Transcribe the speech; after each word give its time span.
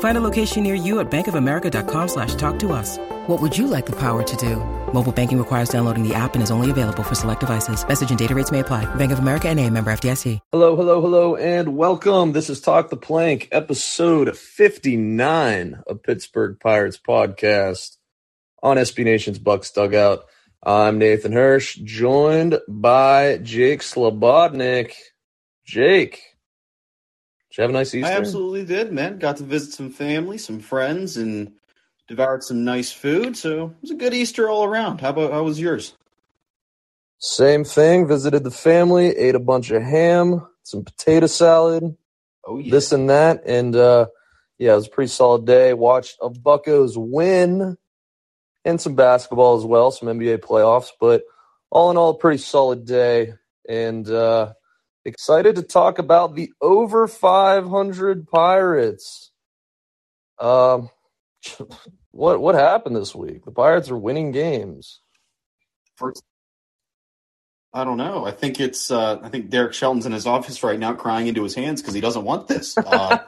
Find 0.00 0.18
a 0.18 0.20
location 0.20 0.64
near 0.64 0.74
you 0.74 0.98
at 0.98 1.08
bankofamerica.com 1.10 2.08
slash 2.08 2.34
talk 2.34 2.58
to 2.58 2.72
us. 2.72 2.98
What 3.28 3.40
would 3.40 3.56
you 3.56 3.68
like 3.68 3.86
the 3.86 3.96
power 3.96 4.22
to 4.22 4.36
do? 4.36 4.56
Mobile 4.92 5.12
banking 5.12 5.38
requires 5.38 5.68
downloading 5.68 6.02
the 6.02 6.14
app 6.14 6.34
and 6.34 6.42
is 6.42 6.50
only 6.50 6.70
available 6.70 7.02
for 7.02 7.14
select 7.14 7.40
devices. 7.40 7.86
Message 7.86 8.10
and 8.10 8.18
data 8.18 8.34
rates 8.34 8.50
may 8.50 8.60
apply. 8.60 8.92
Bank 8.96 9.12
of 9.12 9.18
America 9.18 9.48
and 9.48 9.60
a 9.60 9.68
member 9.70 9.92
FDIC. 9.92 10.38
Hello, 10.50 10.76
hello, 10.76 11.00
hello, 11.00 11.36
and 11.36 11.76
welcome. 11.76 12.32
This 12.32 12.48
is 12.48 12.60
Talk 12.60 12.88
the 12.88 12.96
Plank, 12.96 13.48
episode 13.52 14.36
59 14.36 15.82
of 15.86 16.02
Pittsburgh 16.02 16.58
Pirates 16.58 16.98
podcast 16.98 17.98
on 18.62 18.78
SB 18.78 19.04
Nation's 19.04 19.38
Bucs 19.38 19.72
Dugout. 19.74 20.24
I'm 20.62 20.98
Nathan 20.98 21.32
Hirsch, 21.32 21.76
joined 21.76 22.58
by 22.66 23.38
Jake 23.38 23.80
Slobodnik. 23.80 24.94
Jake, 25.66 26.22
did 27.50 27.58
you 27.58 27.62
have 27.62 27.70
a 27.70 27.72
nice 27.72 27.94
Easter? 27.94 28.10
I 28.12 28.16
absolutely 28.16 28.64
did, 28.64 28.92
man. 28.92 29.18
Got 29.18 29.38
to 29.38 29.44
visit 29.44 29.72
some 29.72 29.90
family, 29.90 30.38
some 30.38 30.60
friends, 30.60 31.16
and 31.16 31.52
devoured 32.06 32.42
some 32.42 32.64
nice 32.64 32.92
food. 32.92 33.36
So 33.36 33.66
it 33.66 33.82
was 33.82 33.90
a 33.90 33.94
good 33.94 34.14
Easter 34.14 34.48
all 34.48 34.64
around. 34.64 35.00
How 35.00 35.10
about 35.10 35.32
how 35.32 35.42
was 35.42 35.60
yours? 35.60 35.94
Same 37.18 37.64
thing. 37.64 38.06
Visited 38.06 38.44
the 38.44 38.50
family, 38.50 39.08
ate 39.16 39.34
a 39.34 39.40
bunch 39.40 39.70
of 39.70 39.82
ham, 39.82 40.46
some 40.62 40.84
potato 40.84 41.26
salad, 41.26 41.96
Oh 42.44 42.58
yeah. 42.58 42.70
this 42.70 42.92
and 42.92 43.10
that, 43.10 43.42
and 43.44 43.74
uh, 43.74 44.06
yeah, 44.58 44.72
it 44.72 44.76
was 44.76 44.86
a 44.86 44.90
pretty 44.90 45.08
solid 45.08 45.44
day. 45.44 45.74
Watched 45.74 46.16
a 46.22 46.30
Buccos 46.30 46.92
win 46.96 47.76
and 48.64 48.80
some 48.80 48.94
basketball 48.94 49.56
as 49.56 49.64
well, 49.64 49.90
some 49.90 50.08
NBA 50.08 50.38
playoffs, 50.38 50.90
but 51.00 51.24
all 51.70 51.90
in 51.90 51.96
all, 51.96 52.10
a 52.10 52.18
pretty 52.18 52.38
solid 52.38 52.84
day. 52.86 53.34
And 53.68 54.08
uh, 54.08 54.54
excited 55.08 55.56
to 55.56 55.62
talk 55.62 55.98
about 55.98 56.34
the 56.36 56.52
over 56.60 57.08
500 57.08 58.28
Pirates. 58.28 59.32
Um, 60.38 60.90
what 62.12 62.40
what 62.40 62.54
happened 62.54 62.96
this 62.96 63.14
week? 63.14 63.44
The 63.44 63.52
Pirates 63.52 63.90
are 63.90 63.98
winning 63.98 64.32
games. 64.32 65.00
First, 65.96 66.22
I 67.72 67.84
don't 67.84 67.96
know. 67.98 68.24
I 68.24 68.32
think 68.32 68.60
it's. 68.60 68.90
Uh, 68.90 69.18
I 69.22 69.28
think 69.28 69.50
Derek 69.50 69.74
Shelton's 69.74 70.06
in 70.06 70.12
his 70.12 70.26
office 70.26 70.62
right 70.62 70.78
now, 70.78 70.94
crying 70.94 71.26
into 71.26 71.42
his 71.42 71.54
hands 71.54 71.82
because 71.82 71.94
he 71.94 72.00
doesn't 72.00 72.24
want 72.24 72.48
this. 72.48 72.76
Uh, 72.86 73.18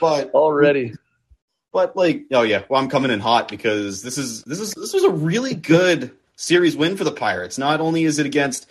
but 0.00 0.30
Already, 0.34 0.94
But 1.72 1.96
like, 1.96 2.24
oh 2.32 2.42
yeah, 2.42 2.64
well 2.68 2.82
I'm 2.82 2.88
coming 2.90 3.10
in 3.12 3.20
hot 3.20 3.48
because 3.48 4.02
this 4.02 4.18
is 4.18 4.42
this 4.44 4.60
is 4.60 4.74
this 4.74 4.92
was 4.92 5.04
a 5.04 5.10
really 5.10 5.54
good 5.54 6.10
series 6.36 6.76
win 6.76 6.96
for 6.96 7.04
the 7.04 7.12
Pirates. 7.12 7.58
Not 7.58 7.80
only 7.80 8.04
is 8.04 8.18
it 8.18 8.26
against 8.26 8.68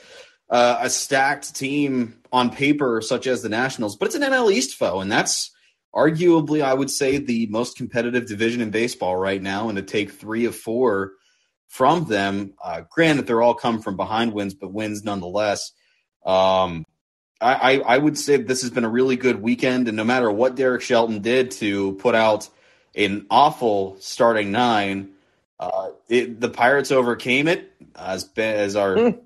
uh, 0.51 0.79
a 0.81 0.89
stacked 0.89 1.55
team 1.55 2.19
on 2.31 2.49
paper 2.49 3.01
such 3.01 3.25
as 3.25 3.41
the 3.41 3.49
Nationals, 3.49 3.95
but 3.95 4.05
it's 4.05 4.15
an 4.15 4.21
NL 4.21 4.51
East 4.51 4.75
foe, 4.75 4.99
and 4.99 5.11
that's 5.11 5.51
arguably 5.95 6.61
I 6.61 6.73
would 6.73 6.91
say 6.91 7.17
the 7.17 7.47
most 7.47 7.77
competitive 7.77 8.27
division 8.27 8.61
in 8.61 8.69
baseball 8.69 9.15
right 9.15 9.41
now. 9.41 9.69
And 9.69 9.77
to 9.77 9.81
take 9.81 10.11
three 10.11 10.45
of 10.45 10.55
four 10.55 11.13
from 11.67 12.05
them, 12.05 12.53
uh, 12.63 12.81
granted 12.89 13.27
they're 13.27 13.41
all 13.41 13.53
come 13.53 13.81
from 13.81 13.95
behind 13.95 14.33
wins, 14.33 14.53
but 14.53 14.73
wins 14.73 15.03
nonetheless. 15.03 15.71
Um, 16.25 16.85
I, 17.39 17.53
I, 17.53 17.79
I 17.79 17.97
would 17.97 18.17
say 18.17 18.37
this 18.37 18.61
has 18.61 18.71
been 18.71 18.85
a 18.85 18.89
really 18.89 19.15
good 19.15 19.41
weekend, 19.41 19.87
and 19.87 19.97
no 19.97 20.03
matter 20.03 20.29
what 20.29 20.55
Derek 20.55 20.81
Shelton 20.81 21.21
did 21.21 21.51
to 21.51 21.93
put 21.93 22.13
out 22.13 22.47
an 22.93 23.25
awful 23.29 23.97
starting 23.99 24.51
nine, 24.51 25.11
uh, 25.59 25.89
it, 26.09 26.39
the 26.39 26.49
Pirates 26.49 26.91
overcame 26.91 27.47
it. 27.47 27.71
As 27.95 28.29
as 28.37 28.75
our 28.75 28.97
Hmm. 28.97 29.19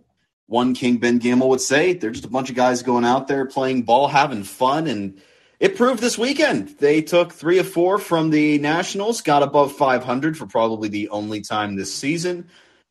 One 0.47 0.75
King 0.75 0.97
Ben 0.97 1.17
Gamel 1.17 1.49
would 1.49 1.61
say, 1.61 1.93
they're 1.93 2.11
just 2.11 2.25
a 2.25 2.29
bunch 2.29 2.49
of 2.49 2.55
guys 2.55 2.83
going 2.83 3.05
out 3.05 3.27
there 3.27 3.45
playing 3.45 3.83
ball, 3.83 4.07
having 4.07 4.43
fun, 4.43 4.87
and 4.87 5.19
it 5.59 5.75
proved 5.75 6.01
this 6.01 6.17
weekend. 6.17 6.77
They 6.79 7.01
took 7.01 7.33
three 7.33 7.57
of 7.57 7.67
four 7.67 7.97
from 7.97 8.29
the 8.29 8.59
Nationals, 8.59 9.21
got 9.21 9.41
above 9.41 9.73
500 9.73 10.37
for 10.37 10.45
probably 10.45 10.89
the 10.89 11.09
only 11.09 11.41
time 11.41 11.75
this 11.75 11.93
season, 11.93 12.47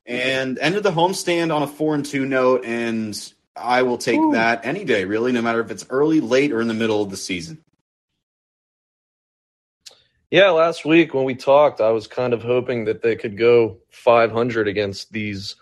and 0.06 0.58
ended 0.58 0.82
the 0.82 0.90
homestand 0.90 1.54
on 1.54 1.62
a 1.62 1.66
four 1.66 1.94
and 1.94 2.04
two 2.04 2.24
note. 2.26 2.64
And 2.64 3.16
I 3.54 3.82
will 3.82 3.98
take 3.98 4.18
Ooh. 4.18 4.32
that 4.32 4.64
any 4.64 4.84
day, 4.84 5.04
really, 5.04 5.30
no 5.30 5.42
matter 5.42 5.60
if 5.60 5.70
it's 5.70 5.86
early, 5.90 6.20
late, 6.20 6.52
or 6.52 6.60
in 6.60 6.68
the 6.68 6.74
middle 6.74 7.02
of 7.02 7.10
the 7.10 7.16
season. 7.16 7.62
Yeah, 10.30 10.50
last 10.50 10.84
week 10.84 11.14
when 11.14 11.24
we 11.24 11.36
talked, 11.36 11.80
I 11.80 11.90
was 11.90 12.08
kind 12.08 12.32
of 12.32 12.42
hoping 12.42 12.86
that 12.86 13.02
they 13.02 13.14
could 13.14 13.38
go 13.38 13.76
500 13.90 14.66
against 14.66 15.12
these 15.12 15.54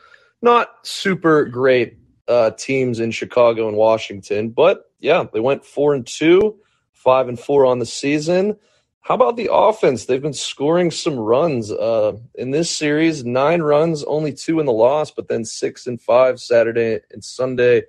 not 0.42 0.86
super 0.86 1.44
great 1.46 1.98
uh, 2.28 2.50
teams 2.52 3.00
in 3.00 3.10
Chicago 3.10 3.68
and 3.68 3.76
Washington. 3.76 4.50
But 4.50 4.90
yeah, 5.00 5.24
they 5.32 5.40
went 5.40 5.64
four 5.64 5.94
and 5.94 6.06
two, 6.06 6.56
five 6.92 7.28
and 7.28 7.38
four 7.38 7.66
on 7.66 7.78
the 7.78 7.86
season. 7.86 8.56
How 9.00 9.14
about 9.14 9.36
the 9.36 9.50
offense? 9.52 10.04
They've 10.04 10.22
been 10.22 10.32
scoring 10.32 10.90
some 10.90 11.18
runs 11.18 11.72
uh, 11.72 12.12
in 12.36 12.52
this 12.52 12.70
series. 12.70 13.24
Nine 13.24 13.60
runs, 13.62 14.04
only 14.04 14.32
two 14.32 14.60
in 14.60 14.66
the 14.66 14.72
loss, 14.72 15.10
but 15.10 15.28
then 15.28 15.44
six 15.44 15.86
and 15.86 16.00
five 16.00 16.40
Saturday 16.40 17.00
and 17.10 17.24
Sunday, 17.24 17.82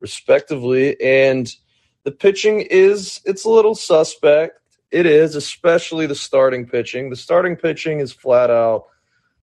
respectively. 0.00 1.00
And 1.00 1.52
the 2.04 2.10
pitching 2.10 2.62
is 2.62 3.20
it's 3.24 3.44
a 3.44 3.50
little 3.50 3.76
suspect. 3.76 4.60
It 4.90 5.06
is, 5.06 5.36
especially 5.36 6.06
the 6.06 6.14
starting 6.14 6.66
pitching. 6.66 7.10
The 7.10 7.16
starting 7.16 7.56
pitching 7.56 8.00
is 8.00 8.12
flat 8.12 8.50
out, 8.50 8.86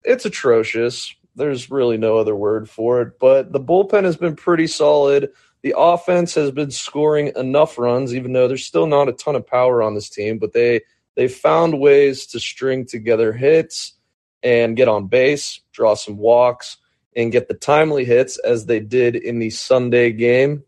it's 0.03 0.25
atrocious. 0.25 1.13
There's 1.35 1.71
really 1.71 1.97
no 1.97 2.17
other 2.17 2.35
word 2.35 2.69
for 2.69 3.01
it. 3.01 3.19
But 3.19 3.51
the 3.51 3.59
bullpen 3.59 4.03
has 4.03 4.17
been 4.17 4.35
pretty 4.35 4.67
solid. 4.67 5.29
The 5.61 5.75
offense 5.77 6.33
has 6.35 6.51
been 6.51 6.71
scoring 6.71 7.31
enough 7.35 7.77
runs, 7.77 8.13
even 8.13 8.33
though 8.33 8.47
there's 8.47 8.65
still 8.65 8.87
not 8.87 9.09
a 9.09 9.13
ton 9.13 9.35
of 9.35 9.47
power 9.47 9.81
on 9.81 9.95
this 9.95 10.09
team. 10.09 10.39
But 10.39 10.53
they 10.53 10.81
they 11.15 11.27
found 11.27 11.79
ways 11.79 12.25
to 12.27 12.39
string 12.39 12.85
together 12.85 13.33
hits 13.33 13.93
and 14.43 14.75
get 14.75 14.87
on 14.87 15.07
base, 15.07 15.61
draw 15.71 15.93
some 15.93 16.17
walks, 16.17 16.77
and 17.15 17.31
get 17.31 17.47
the 17.47 17.53
timely 17.53 18.05
hits 18.05 18.37
as 18.39 18.65
they 18.65 18.79
did 18.79 19.15
in 19.15 19.39
the 19.39 19.49
Sunday 19.49 20.11
game. 20.11 20.63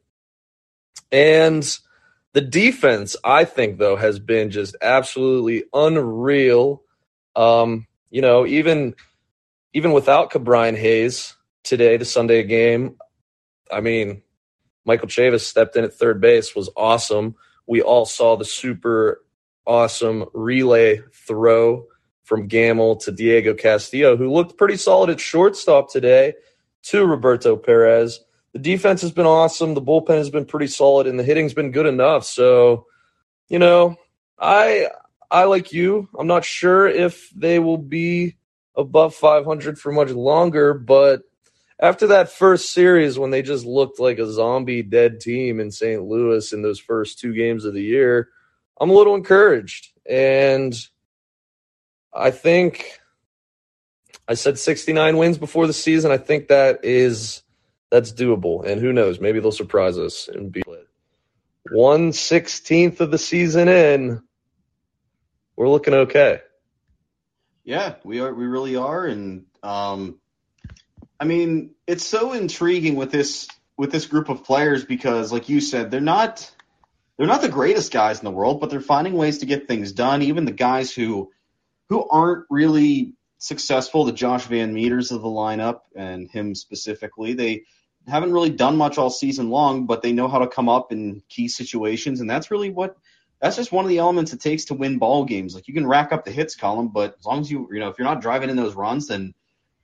And 1.12 1.78
the 2.34 2.42
defense, 2.42 3.16
I 3.24 3.46
think, 3.46 3.78
though, 3.78 3.96
has 3.96 4.20
been 4.20 4.52
just 4.52 4.76
absolutely 4.82 5.64
unreal. 5.74 6.84
Um, 7.36 7.88
you 8.10 8.22
know, 8.22 8.46
even 8.46 8.96
even 9.74 9.92
without 9.92 10.32
Ke'Bryan 10.32 10.78
Hayes 10.78 11.36
today, 11.64 11.98
the 11.98 12.06
Sunday 12.06 12.44
game, 12.44 12.98
I 13.72 13.82
mean, 13.82 14.22
Michael 14.86 15.08
Chavis 15.08 15.42
stepped 15.42 15.76
in 15.76 15.84
at 15.84 15.94
third 15.94 16.22
base, 16.22 16.56
was 16.56 16.70
awesome. 16.76 17.36
We 17.68 17.82
all 17.82 18.06
saw 18.06 18.36
the 18.36 18.46
super 18.46 19.24
awesome 19.66 20.26
relay 20.34 21.02
throw 21.14 21.86
from 22.24 22.48
Gamel 22.48 22.98
to 22.98 23.12
Diego 23.12 23.54
Castillo, 23.54 24.18
who 24.18 24.32
looked 24.32 24.58
pretty 24.58 24.78
solid 24.78 25.10
at 25.10 25.20
shortstop 25.20 25.92
today, 25.92 26.34
to 26.84 27.06
Roberto 27.06 27.56
Perez 27.56 28.20
the 28.54 28.60
defense 28.60 29.02
has 29.02 29.12
been 29.12 29.26
awesome. 29.26 29.74
The 29.74 29.82
bullpen 29.82 30.18
has 30.18 30.30
been 30.30 30.46
pretty 30.46 30.68
solid, 30.68 31.08
and 31.08 31.20
the 31.20 31.24
hitting's 31.24 31.54
been 31.54 31.72
good 31.72 31.88
enough. 31.88 32.24
So, 32.24 32.86
you 33.50 33.60
know, 33.60 33.98
I 34.40 34.88
I 35.30 35.46
like 35.46 35.74
you. 35.74 36.08
I'm 36.18 36.28
not 36.28 36.46
sure 36.46 36.88
if 36.88 37.30
they 37.36 37.60
will 37.60 37.80
be 37.80 38.38
above 38.76 39.16
500 39.16 39.80
for 39.80 39.92
much 39.92 40.10
longer, 40.10 40.74
but 40.74 41.22
after 41.80 42.08
that 42.08 42.32
first 42.32 42.72
series 42.72 43.20
when 43.20 43.32
they 43.32 43.42
just 43.42 43.66
looked 43.66 44.00
like 44.00 44.20
a 44.20 44.32
zombie 44.32 44.84
dead 44.84 45.20
team 45.20 45.60
in 45.60 45.72
St. 45.72 46.02
Louis 46.04 46.54
in 46.54 46.62
those 46.62 46.80
first 46.80 47.20
two 47.20 47.34
games 47.34 47.66
of 47.66 47.74
the 47.74 47.84
year, 47.84 48.30
I'm 48.80 48.90
a 48.90 48.94
little 48.94 49.16
encouraged. 49.16 49.92
And 50.10 50.74
I 52.14 52.32
think 52.32 53.00
I 54.28 54.36
said 54.36 54.58
69 54.58 55.18
wins 55.18 55.38
before 55.38 55.68
the 55.68 55.74
season. 55.74 56.12
I 56.12 56.18
think 56.18 56.48
that 56.48 56.80
is 56.84 57.44
that's 57.92 58.14
doable. 58.14 58.66
And 58.66 58.82
who 58.82 58.94
knows, 58.94 59.20
maybe 59.20 59.40
they'll 59.40 59.52
surprise 59.52 59.98
us 59.98 60.28
and 60.28 60.52
be 60.52 60.64
lit. 60.68 60.88
one 61.72 62.14
sixteenth 62.14 63.02
of 63.02 63.12
the 63.12 63.18
season 63.18 63.68
in, 63.68 64.22
we're 65.56 65.70
looking 65.70 65.94
okay. 65.94 66.42
Yeah, 67.64 67.96
we 68.04 68.20
are. 68.20 68.34
We 68.34 68.46
really 68.46 68.76
are, 68.76 69.06
and 69.06 69.46
um, 69.62 70.20
I 71.20 71.26
mean, 71.26 71.76
it's 71.88 72.06
so 72.06 72.34
intriguing 72.34 72.96
with 72.96 73.12
this 73.12 73.48
with 73.78 73.92
this 73.92 74.06
group 74.06 74.30
of 74.30 74.44
players 74.44 74.84
because, 74.84 75.32
like 75.32 75.48
you 75.48 75.62
said, 75.62 75.90
they're 75.90 76.02
not 76.02 76.50
they're 77.18 77.28
not 77.28 77.42
the 77.42 77.50
greatest 77.50 77.94
guys 77.94 78.20
in 78.20 78.26
the 78.26 78.32
world, 78.32 78.60
but 78.60 78.70
they're 78.70 78.82
finding 78.82 79.14
ways 79.14 79.40
to 79.40 79.46
get 79.46 79.68
things 79.68 79.94
done. 79.94 80.22
Even 80.24 80.44
the 80.44 80.52
guys 80.52 80.94
who 80.94 81.32
who 81.90 82.08
aren't 82.10 82.46
really 82.50 83.14
successful, 83.38 84.04
the 84.04 84.12
Josh 84.12 84.46
VanMeters 84.48 85.12
of 85.12 85.22
the 85.22 85.28
lineup 85.28 85.82
and 85.96 86.30
him 86.30 86.56
specifically, 86.56 87.34
they 87.34 87.64
haven't 88.08 88.34
really 88.34 88.50
done 88.50 88.76
much 88.76 88.98
all 88.98 89.10
season 89.10 89.50
long, 89.50 89.86
but 89.86 90.02
they 90.02 90.12
know 90.12 90.28
how 90.28 90.40
to 90.40 90.48
come 90.48 90.68
up 90.68 90.92
in 90.92 91.22
key 91.30 91.48
situations, 91.48 92.20
and 92.20 92.30
that's 92.30 92.52
really 92.52 92.70
what 92.70 92.98
that's 93.44 93.58
just 93.58 93.74
one 93.74 93.84
of 93.84 93.90
the 93.90 93.98
elements 93.98 94.32
it 94.32 94.40
takes 94.40 94.64
to 94.66 94.74
win 94.74 95.00
ball 95.00 95.26
games. 95.26 95.54
Like 95.54 95.68
you 95.68 95.74
can 95.74 95.86
rack 95.86 96.14
up 96.14 96.24
the 96.24 96.32
hits 96.32 96.56
column, 96.56 96.88
but 96.88 97.18
as 97.20 97.26
long 97.26 97.42
as 97.42 97.52
you 97.52 97.68
you 97.74 97.82
know 97.82 97.90
if 97.90 98.00
you're 98.00 98.08
not 98.08 98.22
driving 98.22 98.50
in 98.50 98.56
those 98.56 98.74
runs, 98.74 99.08
then 99.08 99.34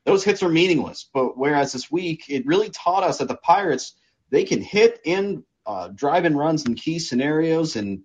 those 0.06 0.23
hits 0.23 0.41
are 0.41 0.47
meaningless. 0.47 1.09
But 1.13 1.38
whereas 1.38 1.73
this 1.73 1.91
week, 1.91 2.23
it 2.29 2.45
really 2.45 2.69
taught 2.69 3.03
us 3.03 3.17
that 3.17 3.27
the 3.27 3.35
Pirates 3.35 3.95
they 4.29 4.45
can 4.45 4.61
hit 4.61 5.01
and 5.06 5.44
uh, 5.65 5.89
drive 5.89 6.23
in 6.23 6.38
runs 6.38 6.65
in 6.65 6.75
key 6.75 7.00
scenarios, 7.00 7.75
and 7.75 8.03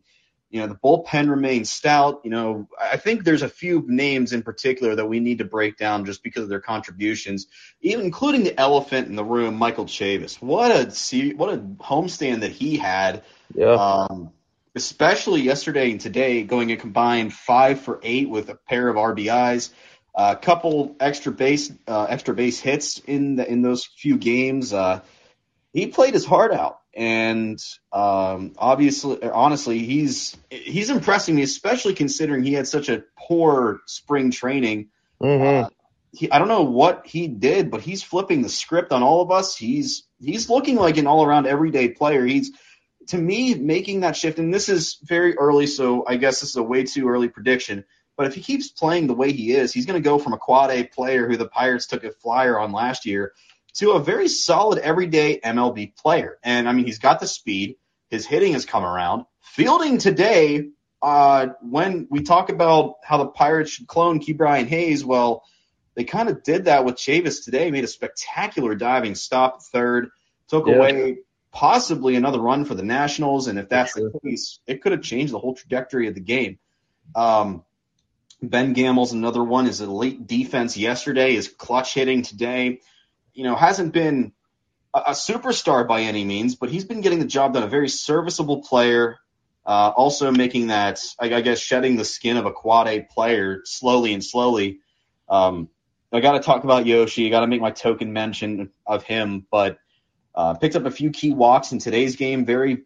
you 0.51 0.59
know 0.59 0.67
the 0.67 0.75
bullpen 0.75 1.31
remains 1.31 1.71
stout. 1.71 2.23
You 2.25 2.31
know, 2.31 2.69
I 2.81 2.97
think 2.97 3.23
there's 3.23 3.43
a 3.43 3.49
few 3.49 3.85
names 3.87 4.33
in 4.33 4.43
particular 4.43 4.97
that 4.97 5.07
we 5.07 5.21
need 5.21 5.39
to 5.39 5.45
break 5.45 5.77
down 5.77 6.05
just 6.05 6.25
because 6.25 6.43
of 6.43 6.49
their 6.49 6.61
contributions, 6.61 7.47
even 7.81 8.05
including 8.05 8.43
the 8.43 8.59
elephant 8.59 9.07
in 9.07 9.15
the 9.15 9.25
room, 9.25 9.55
Michael 9.55 9.85
Chavis. 9.85 10.43
What 10.43 10.73
a 10.73 11.35
what 11.37 11.55
a 11.55 11.59
homestand 11.59 12.41
that 12.41 12.51
he 12.51 12.77
had. 12.77 13.23
Yeah. 13.55 13.75
Um, 13.75 14.33
especially 14.75 15.43
yesterday 15.43 15.91
and 15.91 16.01
today, 16.01 16.43
going 16.43 16.73
a 16.73 16.77
combined 16.77 17.33
five 17.33 17.81
for 17.81 18.01
eight 18.03 18.29
with 18.29 18.49
a 18.51 18.55
pair 18.55 18.89
of 18.89 18.97
RBIs 18.97 19.71
a 20.15 20.21
uh, 20.21 20.35
couple 20.37 20.95
extra 21.01 21.33
base 21.33 21.73
uh, 21.89 22.07
extra 22.09 22.35
base 22.35 22.61
hits 22.61 22.99
in 23.01 23.35
the, 23.35 23.51
in 23.51 23.63
those 23.63 23.85
few 23.85 24.17
games. 24.17 24.73
Uh, 24.73 25.01
he 25.73 25.89
played 25.89 26.15
his 26.15 26.25
heart 26.25 26.53
out, 26.53 26.79
and 26.95 27.59
um, 27.93 28.53
obviously, 28.57 29.21
honestly, 29.25 29.81
he's 29.81 30.37
he's 30.51 30.91
impressing 30.91 31.35
me, 31.35 31.43
especially 31.43 31.95
considering 31.95 32.45
he 32.45 32.53
had 32.53 32.69
such 32.69 32.89
a 32.89 33.03
poor 33.19 33.81
spring 33.87 34.31
training. 34.31 34.91
Mm-hmm. 35.21 35.65
Uh, 35.65 35.69
he, 36.13 36.31
I 36.31 36.39
don't 36.39 36.47
know 36.47 36.63
what 36.63 37.09
he 37.09 37.27
did, 37.27 37.73
but 37.73 37.81
he's 37.81 38.05
flipping 38.05 38.43
the 38.43 38.49
script 38.49 38.93
on 38.93 39.03
all 39.03 39.21
of 39.21 39.33
us. 39.33 39.57
He's 39.57 40.05
he's 40.21 40.49
looking 40.49 40.77
like 40.77 40.97
an 40.97 41.09
all 41.09 41.25
around 41.25 41.49
everyday 41.49 41.89
player. 41.89 42.25
He's 42.25 42.53
to 43.09 43.19
me 43.19 43.55
making 43.55 44.01
that 44.01 44.17
shift, 44.17 44.39
and 44.39 44.53
this 44.53 44.69
is 44.69 44.99
very 45.03 45.37
early, 45.37 45.67
so 45.67 46.05
I 46.07 46.17
guess 46.17 46.41
this 46.41 46.51
is 46.51 46.57
a 46.57 46.63
way 46.63 46.85
too 46.85 47.09
early 47.09 47.29
prediction. 47.29 47.85
But 48.17 48.27
if 48.27 48.35
he 48.35 48.41
keeps 48.41 48.69
playing 48.69 49.07
the 49.07 49.15
way 49.15 49.33
he 49.33 49.53
is, 49.53 49.73
he's 49.73 49.87
going 49.87 50.01
to 50.01 50.05
go 50.05 50.19
from 50.19 50.33
a 50.33 50.39
quad 50.39 50.71
A 50.71 50.85
player 50.85 51.29
who 51.29 51.37
the 51.37 51.49
Pirates 51.49 51.87
took 51.87 52.05
a 52.05 52.13
flyer 52.13 52.59
on 52.59 52.73
last 52.73 53.07
year 53.07 53.33
to 53.75 53.93
a 53.93 54.01
very 54.01 54.29
solid 54.29 54.79
everyday 54.79 55.41
MLB 55.41 55.97
player. 55.97 56.39
And 56.45 56.69
I 56.69 56.73
mean, 56.73 56.87
he's 56.87 57.01
got 57.01 57.21
the 57.21 57.27
speed. 57.27 57.77
His 58.11 58.27
hitting 58.27 58.53
has 58.53 58.65
come 58.65 58.85
around. 58.85 59.25
Fielding 59.41 59.99
today, 59.99 60.69
uh, 61.03 61.49
when 61.61 62.07
we 62.09 62.23
talk 62.23 62.51
about 62.51 62.97
how 63.03 63.19
the 63.19 63.27
Pirates 63.27 63.73
should 63.73 63.89
clone 63.89 64.21
Ke'Bryan 64.21 64.69
Hayes, 64.69 65.05
well, 65.05 65.43
they 65.97 66.05
kind 66.05 66.29
of 66.29 66.43
did 66.43 66.67
that 66.67 66.85
with 66.85 66.97
Chavis 66.97 67.45
today. 67.45 67.71
Made 67.71 67.85
a 67.85 67.89
spectacular 67.89 68.75
diving 68.75 69.17
stop 69.17 69.63
third, 69.63 70.11
took 70.49 70.67
yeah. 70.67 70.75
away 70.75 71.19
possibly 71.55 72.17
another 72.17 72.41
run 72.41 72.65
for 72.65 72.75
the 72.75 72.83
Nationals. 72.83 73.47
And 73.47 73.59
if 73.59 73.69
that's 73.69 73.95
the 73.95 74.13
case, 74.23 74.59
it 74.67 74.83
could 74.83 74.93
have 74.93 75.03
changed 75.03 75.33
the 75.33 75.39
whole 75.39 75.55
trajectory 75.55 76.09
of 76.09 76.15
the 76.15 76.21
game. 76.21 76.59
Um, 77.15 77.65
Ben 78.43 78.73
Gamel's 78.73 79.13
another 79.13 79.43
one. 79.43 79.67
His 79.67 79.81
elite 79.81 80.27
defense 80.27 80.77
yesterday, 80.77 81.35
his 81.35 81.49
clutch 81.49 81.95
hitting 81.95 82.23
today. 82.23 82.81
You 83.33 83.45
know, 83.45 83.55
hasn't 83.55 83.95
been 83.95 84.33
a, 84.93 84.99
a 84.99 85.11
superstar 85.13 85.87
by 85.87 86.03
any 86.03 86.25
means, 86.25 86.57
but 86.57 86.71
he's 86.71 86.85
been 86.85 87.01
getting 87.01 87.21
the 87.21 87.25
job 87.25 87.55
done. 87.55 87.63
A 87.63 87.69
very 87.69 87.89
serviceable 87.89 88.63
player. 88.63 89.19
Uh, 89.65 89.93
also 89.97 90.31
making 90.31 90.67
that, 90.67 91.01
I, 91.19 91.33
I, 91.33 91.41
guess, 91.41 91.59
shedding 91.59 91.97
the 91.97 92.05
skin 92.05 92.37
of 92.37 92.45
a 92.45 92.53
quad 92.53 92.87
A 92.87 93.01
player 93.01 93.63
slowly 93.65 94.13
and 94.13 94.23
slowly. 94.23 94.81
Um, 95.27 95.71
I 96.13 96.21
got 96.21 96.33
to 96.33 96.41
talk 96.41 96.65
about 96.65 96.85
Yoshi. 96.85 97.27
I 97.27 97.31
got 97.31 97.41
to 97.41 97.47
make 97.47 97.63
my 97.63 97.71
token 97.71 98.13
mention 98.13 98.71
of 98.87 99.05
him, 99.05 99.47
but 99.51 99.79
uh, 100.35 100.55
picked 100.55 100.77
up 100.77 100.85
a 100.85 100.91
few 100.91 101.11
key 101.11 101.33
walks 101.33 101.73
in 101.73 101.79
today's 101.79 102.17
game. 102.17 102.45
Very 102.45 102.85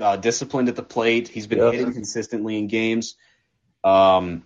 uh, 0.00 0.16
disciplined 0.16 0.68
at 0.68 0.76
the 0.76 0.82
plate. 0.82 1.28
He's 1.28 1.46
been 1.46 1.58
hitting 1.58 1.92
consistently 1.92 2.58
in 2.58 2.68
games. 2.68 3.16
Um, 3.84 4.44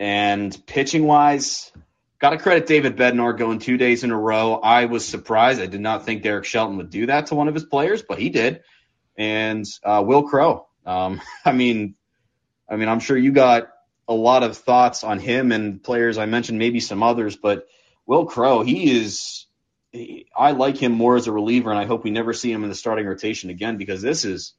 and 0.00 0.56
pitching 0.66 1.04
wise, 1.04 1.72
got 2.18 2.30
to 2.30 2.38
credit 2.38 2.66
David 2.66 2.96
Bednar 2.96 3.36
going 3.36 3.58
two 3.58 3.76
days 3.76 4.04
in 4.04 4.10
a 4.10 4.18
row. 4.18 4.54
I 4.54 4.86
was 4.86 5.06
surprised. 5.06 5.60
I 5.60 5.66
did 5.66 5.80
not 5.80 6.04
think 6.04 6.22
Derek 6.22 6.44
Shelton 6.44 6.76
would 6.76 6.90
do 6.90 7.06
that 7.06 7.26
to 7.26 7.34
one 7.34 7.48
of 7.48 7.54
his 7.54 7.64
players, 7.64 8.02
but 8.02 8.18
he 8.18 8.30
did. 8.30 8.62
And 9.16 9.64
uh, 9.82 10.02
Wil 10.06 10.24
Crowe. 10.24 10.66
Um, 10.86 11.20
I 11.44 11.52
mean, 11.52 11.94
I 12.68 12.76
mean, 12.76 12.88
I'm 12.88 13.00
sure 13.00 13.16
you 13.16 13.32
got 13.32 13.68
a 14.06 14.14
lot 14.14 14.42
of 14.42 14.56
thoughts 14.56 15.04
on 15.04 15.18
him 15.18 15.52
and 15.52 15.82
players. 15.82 16.18
I 16.18 16.26
mentioned 16.26 16.58
maybe 16.58 16.80
some 16.80 17.02
others, 17.02 17.36
but 17.36 17.66
Wil 18.06 18.26
Crowe, 18.26 18.62
he 18.62 18.98
is. 18.98 19.46
I 19.94 20.52
like 20.52 20.76
him 20.76 20.92
more 20.92 21.16
as 21.16 21.26
a 21.26 21.32
reliever, 21.32 21.70
and 21.70 21.78
I 21.78 21.86
hope 21.86 22.04
we 22.04 22.10
never 22.10 22.32
see 22.32 22.52
him 22.52 22.62
in 22.62 22.68
the 22.68 22.74
starting 22.74 23.06
rotation 23.06 23.50
again 23.50 23.76
because 23.76 24.02
this 24.02 24.24
is 24.24 24.54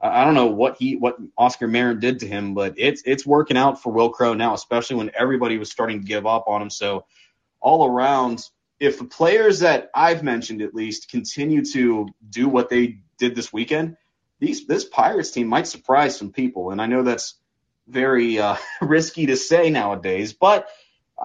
I 0.00 0.24
don't 0.24 0.34
know 0.34 0.46
what 0.46 0.76
he 0.78 0.96
what 0.96 1.16
Oscar 1.36 1.66
Marin 1.66 1.98
did 1.98 2.20
to 2.20 2.28
him, 2.28 2.54
but 2.54 2.74
it's 2.76 3.02
it's 3.04 3.26
working 3.26 3.56
out 3.56 3.82
for 3.82 3.92
Wil 3.92 4.10
Crowe 4.10 4.34
now, 4.34 4.54
especially 4.54 4.96
when 4.96 5.10
everybody 5.18 5.58
was 5.58 5.72
starting 5.72 6.00
to 6.00 6.06
give 6.06 6.26
up 6.26 6.44
on 6.46 6.62
him. 6.62 6.70
So 6.70 7.04
all 7.60 7.84
around, 7.84 8.44
if 8.78 8.98
the 8.98 9.04
players 9.04 9.60
that 9.60 9.90
I've 9.94 10.22
mentioned 10.22 10.62
at 10.62 10.74
least 10.74 11.10
continue 11.10 11.64
to 11.72 12.06
do 12.30 12.48
what 12.48 12.68
they 12.68 13.00
did 13.18 13.34
this 13.34 13.52
weekend, 13.52 13.96
these 14.38 14.66
this 14.66 14.84
Pirates 14.84 15.32
team 15.32 15.48
might 15.48 15.66
surprise 15.66 16.16
some 16.16 16.30
people. 16.30 16.70
And 16.70 16.80
I 16.80 16.86
know 16.86 17.02
that's 17.02 17.34
very 17.88 18.38
uh, 18.38 18.56
risky 18.80 19.26
to 19.26 19.36
say 19.36 19.68
nowadays, 19.68 20.32
but 20.32 20.68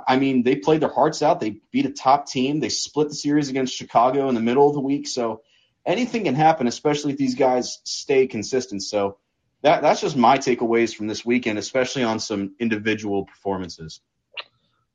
I 0.08 0.18
mean 0.18 0.44
they 0.44 0.56
played 0.56 0.82
their 0.82 0.94
hearts 0.94 1.22
out. 1.22 1.40
They 1.40 1.58
beat 1.72 1.86
a 1.86 1.92
top 1.92 2.28
team. 2.28 2.60
They 2.60 2.70
split 2.70 3.10
the 3.10 3.16
series 3.16 3.50
against 3.50 3.76
Chicago 3.76 4.30
in 4.30 4.36
the 4.36 4.42
middle 4.42 4.68
of 4.68 4.74
the 4.74 4.82
week. 4.82 5.08
So 5.08 5.42
anything 5.86 6.24
can 6.24 6.36
happen, 6.36 6.68
especially 6.68 7.12
if 7.14 7.18
these 7.18 7.36
guys 7.36 7.80
stay 7.84 8.28
consistent. 8.28 8.84
So 8.84 9.18
that 9.62 9.82
that's 9.82 10.02
just 10.02 10.18
my 10.18 10.38
takeaways 10.38 10.96
from 10.96 11.08
this 11.08 11.26
weekend, 11.26 11.58
especially 11.58 12.04
on 12.04 12.20
some 12.20 12.56
individual 12.60 13.26
performances. 13.26 14.02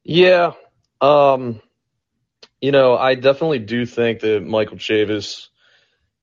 Yeah. 0.05 0.53
Um, 1.01 1.61
you 2.61 2.73
know, 2.73 2.97
I 2.97 3.15
definitely 3.15 3.61
do 3.61 3.87
think 3.87 4.21
that 4.21 4.45
Michael 4.45 4.77
Chavis, 4.77 5.49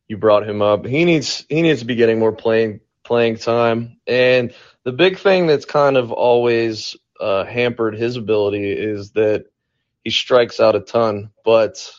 you 0.07 0.17
brought 0.17 0.47
him 0.47 0.61
up. 0.61 0.85
He 0.85 1.05
needs 1.05 1.45
he 1.49 1.61
needs 1.61 1.79
to 1.79 1.85
be 1.85 1.95
getting 1.95 2.19
more 2.19 2.33
playing 2.33 2.81
playing 3.03 3.37
time. 3.37 3.97
And 4.05 4.53
the 4.83 4.91
big 4.91 5.19
thing 5.19 5.47
that's 5.47 5.65
kind 5.65 5.97
of 5.97 6.11
always 6.11 6.95
uh, 7.19 7.45
hampered 7.45 7.95
his 7.95 8.17
ability 8.17 8.71
is 8.71 9.11
that 9.11 9.45
he 10.03 10.09
strikes 10.09 10.59
out 10.59 10.75
a 10.75 10.79
ton, 10.79 11.31
but 11.43 11.91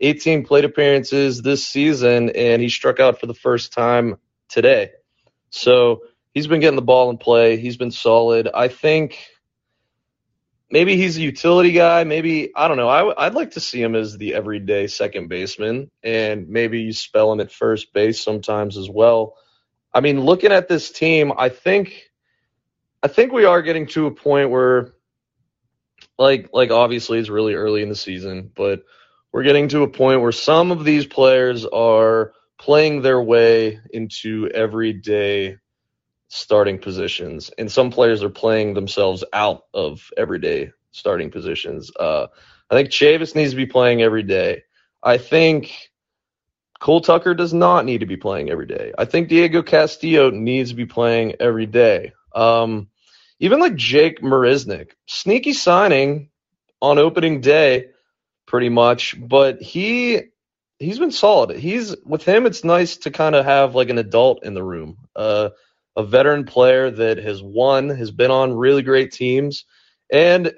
18 0.00 0.44
plate 0.44 0.64
appearances 0.64 1.40
this 1.40 1.66
season, 1.66 2.30
and 2.30 2.60
he 2.60 2.68
struck 2.68 3.00
out 3.00 3.18
for 3.18 3.26
the 3.26 3.34
first 3.34 3.72
time 3.72 4.16
today. 4.48 4.90
So 5.50 6.02
he's 6.34 6.46
been 6.46 6.60
getting 6.60 6.76
the 6.76 6.82
ball 6.82 7.10
in 7.10 7.18
play. 7.18 7.56
He's 7.56 7.76
been 7.76 7.90
solid. 7.90 8.48
I 8.52 8.68
think 8.68 9.26
maybe 10.70 10.96
he's 10.96 11.16
a 11.16 11.22
utility 11.22 11.72
guy. 11.72 12.04
Maybe 12.04 12.54
I 12.54 12.68
don't 12.68 12.76
know. 12.76 12.88
I, 12.88 13.24
would 13.24 13.34
like 13.34 13.52
to 13.52 13.60
see 13.60 13.80
him 13.80 13.94
as 13.94 14.16
the 14.16 14.34
everyday 14.34 14.86
second 14.86 15.28
baseman, 15.28 15.90
and 16.02 16.48
maybe 16.48 16.80
you 16.82 16.92
spell 16.92 17.32
him 17.32 17.40
at 17.40 17.52
first 17.52 17.92
base 17.92 18.20
sometimes 18.20 18.76
as 18.76 18.90
well. 18.90 19.36
I 19.94 20.00
mean, 20.00 20.20
looking 20.20 20.52
at 20.52 20.68
this 20.68 20.90
team, 20.90 21.32
I 21.36 21.48
think 21.48 22.05
I 23.02 23.08
think 23.08 23.32
we 23.32 23.44
are 23.44 23.62
getting 23.62 23.86
to 23.88 24.06
a 24.06 24.10
point 24.10 24.50
where, 24.50 24.94
like, 26.18 26.50
like 26.52 26.70
obviously 26.70 27.18
it's 27.18 27.28
really 27.28 27.54
early 27.54 27.82
in 27.82 27.88
the 27.88 27.96
season, 27.96 28.50
but 28.54 28.82
we're 29.32 29.42
getting 29.42 29.68
to 29.68 29.82
a 29.82 29.88
point 29.88 30.22
where 30.22 30.32
some 30.32 30.70
of 30.70 30.84
these 30.84 31.06
players 31.06 31.64
are 31.66 32.32
playing 32.58 33.02
their 33.02 33.20
way 33.20 33.78
into 33.90 34.48
everyday 34.54 35.58
starting 36.28 36.78
positions, 36.78 37.50
and 37.58 37.70
some 37.70 37.90
players 37.90 38.22
are 38.22 38.30
playing 38.30 38.74
themselves 38.74 39.22
out 39.32 39.64
of 39.74 40.10
everyday 40.16 40.72
starting 40.90 41.30
positions. 41.30 41.92
Uh, 41.98 42.26
I 42.70 42.74
think 42.74 42.88
Chavis 42.88 43.34
needs 43.34 43.50
to 43.50 43.56
be 43.56 43.66
playing 43.66 44.02
every 44.02 44.22
day. 44.22 44.62
I 45.02 45.18
think 45.18 45.90
Cole 46.80 47.00
Tucker 47.00 47.34
does 47.34 47.54
not 47.54 47.84
need 47.84 47.98
to 47.98 48.06
be 48.06 48.16
playing 48.16 48.50
every 48.50 48.66
day. 48.66 48.92
I 48.98 49.04
think 49.04 49.28
Diego 49.28 49.62
Castillo 49.62 50.30
needs 50.30 50.70
to 50.70 50.76
be 50.76 50.86
playing 50.86 51.34
every 51.38 51.66
day. 51.66 52.12
Um, 52.36 52.88
even 53.40 53.60
like 53.60 53.74
Jake 53.74 54.20
Marisnick, 54.20 54.92
sneaky 55.06 55.52
signing 55.52 56.30
on 56.80 56.98
opening 56.98 57.40
day 57.40 57.86
pretty 58.46 58.68
much. 58.68 59.16
But 59.18 59.60
he 59.60 60.20
he's 60.78 60.98
been 60.98 61.10
solid. 61.10 61.56
He's 61.56 61.96
with 62.04 62.24
him. 62.24 62.46
It's 62.46 62.64
nice 62.64 62.98
to 62.98 63.10
kind 63.10 63.34
of 63.34 63.44
have 63.44 63.74
like 63.74 63.88
an 63.88 63.98
adult 63.98 64.44
in 64.44 64.54
the 64.54 64.62
room. 64.62 64.98
Uh, 65.14 65.50
a 65.96 66.04
veteran 66.04 66.44
player 66.44 66.90
that 66.90 67.18
has 67.18 67.42
won, 67.42 67.88
has 67.88 68.10
been 68.10 68.30
on 68.30 68.54
really 68.54 68.82
great 68.82 69.12
teams. 69.12 69.64
And 70.12 70.52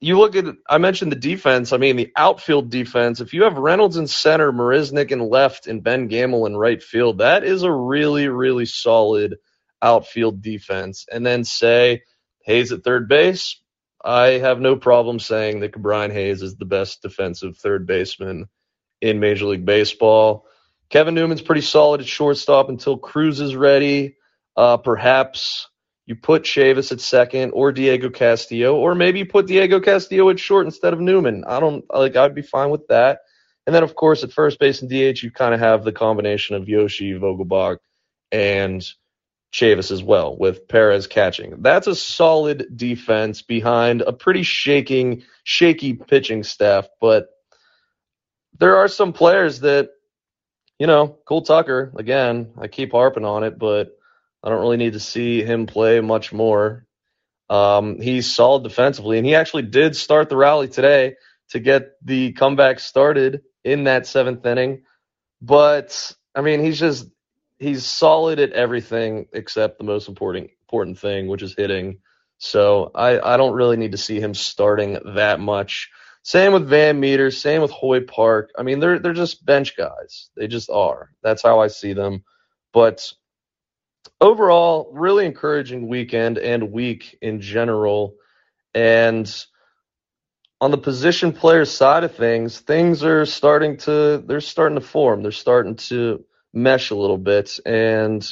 you 0.00 0.18
look 0.18 0.34
at, 0.34 0.46
I 0.68 0.78
mentioned 0.78 1.12
the 1.12 1.16
defense. 1.16 1.72
I 1.72 1.76
mean, 1.76 1.96
the 1.96 2.10
outfield 2.16 2.70
defense. 2.70 3.20
If 3.20 3.34
you 3.34 3.44
have 3.44 3.58
Reynolds 3.58 3.98
in 3.98 4.06
center, 4.06 4.50
Marisnick 4.50 5.12
in 5.12 5.20
left, 5.20 5.66
and 5.66 5.82
Ben 5.82 6.08
Gamel 6.08 6.46
in 6.46 6.56
right 6.56 6.82
field, 6.82 7.18
that 7.18 7.44
is 7.44 7.62
a 7.62 7.70
really, 7.70 8.28
really 8.28 8.66
solid 8.66 9.36
outfield 9.82 10.40
defense. 10.42 11.06
And 11.10 11.26
then 11.26 11.44
say 11.44 12.02
Hayes 12.44 12.72
at 12.72 12.84
third 12.84 13.08
base. 13.08 13.60
I 14.04 14.38
have 14.38 14.60
no 14.60 14.76
problem 14.76 15.18
saying 15.18 15.60
that 15.60 15.72
Brian 15.80 16.10
Hayes 16.10 16.42
is 16.42 16.56
the 16.56 16.64
best 16.64 17.02
defensive 17.02 17.56
third 17.56 17.86
baseman 17.86 18.46
in 19.00 19.20
Major 19.20 19.46
League 19.46 19.64
Baseball. 19.64 20.46
Kevin 20.90 21.14
Newman's 21.14 21.42
pretty 21.42 21.60
solid 21.60 22.00
at 22.00 22.06
shortstop 22.06 22.68
until 22.68 22.96
Cruz 22.96 23.40
is 23.40 23.56
ready. 23.56 24.16
Uh, 24.56 24.76
perhaps 24.76 25.68
you 26.06 26.16
put 26.16 26.42
Chavis 26.42 26.92
at 26.92 27.00
second 27.00 27.52
or 27.52 27.72
Diego 27.72 28.10
Castillo, 28.10 28.76
or 28.76 28.94
maybe 28.94 29.20
you 29.20 29.26
put 29.26 29.46
Diego 29.46 29.80
Castillo 29.80 30.28
at 30.30 30.38
short 30.38 30.66
instead 30.66 30.92
of 30.92 31.00
Newman. 31.00 31.44
I 31.46 31.60
don't 31.60 31.84
like. 31.92 32.16
I'd 32.16 32.34
be 32.34 32.42
fine 32.42 32.70
with 32.70 32.86
that. 32.88 33.20
And 33.66 33.74
then, 33.74 33.84
of 33.84 33.94
course, 33.94 34.24
at 34.24 34.32
first 34.32 34.58
base 34.58 34.82
and 34.82 34.90
DH, 34.90 35.22
you 35.22 35.30
kind 35.30 35.54
of 35.54 35.60
have 35.60 35.84
the 35.84 35.92
combination 35.92 36.56
of 36.56 36.68
Yoshi, 36.68 37.12
Vogelbach, 37.12 37.78
and 38.32 38.84
Chavis 39.52 39.90
as 39.90 40.02
well, 40.02 40.36
with 40.36 40.66
Perez 40.66 41.06
catching. 41.06 41.62
That's 41.62 41.86
a 41.86 41.94
solid 41.94 42.66
defense 42.74 43.42
behind 43.42 44.00
a 44.00 44.12
pretty 44.12 44.42
shaking, 44.42 45.24
shaky 45.44 45.92
pitching 45.94 46.42
staff. 46.42 46.88
But 47.00 47.28
there 48.58 48.76
are 48.78 48.88
some 48.88 49.12
players 49.12 49.60
that, 49.60 49.90
you 50.78 50.86
know, 50.86 51.18
Cole 51.26 51.42
Tucker, 51.42 51.92
again, 51.96 52.52
I 52.58 52.68
keep 52.68 52.92
harping 52.92 53.26
on 53.26 53.44
it, 53.44 53.58
but 53.58 53.96
I 54.42 54.48
don't 54.48 54.60
really 54.60 54.78
need 54.78 54.94
to 54.94 55.00
see 55.00 55.42
him 55.42 55.66
play 55.66 56.00
much 56.00 56.32
more. 56.32 56.86
Um, 57.50 58.00
he's 58.00 58.34
solid 58.34 58.62
defensively, 58.62 59.18
and 59.18 59.26
he 59.26 59.34
actually 59.34 59.64
did 59.64 59.94
start 59.94 60.30
the 60.30 60.36
rally 60.36 60.68
today 60.68 61.16
to 61.50 61.60
get 61.60 61.90
the 62.02 62.32
comeback 62.32 62.80
started 62.80 63.42
in 63.62 63.84
that 63.84 64.06
seventh 64.06 64.44
inning. 64.46 64.84
But 65.42 66.14
I 66.34 66.40
mean, 66.40 66.64
he's 66.64 66.80
just 66.80 67.06
he's 67.62 67.84
solid 67.84 68.40
at 68.40 68.52
everything 68.52 69.26
except 69.32 69.78
the 69.78 69.84
most 69.84 70.08
important 70.08 70.50
important 70.64 70.98
thing, 70.98 71.28
which 71.28 71.42
is 71.42 71.54
hitting. 71.56 71.98
So 72.38 72.90
I, 72.94 73.34
I 73.34 73.36
don't 73.36 73.54
really 73.54 73.76
need 73.76 73.92
to 73.92 73.98
see 73.98 74.18
him 74.20 74.34
starting 74.34 74.98
that 75.14 75.38
much. 75.38 75.90
Same 76.24 76.52
with 76.52 76.68
VanMeter, 76.68 77.32
same 77.32 77.62
with 77.62 77.70
Hoy 77.70 78.00
Park. 78.00 78.50
I 78.58 78.62
mean, 78.62 78.80
they're 78.80 78.98
they're 78.98 79.12
just 79.12 79.44
bench 79.44 79.76
guys. 79.76 80.30
They 80.36 80.48
just 80.48 80.70
are. 80.70 81.10
That's 81.22 81.42
how 81.42 81.60
I 81.60 81.68
see 81.68 81.92
them. 81.92 82.24
But 82.72 83.12
overall, 84.20 84.90
really 84.92 85.26
encouraging 85.26 85.88
weekend 85.88 86.38
and 86.38 86.72
week 86.72 87.18
in 87.22 87.40
general. 87.40 88.14
And 88.74 89.32
on 90.60 90.70
the 90.70 90.78
position 90.78 91.32
player 91.32 91.64
side 91.64 92.04
of 92.04 92.14
things, 92.14 92.60
things 92.60 93.04
are 93.04 93.26
starting 93.26 93.76
to 93.78 94.22
they're 94.26 94.40
starting 94.40 94.78
to 94.78 94.86
form. 94.86 95.22
They're 95.22 95.32
starting 95.32 95.76
to 95.76 96.24
mesh 96.52 96.90
a 96.90 96.94
little 96.96 97.18
bit. 97.18 97.58
And 97.64 98.26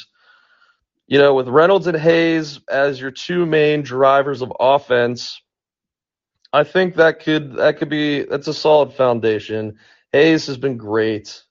you 1.07 1.17
know, 1.17 1.33
with 1.33 1.49
Reynolds 1.49 1.87
and 1.87 1.97
Hayes 1.97 2.59
as 2.69 2.99
your 2.99 3.11
two 3.11 3.45
main 3.45 3.81
drivers 3.81 4.41
of 4.41 4.53
offense, 4.59 5.41
I 6.53 6.63
think 6.63 6.95
that 6.95 7.19
could 7.21 7.55
that 7.55 7.77
could 7.77 7.89
be 7.89 8.23
that's 8.23 8.47
a 8.47 8.53
solid 8.53 8.93
foundation. 8.93 9.77
Hayes 10.11 10.47
has 10.47 10.57
been 10.57 10.77
great 10.77 11.43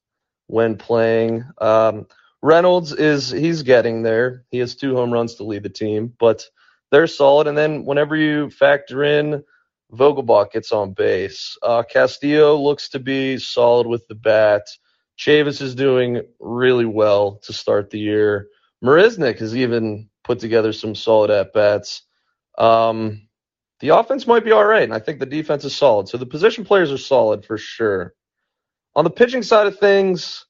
when 0.47 0.77
playing. 0.77 1.45
Um, 1.59 2.07
Reynolds 2.43 2.93
is 2.93 3.31
he's 3.31 3.63
getting 3.63 4.03
there. 4.03 4.45
He 4.51 4.59
has 4.59 4.75
two 4.75 4.97
home 4.97 5.13
runs 5.13 5.37
to 5.37 5.45
lead 5.45 5.63
the 5.63 5.69
team, 5.69 6.13
but 6.19 6.47
they're 6.91 7.07
solid. 7.07 7.47
And 7.47 7.57
then 7.57 7.85
whenever 7.85 8.17
you 8.17 8.51
factor 8.51 9.05
in 9.05 9.45
Vogelbach 9.93 10.53
gets 10.53 10.73
on 10.73 10.93
base, 10.93 11.57
uh, 11.63 11.83
Castillo 11.83 12.57
looks 12.57 12.91
to 12.91 12.99
be 12.99 13.39
solid 13.39 13.87
with 13.87 14.07
the 14.09 14.15
bat. 14.15 14.63
Chavis 15.21 15.61
is 15.61 15.75
doing 15.75 16.23
really 16.39 16.87
well 16.87 17.41
to 17.43 17.53
start 17.53 17.91
the 17.91 17.99
year. 17.99 18.49
Marisnick 18.83 19.39
has 19.41 19.55
even 19.55 20.09
put 20.25 20.39
together 20.39 20.73
some 20.73 20.95
solid 20.95 21.31
at 21.31 21.53
bats. 21.53 22.03
Um, 22.57 23.29
the 23.81 23.91
offense 23.91 24.27
might 24.27 24.45
be 24.45 24.53
all 24.53 24.65
right, 24.65 24.83
and 24.83 24.95
I 24.95 24.99
think 24.99 25.21
the 25.21 25.27
defense 25.27 25.65
is 25.65 25.77
solid. 25.77 26.09
So 26.09 26.17
the 26.17 26.25
position 26.25 26.65
players 26.65 26.91
are 26.91 26.99
solid 26.99 27.45
for 27.45 27.59
sure. 27.59 28.15
On 28.97 29.05
the 29.05 29.11
pitching 29.11 29.43
side 29.43 29.67
of 29.67 29.79
things, 29.79 30.47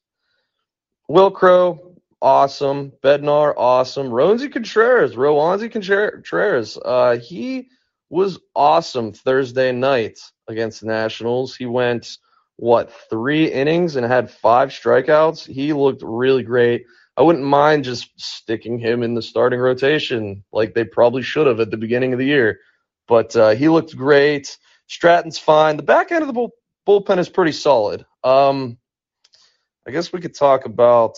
Wil 1.09 1.33
Crowe, 1.33 1.97
awesome. 2.23 2.93
Bednar, 3.03 3.55
awesome. 3.57 4.11
Roansy 4.11 4.53
Contreras, 4.53 5.17
Roansy 5.17 5.71
Contreras, 5.71 6.79
uh, 6.85 7.19
he 7.19 7.69
was 8.09 8.39
awesome 8.55 9.13
Thursday 9.13 9.73
night 9.73 10.19
against 10.47 10.81
the 10.81 10.87
Nationals. 10.87 11.57
He 11.57 11.67
went, 11.67 12.19
what, 12.61 12.93
three 13.09 13.51
innings 13.51 13.97
and 13.97 14.05
had 14.05 14.31
five 14.31 14.69
strikeouts? 14.69 15.47
He 15.47 15.73
looked 15.73 16.03
really 16.05 16.43
great. 16.43 16.85
I 17.17 17.23
wouldn't 17.23 17.45
mind 17.45 17.85
just 17.85 18.11
sticking 18.21 18.79
him 18.79 19.03
in 19.03 19.15
the 19.15 19.23
starting 19.23 19.59
rotation 19.59 20.45
like 20.53 20.75
they 20.75 20.85
probably 20.85 21.23
should 21.23 21.47
have 21.47 21.59
at 21.61 21.71
the 21.71 21.79
beginning 21.79 22.13
of 22.13 22.19
the 22.19 22.27
year. 22.27 22.61
But 23.09 23.35
uh, 23.35 23.51
he 23.51 23.71
looked 23.71 23.97
great. 23.97 24.59
Stratton's 24.89 25.39
fine. 25.39 25.79
The 25.79 25.83
back 25.83 26.13
end 26.13 26.23
of 26.23 26.27
the 26.27 26.35
bull- 26.35 26.53
bullpen 26.87 27.19
is 27.19 27.31
pretty 27.31 27.53
solid. 27.53 28.05
Um, 28.23 28.77
I 29.89 29.91
guess 29.91 30.13
we 30.13 30.21
could 30.21 30.35
talk 30.35 30.67
about 30.67 31.17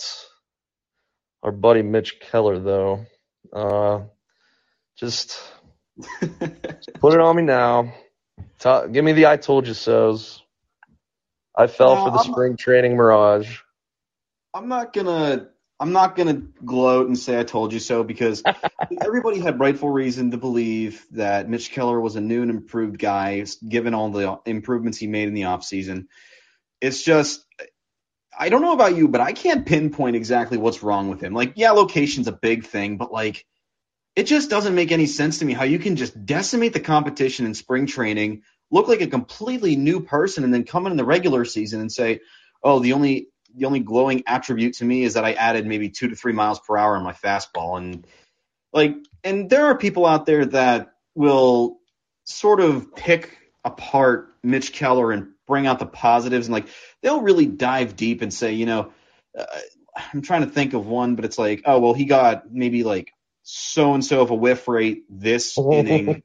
our 1.43 1.51
buddy 1.51 1.81
Mitch 1.81 2.21
Keller, 2.21 2.57
though. 2.59 3.05
Uh, 3.51 4.03
just, 4.97 5.37
put 6.21 7.13
it 7.13 7.19
on 7.19 7.35
me 7.35 7.43
now. 7.43 7.93
Ta- 8.59 8.87
give 8.87 9.03
me 9.03 9.11
the 9.11 9.25
I 9.25 9.35
told 9.35 9.67
you 9.67 9.73
so's. 9.73 10.42
I 11.55 11.67
fell 11.67 11.95
no, 11.95 12.05
for 12.05 12.11
the 12.11 12.19
I'm, 12.19 12.31
spring 12.31 12.57
training 12.57 12.95
mirage. 12.95 13.59
I'm 14.53 14.67
not 14.67 14.93
gonna. 14.93 15.49
I'm 15.79 15.91
not 15.91 16.15
gonna 16.15 16.41
gloat 16.63 17.07
and 17.07 17.17
say 17.17 17.37
I 17.37 17.43
told 17.43 17.73
you 17.73 17.79
so 17.79 18.03
because 18.03 18.41
everybody 19.01 19.39
had 19.39 19.59
rightful 19.59 19.89
reason 19.89 20.31
to 20.31 20.37
believe 20.37 21.05
that 21.11 21.49
Mitch 21.49 21.71
Keller 21.71 21.99
was 21.99 22.15
a 22.15 22.21
new 22.21 22.41
and 22.41 22.51
improved 22.51 22.99
guy, 22.99 23.45
given 23.67 23.93
all 23.93 24.09
the 24.09 24.39
improvements 24.45 24.97
he 24.97 25.07
made 25.07 25.27
in 25.27 25.33
the 25.33 25.41
offseason. 25.41 26.07
It's 26.79 27.03
just 27.03 27.45
I 28.37 28.49
don't 28.49 28.61
know 28.61 28.73
about 28.73 28.95
you, 28.95 29.07
but 29.07 29.21
I 29.21 29.33
can't 29.33 29.65
pinpoint 29.65 30.15
exactly 30.15 30.57
what's 30.57 30.83
wrong 30.83 31.09
with 31.09 31.21
him. 31.21 31.33
Like, 31.33 31.53
yeah, 31.55 31.71
location's 31.71 32.27
a 32.27 32.31
big 32.31 32.65
thing, 32.65 32.97
but 32.97 33.11
like, 33.11 33.45
it 34.15 34.23
just 34.23 34.49
doesn't 34.49 34.75
make 34.75 34.91
any 34.91 35.05
sense 35.05 35.39
to 35.39 35.45
me 35.45 35.53
how 35.53 35.63
you 35.63 35.79
can 35.79 35.95
just 35.95 36.25
decimate 36.25 36.73
the 36.73 36.79
competition 36.79 37.45
in 37.45 37.53
spring 37.53 37.87
training, 37.87 38.43
look 38.73 38.87
like 38.87 39.01
a 39.01 39.07
completely 39.07 39.75
new 39.75 40.01
person, 40.01 40.43
and 40.43 40.53
then 40.53 40.63
come 40.63 40.87
in 40.87 40.97
the 40.97 41.05
regular 41.05 41.45
season 41.45 41.79
and 41.79 41.91
say, 41.91 42.21
"Oh, 42.63 42.79
the 42.79 42.93
only 42.93 43.27
the 43.55 43.65
only 43.65 43.79
glowing 43.79 44.23
attribute 44.25 44.73
to 44.75 44.85
me 44.85 45.03
is 45.03 45.13
that 45.13 45.23
I 45.23 45.33
added 45.33 45.67
maybe 45.67 45.89
two 45.89 46.09
to 46.09 46.15
three 46.15 46.33
miles 46.33 46.59
per 46.59 46.75
hour 46.75 46.97
on 46.97 47.03
my 47.03 47.13
fastball." 47.13 47.77
And 47.77 48.07
like, 48.73 48.95
and 49.23 49.49
there 49.49 49.67
are 49.67 49.77
people 49.77 50.05
out 50.05 50.25
there 50.25 50.45
that 50.47 50.93
will 51.15 51.77
sort 52.25 52.59
of 52.59 52.95
pick 52.95 53.37
apart 53.63 54.33
Mitch 54.43 54.73
Keller 54.73 55.11
and 55.11 55.27
bring 55.47 55.67
out 55.67 55.79
the 55.79 55.85
positives 55.85 56.47
and 56.47 56.53
like 56.53 56.67
they'll 57.01 57.21
really 57.21 57.45
dive 57.45 57.95
deep 57.95 58.21
and 58.21 58.33
say, 58.33 58.53
you 58.53 58.65
know, 58.65 58.91
uh, 59.37 59.45
I'm 59.95 60.21
trying 60.21 60.41
to 60.41 60.49
think 60.49 60.73
of 60.73 60.87
one, 60.87 61.15
but 61.15 61.25
it's 61.25 61.37
like, 61.37 61.61
oh 61.65 61.79
well, 61.79 61.93
he 61.93 62.05
got 62.05 62.51
maybe 62.51 62.83
like 62.83 63.11
so 63.43 63.93
and 63.93 64.03
so 64.03 64.21
of 64.21 64.31
a 64.31 64.35
whiff 64.35 64.67
rate 64.67 65.03
this 65.09 65.57
inning, 65.71 66.23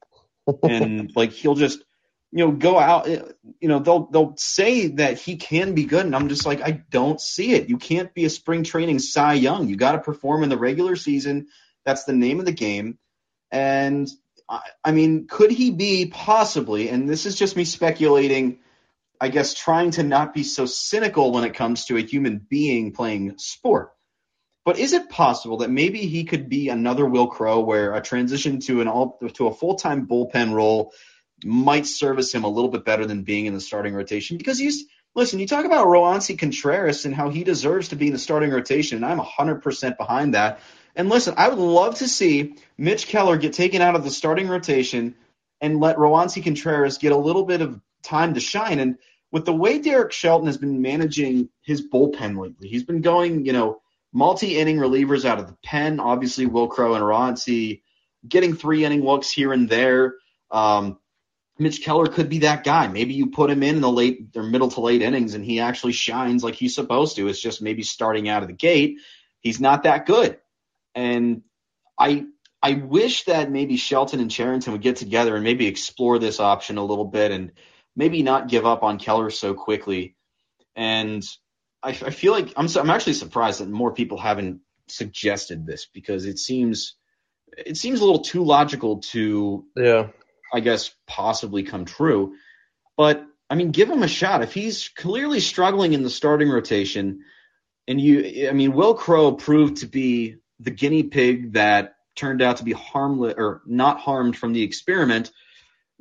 and 0.63 1.13
like 1.15 1.33
he'll 1.33 1.55
just 1.55 1.85
you 2.33 2.45
know 2.45 2.53
go 2.53 2.79
out. 2.79 3.09
Uh, 3.09 3.29
you 3.61 3.69
know 3.69 3.79
they'll 3.79 4.07
they'll 4.07 4.35
say 4.37 4.89
that 4.89 5.19
he 5.19 5.37
can 5.37 5.75
be 5.75 5.85
good, 5.85 6.07
and 6.07 6.15
I'm 6.15 6.29
just 6.29 6.47
like 6.47 6.61
I 6.63 6.71
don't 6.91 7.21
see 7.21 7.53
it. 7.53 7.69
You 7.69 7.79
can't 7.79 8.13
be 8.15 8.25
a 8.25 8.31
spring 8.31 8.65
training 8.65 8.99
Cy 8.99 9.35
Young. 9.35 9.69
You 9.69 9.77
got 9.77 9.93
to 9.93 9.99
perform 9.99 10.43
in 10.43 10.49
the 10.49 10.59
regular 10.59 10.97
season. 10.97 11.49
That's 11.85 12.05
the 12.05 12.13
name 12.13 12.39
of 12.39 12.47
the 12.47 12.53
game. 12.53 12.99
And 13.51 14.09
I, 14.49 14.61
I 14.85 14.93
mean, 14.93 15.27
could 15.27 15.51
he 15.51 15.71
be 15.71 16.07
possibly? 16.07 16.89
And 16.91 17.09
this 17.09 17.25
is 17.25 17.37
just 17.37 17.57
me 17.57 17.65
speculating 17.65 18.59
I 19.21 19.29
guess, 19.29 19.55
trying 19.55 19.93
to 19.93 20.03
not 20.03 20.33
be 20.33 20.45
so 20.45 20.67
cynical 20.67 21.33
when 21.33 21.45
it 21.45 21.55
comes 21.55 21.87
to 21.87 21.97
a 21.97 22.03
human 22.03 22.39
being 22.39 22.93
playing 22.93 23.39
sport. 23.39 23.91
But 24.65 24.79
is 24.79 24.93
it 24.93 25.09
possible 25.09 25.59
that 25.59 25.71
maybe 25.71 26.01
he 26.01 26.25
could 26.25 26.49
be 26.49 26.69
another 26.69 27.07
Wil 27.07 27.27
Crowe, 27.27 27.61
where 27.61 27.95
a 27.95 28.03
transition 28.03 28.61
to 28.61 28.81
an 28.81 28.89
all 28.89 29.19
to 29.35 29.47
a 29.49 29.55
full 29.55 29.77
time 29.77 30.07
bullpen 30.07 30.53
role 30.53 30.93
might 31.45 31.87
service 31.87 32.33
him 32.33 32.45
a 32.45 32.49
little 32.49 32.71
bit 32.71 32.85
better 32.85 33.07
than 33.07 33.23
being 33.23 33.47
in 33.47 33.55
the 33.55 33.61
starting 33.61 33.95
rotation? 33.95 34.37
Because 34.39 34.59
he's 34.59 34.85
listen, 35.15 35.41
you 35.41 35.47
talk 35.47 35.65
about 35.65 35.87
Roansy 35.87 36.39
Contreras 36.39 37.05
and 37.05 37.15
how 37.15 37.29
he 37.29 37.45
deserves 37.45 37.89
to 37.89 37.97
be 37.97 38.07
in 38.07 38.13
the 38.13 38.19
starting 38.19 38.51
rotation, 38.51 39.03
and 39.03 39.05
I'm 39.05 39.19
100% 39.19 39.97
behind 39.97 40.35
that. 40.35 40.61
And 40.95 41.09
listen, 41.09 41.35
I 41.37 41.49
would 41.49 41.59
love 41.59 41.97
to 41.97 42.09
see 42.09 42.57
Mitch 42.77 43.09
Keller 43.09 43.37
get 43.37 43.53
taken 43.53 43.83
out 43.83 43.95
of 43.95 44.05
the 44.05 44.11
starting 44.11 44.49
rotation 44.49 45.15
and 45.61 45.81
let 45.81 45.97
Roansy 45.97 46.43
Contreras 46.43 46.99
get 46.99 47.13
a 47.13 47.17
little 47.17 47.45
bit 47.45 47.61
of 47.61 47.81
time 48.03 48.35
to 48.35 48.41
shine. 48.41 48.79
And 48.79 48.97
with 49.31 49.45
the 49.45 49.53
way 49.53 49.79
Derek 49.79 50.13
Shelton 50.13 50.47
has 50.47 50.57
been 50.57 50.83
managing 50.83 51.49
his 51.63 51.87
bullpen 51.87 52.41
lately, 52.41 52.69
he's 52.69 52.85
been 52.85 53.01
going, 53.01 53.45
you 53.45 53.53
know, 53.53 53.81
multi-inning 54.13 54.79
relievers 54.79 55.25
out 55.25 55.39
of 55.39 55.47
the 55.47 55.57
pen. 55.65 56.01
Obviously, 56.01 56.47
Wil 56.47 56.69
Crowe 56.69 56.95
and 56.95 57.05
Roansy 57.05 57.83
getting 58.27 58.55
three 58.55 58.85
inning 58.85 59.05
looks 59.05 59.31
here 59.31 59.53
and 59.53 59.69
there. 59.69 60.15
Um, 60.51 60.99
Mitch 61.59 61.83
Keller 61.83 62.07
could 62.07 62.29
be 62.29 62.41
that 62.41 62.65
guy. 62.65 62.87
Maybe 62.89 63.15
you 63.15 63.29
put 63.31 63.51
him 63.51 63.63
in 63.63 63.81
the 63.81 63.91
late 63.91 64.29
or 64.37 64.43
middle 64.43 64.71
to 64.71 64.81
late 64.81 65.03
innings 65.03 65.35
and 65.35 65.45
he 65.45 65.61
actually 65.61 65.93
shines 65.93 66.45
like 66.45 66.55
he's 66.55 66.75
supposed 66.75 67.17
to. 67.17 67.29
It's 67.29 67.41
just 67.41 67.63
maybe 67.63 67.83
starting 67.83 68.29
out 68.29 68.43
of 68.43 68.49
the 68.49 68.55
gate, 68.55 68.99
he's 69.41 69.61
not 69.61 69.83
that 69.83 70.07
good. 70.07 70.39
And 70.95 71.43
I 71.99 72.27
I 72.63 72.75
wish 72.75 73.25
that 73.25 73.51
maybe 73.51 73.77
Shelton 73.77 74.21
and 74.21 74.31
Cherington 74.31 74.73
would 74.73 74.83
get 74.83 74.97
together 74.97 75.35
and 75.35 75.45
maybe 75.45 75.67
explore 75.67 76.19
this 76.19 76.41
option 76.41 76.77
a 76.77 76.85
little 76.85 77.05
bit 77.05 77.31
and 77.31 77.53
maybe 77.95 78.23
not 78.23 78.49
give 78.49 78.67
up 78.67 78.83
on 78.83 78.99
Keller 78.99 79.31
so 79.31 79.55
quickly. 79.55 80.17
And 80.75 81.23
I, 81.83 81.91
I 81.91 82.11
feel 82.11 82.33
like 82.33 82.53
I'm 82.57 82.69
I'm 82.77 82.91
actually 82.91 83.15
surprised 83.15 83.61
that 83.61 83.69
more 83.69 83.93
people 83.93 84.19
haven't 84.19 84.61
suggested 84.89 85.67
this 85.67 85.87
because 85.93 86.25
it 86.25 86.39
seems 86.39 86.97
it 87.57 87.77
seems 87.77 88.01
a 88.01 88.05
little 88.05 88.23
too 88.23 88.45
logical 88.45 88.99
to 88.99 89.65
Yeah. 89.77 90.09
I 90.53 90.61
guess 90.61 90.91
possibly 91.07 91.63
come 91.63 91.85
true. 91.85 92.35
But 92.97 93.25
I 93.51 93.55
mean, 93.55 93.71
give 93.71 93.89
him 93.89 94.03
a 94.03 94.09
shot. 94.09 94.43
If 94.43 94.53
he's 94.53 94.89
clearly 94.89 95.41
struggling 95.41 95.93
in 95.93 96.03
the 96.03 96.11
starting 96.11 96.51
rotation, 96.51 97.21
and 97.87 98.01
you, 98.01 98.49
I 98.49 98.53
mean, 98.53 98.75
Wil 98.75 98.95
Crowe 98.95 99.33
proved 99.33 99.79
to 99.79 99.87
be 99.87 100.37
the 100.61 100.71
guinea 100.71 101.05
pig 101.05 101.55
that 101.55 101.95
turned 102.17 102.43
out 102.43 102.59
to 102.59 102.65
be 102.65 102.73
harmless 102.73 103.35
or 103.39 103.63
not 103.65 104.01
harmed 104.01 104.37
from 104.37 104.53
the 104.53 104.63
experiment. 104.63 105.31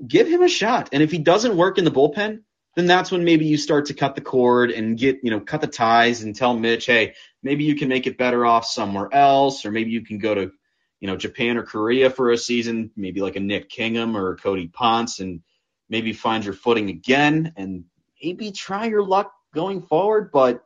Give 0.06 0.28
him 0.28 0.42
a 0.42 0.50
shot. 0.50 0.90
And 0.92 1.02
if 1.02 1.12
he 1.12 1.20
doesn't 1.20 1.56
work 1.56 1.78
in 1.78 1.86
the 1.86 1.92
bullpen, 1.92 2.42
then 2.76 2.86
that's 2.86 3.12
when 3.12 3.24
maybe 3.24 3.46
you 3.46 3.58
start 3.58 3.86
to 3.88 3.94
cut 3.94 4.16
the 4.16 4.22
cord 4.22 4.72
and 4.72 4.98
get, 4.98 5.20
you 5.24 5.32
know, 5.32 5.40
cut 5.40 5.62
the 5.62 5.68
ties 5.68 6.22
and 6.22 6.36
tell 6.36 6.56
Mitch, 6.56 6.86
hey, 6.86 7.14
maybe 7.42 7.64
you 7.64 7.76
can 7.76 7.88
make 7.88 8.06
it 8.06 8.18
better 8.18 8.46
off 8.46 8.66
somewhere 8.66 9.10
else, 9.12 9.66
or 9.66 9.72
maybe 9.72 9.92
you 9.92 10.04
can 10.04 10.20
go 10.20 10.36
to, 10.36 10.52
you 11.00 11.08
know, 11.08 11.16
Japan 11.16 11.58
or 11.58 11.64
Korea 11.64 12.10
for 12.10 12.32
a 12.32 12.38
season, 12.38 12.92
maybe 12.96 13.22
like 13.22 13.36
a 13.36 13.40
Nick 13.40 13.70
Kingham 13.70 14.18
or 14.18 14.36
Cody 14.38 14.68
Ponce, 14.68 15.20
and 15.20 15.42
maybe 15.90 16.14
find 16.14 16.44
your 16.44 16.54
footing 16.54 16.90
again 16.90 17.54
and 17.56 17.86
maybe 18.22 18.52
try 18.52 18.86
your 18.86 19.04
luck 19.04 19.32
going 19.54 19.82
forward. 19.82 20.32
But 20.32 20.64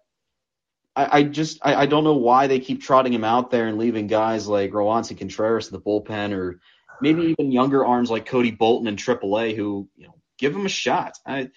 I, 0.95 1.19
I 1.19 1.23
just 1.23 1.59
I, 1.61 1.75
I, 1.75 1.85
don't 1.85 2.03
know 2.03 2.15
why 2.15 2.47
they 2.47 2.59
keep 2.59 2.81
trotting 2.81 3.13
him 3.13 3.23
out 3.23 3.51
there 3.51 3.67
and 3.67 3.77
leaving 3.77 4.07
guys 4.07 4.47
like 4.47 4.71
Roansy 4.71 5.17
Contreras 5.17 5.67
in 5.67 5.73
the 5.73 5.81
bullpen 5.81 6.33
or 6.33 6.59
maybe 7.01 7.23
even 7.23 7.51
younger 7.51 7.85
arms 7.85 8.11
like 8.11 8.25
Cody 8.25 8.51
Bolton 8.51 8.87
and 8.87 8.97
AAA 8.97 9.55
who 9.55 9.87
you 9.95 10.07
know 10.07 10.15
give 10.37 10.55
him 10.55 10.65
a 10.65 10.69
shot. 10.69 11.17
I 11.25 11.49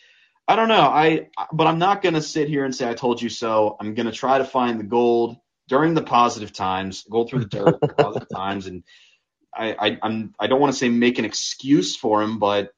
I 0.47 0.57
don't 0.57 0.69
know. 0.69 0.83
I 0.83 1.29
but 1.53 1.67
I'm 1.67 1.79
not 1.79 2.03
gonna 2.03 2.23
sit 2.23 2.49
here 2.49 2.65
and 2.65 2.75
say 2.75 2.89
I 2.89 2.95
told 2.95 3.23
you 3.23 3.29
so. 3.29 3.77
I'm 3.81 3.95
gonna 3.95 4.13
try 4.13 4.39
to 4.39 4.45
find 4.45 4.79
the 4.79 4.85
gold 4.85 5.37
during 5.69 5.95
the 5.95 6.03
positive 6.03 6.53
times, 6.53 7.05
go 7.11 7.25
through 7.25 7.41
the 7.41 7.47
dirt 7.47 7.81
positive 7.99 8.29
times, 8.35 8.67
and 8.67 8.85
I, 9.55 9.75
I 9.79 9.99
I'm 10.03 10.35
I 10.39 10.47
don't 10.47 10.61
want 10.61 10.73
to 10.73 10.79
say 10.79 10.89
make 10.89 11.19
an 11.19 11.25
excuse 11.25 11.97
for 11.97 12.23
him, 12.23 12.39
but 12.39 12.71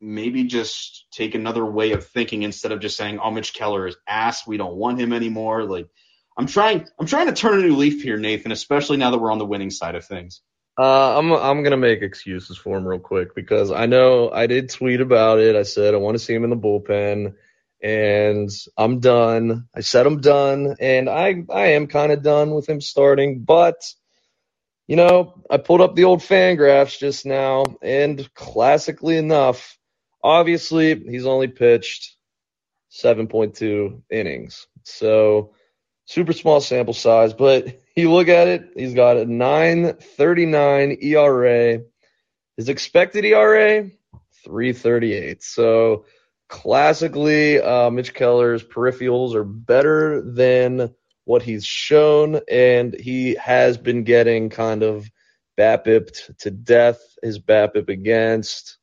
maybe 0.00 0.44
just 0.44 1.06
take 1.12 1.34
another 1.34 1.64
way 1.64 1.92
of 1.92 2.06
thinking 2.06 2.42
instead 2.42 2.72
of 2.72 2.80
just 2.80 2.96
saying, 2.96 3.20
"Oh, 3.22 3.30
Mitch 3.30 3.54
Keller 3.54 3.86
is 3.86 3.96
ass. 4.06 4.46
We 4.46 4.56
don't 4.56 4.76
want 4.76 5.00
him 5.00 5.12
anymore." 5.12 5.64
Like 5.64 5.88
I'm 6.36 6.46
trying 6.46 6.86
I'm 6.98 7.06
trying 7.06 7.26
to 7.26 7.32
turn 7.32 7.58
a 7.58 7.62
new 7.62 7.76
leaf 7.76 8.02
here, 8.02 8.18
Nathan, 8.18 8.52
especially 8.52 8.96
now 8.96 9.10
that 9.10 9.18
we're 9.18 9.32
on 9.32 9.38
the 9.38 9.46
winning 9.46 9.70
side 9.70 9.94
of 9.94 10.04
things. 10.04 10.40
Uh, 10.78 11.18
I'm 11.18 11.30
I'm 11.32 11.62
gonna 11.62 11.76
make 11.76 12.02
excuses 12.02 12.56
for 12.56 12.78
him 12.78 12.86
real 12.86 12.98
quick 12.98 13.34
because 13.34 13.70
I 13.70 13.86
know 13.86 14.30
I 14.30 14.46
did 14.46 14.70
tweet 14.70 15.00
about 15.00 15.38
it. 15.38 15.54
I 15.54 15.64
said 15.64 15.94
I 15.94 15.98
want 15.98 16.16
to 16.16 16.24
see 16.24 16.34
him 16.34 16.44
in 16.44 16.50
the 16.50 16.56
bullpen, 16.56 17.34
and 17.82 18.50
I'm 18.76 19.00
done. 19.00 19.68
I 19.74 19.80
said 19.80 20.06
I'm 20.06 20.20
done, 20.20 20.76
and 20.80 21.08
I 21.08 21.42
I 21.50 21.66
am 21.72 21.86
kind 21.88 22.12
of 22.12 22.22
done 22.22 22.52
with 22.54 22.68
him 22.68 22.80
starting. 22.80 23.40
But 23.40 23.82
you 24.86 24.96
know, 24.96 25.42
I 25.50 25.56
pulled 25.58 25.80
up 25.80 25.94
the 25.94 26.04
old 26.04 26.20
FanGraphs 26.20 26.98
just 26.98 27.26
now, 27.26 27.64
and 27.82 28.32
classically 28.34 29.16
enough, 29.16 29.78
obviously 30.22 30.94
he's 30.94 31.26
only 31.26 31.48
pitched 31.48 32.16
7.2 32.90 34.02
innings, 34.10 34.66
so 34.84 35.54
super 36.06 36.32
small 36.32 36.60
sample 36.60 36.94
size, 36.94 37.32
but 37.32 37.80
you 37.96 38.12
look 38.12 38.28
at 38.28 38.48
it, 38.48 38.70
he's 38.76 38.94
got 38.94 39.16
a 39.16 39.24
939 39.24 40.98
ERA. 41.00 41.80
His 42.56 42.68
expected 42.68 43.24
ERA, 43.24 43.88
338. 44.44 45.42
So 45.42 46.04
classically, 46.52 47.58
uh, 47.58 47.88
Mitch 47.88 48.12
Keller's 48.12 48.62
peripherals 48.62 49.34
are 49.34 49.42
better 49.42 50.20
than 50.20 50.94
what 51.24 51.40
he's 51.40 51.64
shown, 51.64 52.40
and 52.46 52.94
he 52.94 53.36
has 53.36 53.78
been 53.78 54.04
getting 54.04 54.50
kind 54.50 54.82
of 54.82 55.08
BABIP 55.58 56.36
to 56.40 56.50
death. 56.50 57.00
His 57.22 57.38
BABIP 57.38 57.88
against 57.88 58.76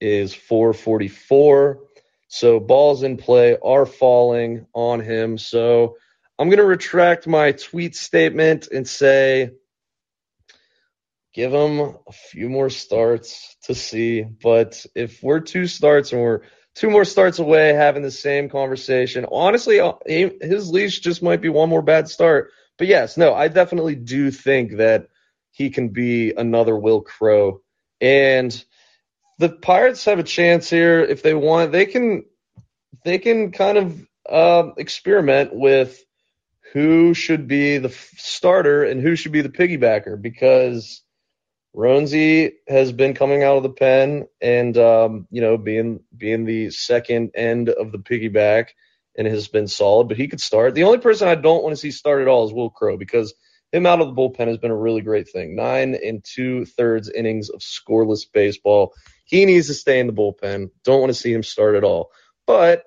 is 0.00 0.32
444. 0.32 1.80
So 2.28 2.60
balls 2.60 3.02
in 3.02 3.16
play 3.16 3.58
are 3.62 3.84
falling 3.84 4.66
on 4.72 5.00
him. 5.00 5.38
So 5.38 5.96
I'm 6.38 6.50
going 6.50 6.58
to 6.58 6.64
retract 6.64 7.26
my 7.26 7.50
tweet 7.50 7.96
statement 7.96 8.68
and 8.68 8.86
say 8.86 9.50
give 11.34 11.52
him 11.52 11.80
a 11.80 12.12
few 12.12 12.48
more 12.48 12.70
starts 12.70 13.56
to 13.64 13.74
see. 13.74 14.22
But 14.22 14.86
if 14.94 15.20
we're 15.20 15.40
two 15.40 15.66
starts 15.66 16.12
and 16.12 16.22
we're 16.22 16.42
two 16.74 16.90
more 16.90 17.04
starts 17.04 17.38
away 17.38 17.72
having 17.72 18.02
the 18.02 18.10
same 18.10 18.48
conversation, 18.48 19.26
honestly, 19.30 19.80
uh, 19.80 19.92
his 20.06 20.70
leash 20.70 21.00
just 21.00 21.22
might 21.22 21.40
be 21.40 21.48
one 21.48 21.68
more 21.68 21.82
bad 21.82 22.08
start. 22.08 22.50
But 22.78 22.86
yes, 22.86 23.16
no, 23.16 23.34
I 23.34 23.48
definitely 23.48 23.94
do 23.94 24.30
think 24.30 24.76
that 24.78 25.08
he 25.50 25.70
can 25.70 25.90
be 25.90 26.32
another 26.32 26.76
Wil 26.76 27.02
Crowe. 27.02 27.60
And 28.00 28.64
the 29.38 29.50
Pirates 29.50 30.04
have 30.06 30.18
a 30.18 30.24
chance 30.24 30.68
here 30.70 31.00
if 31.00 31.22
they 31.22 31.34
want. 31.34 31.72
They 31.72 31.86
can 31.86 32.24
they 33.04 33.18
can 33.18 33.52
kind 33.52 33.78
of 33.78 34.06
uh, 34.28 34.70
experiment 34.76 35.54
with 35.54 36.02
who 36.72 37.12
should 37.12 37.48
be 37.48 37.78
the 37.78 37.90
starter 38.16 38.84
and 38.84 39.00
who 39.00 39.14
should 39.14 39.32
be 39.32 39.42
the 39.42 39.48
piggybacker 39.48 40.20
because 40.20 41.02
Roansy 41.74 42.52
has 42.68 42.92
been 42.92 43.14
coming 43.14 43.42
out 43.42 43.56
of 43.56 43.62
the 43.62 43.70
pen 43.70 44.26
and 44.40 44.76
um, 44.76 45.26
you 45.30 45.40
know 45.40 45.56
being 45.56 46.00
being 46.16 46.44
the 46.44 46.70
second 46.70 47.30
end 47.34 47.68
of 47.70 47.92
the 47.92 47.98
piggyback 47.98 48.68
and 49.16 49.26
has 49.26 49.48
been 49.48 49.68
solid, 49.68 50.08
but 50.08 50.16
he 50.16 50.28
could 50.28 50.40
start. 50.40 50.74
The 50.74 50.84
only 50.84 50.98
person 50.98 51.28
I 51.28 51.34
don't 51.34 51.62
want 51.62 51.72
to 51.72 51.80
see 51.80 51.90
start 51.90 52.22
at 52.22 52.28
all 52.28 52.46
is 52.46 52.52
Wil 52.52 52.70
Crowe 52.70 52.96
because 52.96 53.34
him 53.70 53.86
out 53.86 54.00
of 54.00 54.08
the 54.08 54.14
bullpen 54.14 54.48
has 54.48 54.58
been 54.58 54.70
a 54.70 54.76
really 54.76 55.00
great 55.00 55.28
thing. 55.28 55.56
Nine 55.56 55.94
and 55.94 56.22
two 56.22 56.64
thirds 56.66 57.10
innings 57.10 57.48
of 57.48 57.60
scoreless 57.60 58.26
baseball. 58.30 58.92
He 59.24 59.44
needs 59.46 59.68
to 59.68 59.74
stay 59.74 59.98
in 59.98 60.06
the 60.06 60.12
bullpen. 60.12 60.70
Don't 60.84 61.00
want 61.00 61.10
to 61.10 61.18
see 61.18 61.32
him 61.32 61.42
start 61.42 61.74
at 61.74 61.84
all. 61.84 62.10
But 62.46 62.84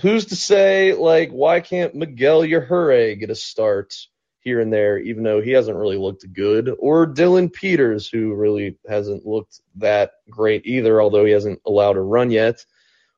who's 0.00 0.26
to 0.26 0.36
say 0.36 0.94
like 0.94 1.30
why 1.30 1.60
can't 1.60 1.94
Miguel 1.94 2.42
Yajure 2.42 3.18
get 3.18 3.30
a 3.30 3.34
start 3.34 3.94
here 4.42 4.60
and 4.60 4.72
there, 4.72 4.98
even 4.98 5.22
though 5.22 5.40
he 5.40 5.50
hasn't 5.50 5.76
really 5.76 5.96
looked 5.96 6.30
good, 6.32 6.74
or 6.78 7.06
Dillon 7.06 7.50
Peters, 7.50 8.08
who 8.08 8.34
really 8.34 8.76
hasn't 8.88 9.26
looked 9.26 9.60
that 9.76 10.12
great 10.28 10.66
either, 10.66 11.00
although 11.00 11.24
he 11.24 11.32
hasn't 11.32 11.60
allowed 11.66 11.96
a 11.96 12.00
run 12.00 12.30
yet. 12.30 12.64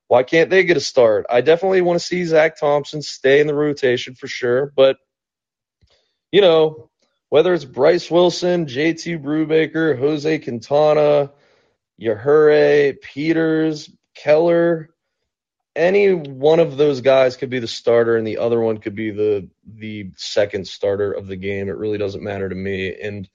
Why 0.08 0.22
can't 0.24 0.50
they 0.50 0.64
get 0.64 0.76
a 0.76 0.80
start? 0.80 1.26
I 1.30 1.40
definitely 1.40 1.80
want 1.80 1.98
to 1.98 2.04
see 2.04 2.24
Zach 2.24 2.58
Thompson 2.58 3.00
stay 3.00 3.40
in 3.40 3.46
the 3.46 3.54
rotation 3.54 4.14
for 4.14 4.26
sure, 4.26 4.72
but 4.76 4.98
you 6.30 6.40
know, 6.40 6.90
whether 7.28 7.54
it's 7.54 7.64
Bryce 7.64 8.10
Wilson, 8.10 8.66
JT 8.66 9.22
Brubaker, 9.22 9.98
Jose 9.98 10.38
Quintana, 10.40 11.32
Yajure, 12.00 13.00
Peters, 13.00 13.90
Keller, 14.14 14.91
any 15.74 16.12
one 16.12 16.60
of 16.60 16.76
those 16.76 17.00
guys 17.00 17.36
could 17.36 17.50
be 17.50 17.58
the 17.58 17.68
starter 17.68 18.16
and 18.16 18.26
the 18.26 18.38
other 18.38 18.60
one 18.60 18.78
could 18.78 18.94
be 18.94 19.10
the 19.10 19.48
the 19.66 20.10
second 20.16 20.66
starter 20.66 21.12
of 21.12 21.26
the 21.26 21.36
game. 21.36 21.68
It 21.68 21.76
really 21.76 21.98
doesn't 21.98 22.22
matter 22.22 22.48
to 22.48 22.54
me. 22.54 22.94
And 23.00 23.28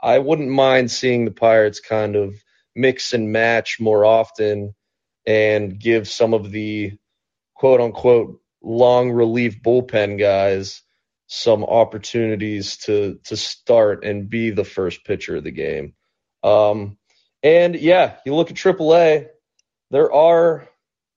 I 0.00 0.18
wouldn't 0.18 0.50
mind 0.50 0.90
seeing 0.90 1.24
the 1.24 1.30
Pirates 1.30 1.80
kind 1.80 2.14
of 2.14 2.34
mix 2.74 3.12
and 3.12 3.32
match 3.32 3.80
more 3.80 4.04
often 4.04 4.74
and 5.26 5.78
give 5.78 6.08
some 6.08 6.34
of 6.34 6.50
the 6.50 6.92
quote 7.54 7.80
unquote 7.80 8.40
long 8.62 9.10
relief 9.10 9.62
bullpen 9.62 10.18
guys 10.18 10.82
some 11.26 11.64
opportunities 11.64 12.78
to 12.78 13.18
to 13.24 13.36
start 13.36 14.04
and 14.04 14.30
be 14.30 14.50
the 14.50 14.64
first 14.64 15.04
pitcher 15.04 15.36
of 15.36 15.44
the 15.44 15.50
game. 15.50 15.94
Um, 16.42 16.98
and 17.42 17.74
yeah, 17.74 18.16
you 18.26 18.34
look 18.34 18.50
at 18.50 18.56
AAA, 18.56 19.28
there 19.90 20.12
are 20.12 20.68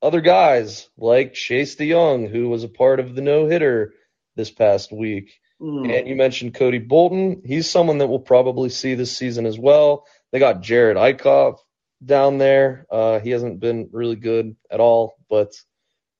other 0.01 0.21
guys 0.21 0.89
like 0.97 1.33
Chase 1.33 1.75
De 1.75 1.89
Jong, 1.89 2.27
who 2.27 2.49
was 2.49 2.63
a 2.63 2.69
part 2.69 2.99
of 2.99 3.15
the 3.15 3.21
no 3.21 3.47
hitter 3.47 3.93
this 4.35 4.49
past 4.49 4.91
week. 4.91 5.39
Mm. 5.61 5.99
And 5.99 6.07
you 6.07 6.15
mentioned 6.15 6.55
Cody 6.55 6.79
Bolton. 6.79 7.43
He's 7.45 7.69
someone 7.69 7.99
that 7.99 8.07
we'll 8.07 8.19
probably 8.19 8.69
see 8.69 8.95
this 8.95 9.15
season 9.15 9.45
as 9.45 9.59
well. 9.59 10.05
They 10.31 10.39
got 10.39 10.63
Jerad 10.63 10.95
Eickhoff 10.95 11.57
down 12.03 12.37
there. 12.37 12.87
Uh, 12.89 13.19
he 13.19 13.29
hasn't 13.29 13.59
been 13.59 13.89
really 13.91 14.15
good 14.15 14.55
at 14.71 14.79
all, 14.79 15.15
but 15.29 15.53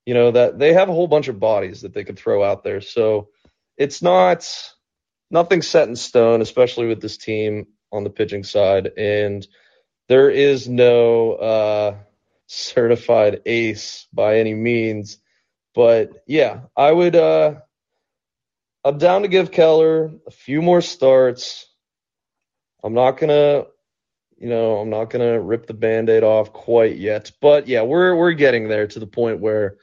you 0.06 0.14
know 0.14 0.32
that 0.32 0.60
they 0.60 0.74
have 0.74 0.90
a 0.90 0.94
whole 0.94 1.08
bunch 1.08 1.28
of 1.28 1.40
bodies 1.40 1.82
that 1.82 1.94
they 1.94 2.04
could 2.04 2.18
throw 2.18 2.44
out 2.44 2.64
there. 2.64 2.82
So 2.82 3.30
it's 3.78 4.02
not 4.02 4.48
nothing's 5.32 5.68
set 5.68 5.88
in 5.88 5.96
stone, 5.96 6.42
especially 6.42 6.88
with 6.88 7.02
this 7.02 7.18
team 7.18 7.68
on 7.92 8.04
the 8.04 8.10
pitching 8.10 8.44
side, 8.44 8.92
and 8.98 9.46
there 10.08 10.30
is 10.30 10.68
no 10.68 11.34
uh, 11.34 11.96
certified 12.52 13.42
ace 13.46 14.08
by 14.14 14.40
any 14.40 14.54
means. 14.54 15.18
But 15.74 16.24
yeah, 16.28 16.62
I 16.76 16.92
would. 16.92 17.16
Uh, 17.16 17.56
I'm 18.84 18.98
down 18.98 19.22
to 19.22 19.28
give 19.28 19.52
Keller 19.52 20.12
a 20.28 20.32
few 20.32 20.62
more 20.62 20.82
starts. 20.82 21.68
I'm 22.84 22.94
not 22.94 23.18
gonna, 23.18 23.66
you 24.38 24.50
know, 24.50 24.78
I'm 24.78 24.90
not 24.90 25.10
gonna 25.12 25.40
rip 25.40 25.68
the 25.68 25.74
band-aid 25.74 26.24
off 26.24 26.52
quite 26.52 26.98
yet. 26.98 27.32
But 27.42 27.68
yeah, 27.68 27.84
we're 27.84 28.16
we're 28.16 28.34
getting 28.34 28.68
there 28.68 28.88
to 28.88 29.00
the 29.00 29.08
point 29.08 29.40
where 29.40 29.78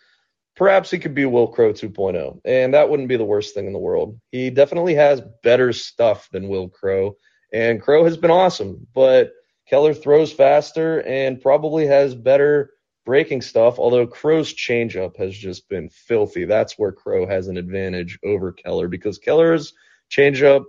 perhaps 0.57 0.91
he 0.91 0.99
could 0.99 1.15
be 1.15 1.25
Wil 1.25 1.49
Crowe 1.49 1.73
2.0, 1.73 2.41
and 2.45 2.75
that 2.75 2.91
wouldn't 2.91 3.09
be 3.09 3.17
the 3.17 3.25
worst 3.25 3.55
thing 3.55 3.67
in 3.67 3.73
the 3.73 3.79
world. 3.79 4.21
He 4.31 4.51
definitely 4.51 4.95
has 4.97 5.23
better 5.43 5.73
stuff 5.73 6.29
than 6.33 6.49
Wil 6.49 6.69
Crowe, 6.69 7.17
and 7.53 7.81
Crowe 7.81 8.05
has 8.05 8.19
been 8.19 8.33
awesome, 8.33 8.87
but 8.93 9.33
Keller 9.69 9.95
throws 9.95 10.33
faster 10.33 11.01
and 11.01 11.41
probably 11.41 11.87
has 11.87 12.15
better 12.15 12.71
breaking 13.05 13.43
stuff, 13.43 13.79
although 13.79 14.07
Crowe's 14.07 14.53
changeup 14.53 15.17
has 15.17 15.37
just 15.37 15.69
been 15.69 15.89
filthy. 15.89 16.45
That's 16.45 16.79
where 16.79 16.93
Crowe 16.93 17.27
has 17.27 17.49
an 17.49 17.57
advantage 17.57 18.19
over 18.25 18.53
Keller 18.53 18.89
because 18.89 19.19
Keller's 19.19 19.75
changeup 20.11 20.65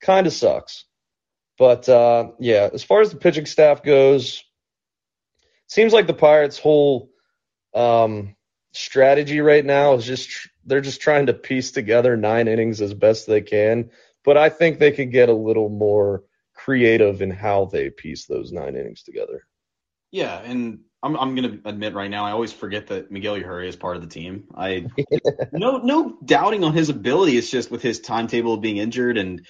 kind 0.00 0.26
of 0.26 0.32
sucks. 0.32 0.84
But 1.58 1.88
uh, 1.88 2.32
yeah, 2.38 2.68
as 2.72 2.84
far 2.84 3.00
as 3.00 3.10
the 3.10 3.16
pitching 3.16 3.46
staff 3.46 3.82
goes, 3.82 4.44
seems 5.66 5.92
like 5.92 6.06
the 6.06 6.14
Pirates' 6.14 6.58
whole 6.58 7.10
um, 7.74 8.36
strategy 8.72 9.40
right 9.40 9.64
now 9.64 9.94
is 9.94 10.04
just 10.04 10.30
tr- 10.30 10.48
they're 10.64 10.80
just 10.80 11.00
trying 11.00 11.26
to 11.26 11.34
piece 11.34 11.72
together 11.72 12.16
nine 12.16 12.46
innings 12.46 12.80
as 12.80 12.94
best 12.94 13.26
they 13.26 13.40
can. 13.40 13.90
But 14.24 14.36
I 14.36 14.50
think 14.50 14.78
they 14.78 14.92
could 14.92 15.10
get 15.10 15.28
a 15.28 15.34
little 15.34 15.68
more 15.68 16.22
creative 16.68 17.22
in 17.22 17.30
how 17.30 17.64
they 17.64 17.88
piece 17.88 18.26
those 18.26 18.52
nine 18.52 18.76
innings 18.76 19.02
together. 19.02 19.46
Yeah, 20.10 20.38
and 20.38 20.80
I'm 21.02 21.16
I'm 21.16 21.34
gonna 21.34 21.58
admit 21.64 21.94
right 21.94 22.10
now 22.10 22.26
I 22.26 22.32
always 22.32 22.52
forget 22.52 22.88
that 22.88 23.10
Miguel 23.10 23.36
Yajure 23.36 23.66
is 23.66 23.74
part 23.74 23.96
of 23.96 24.02
the 24.02 24.08
team. 24.08 24.44
I 24.54 24.86
no 25.52 25.78
no 25.78 26.18
doubting 26.22 26.64
on 26.64 26.74
his 26.74 26.90
ability. 26.90 27.38
It's 27.38 27.50
just 27.50 27.70
with 27.70 27.80
his 27.80 28.00
timetable 28.00 28.52
of 28.52 28.60
being 28.60 28.76
injured 28.76 29.16
and 29.16 29.46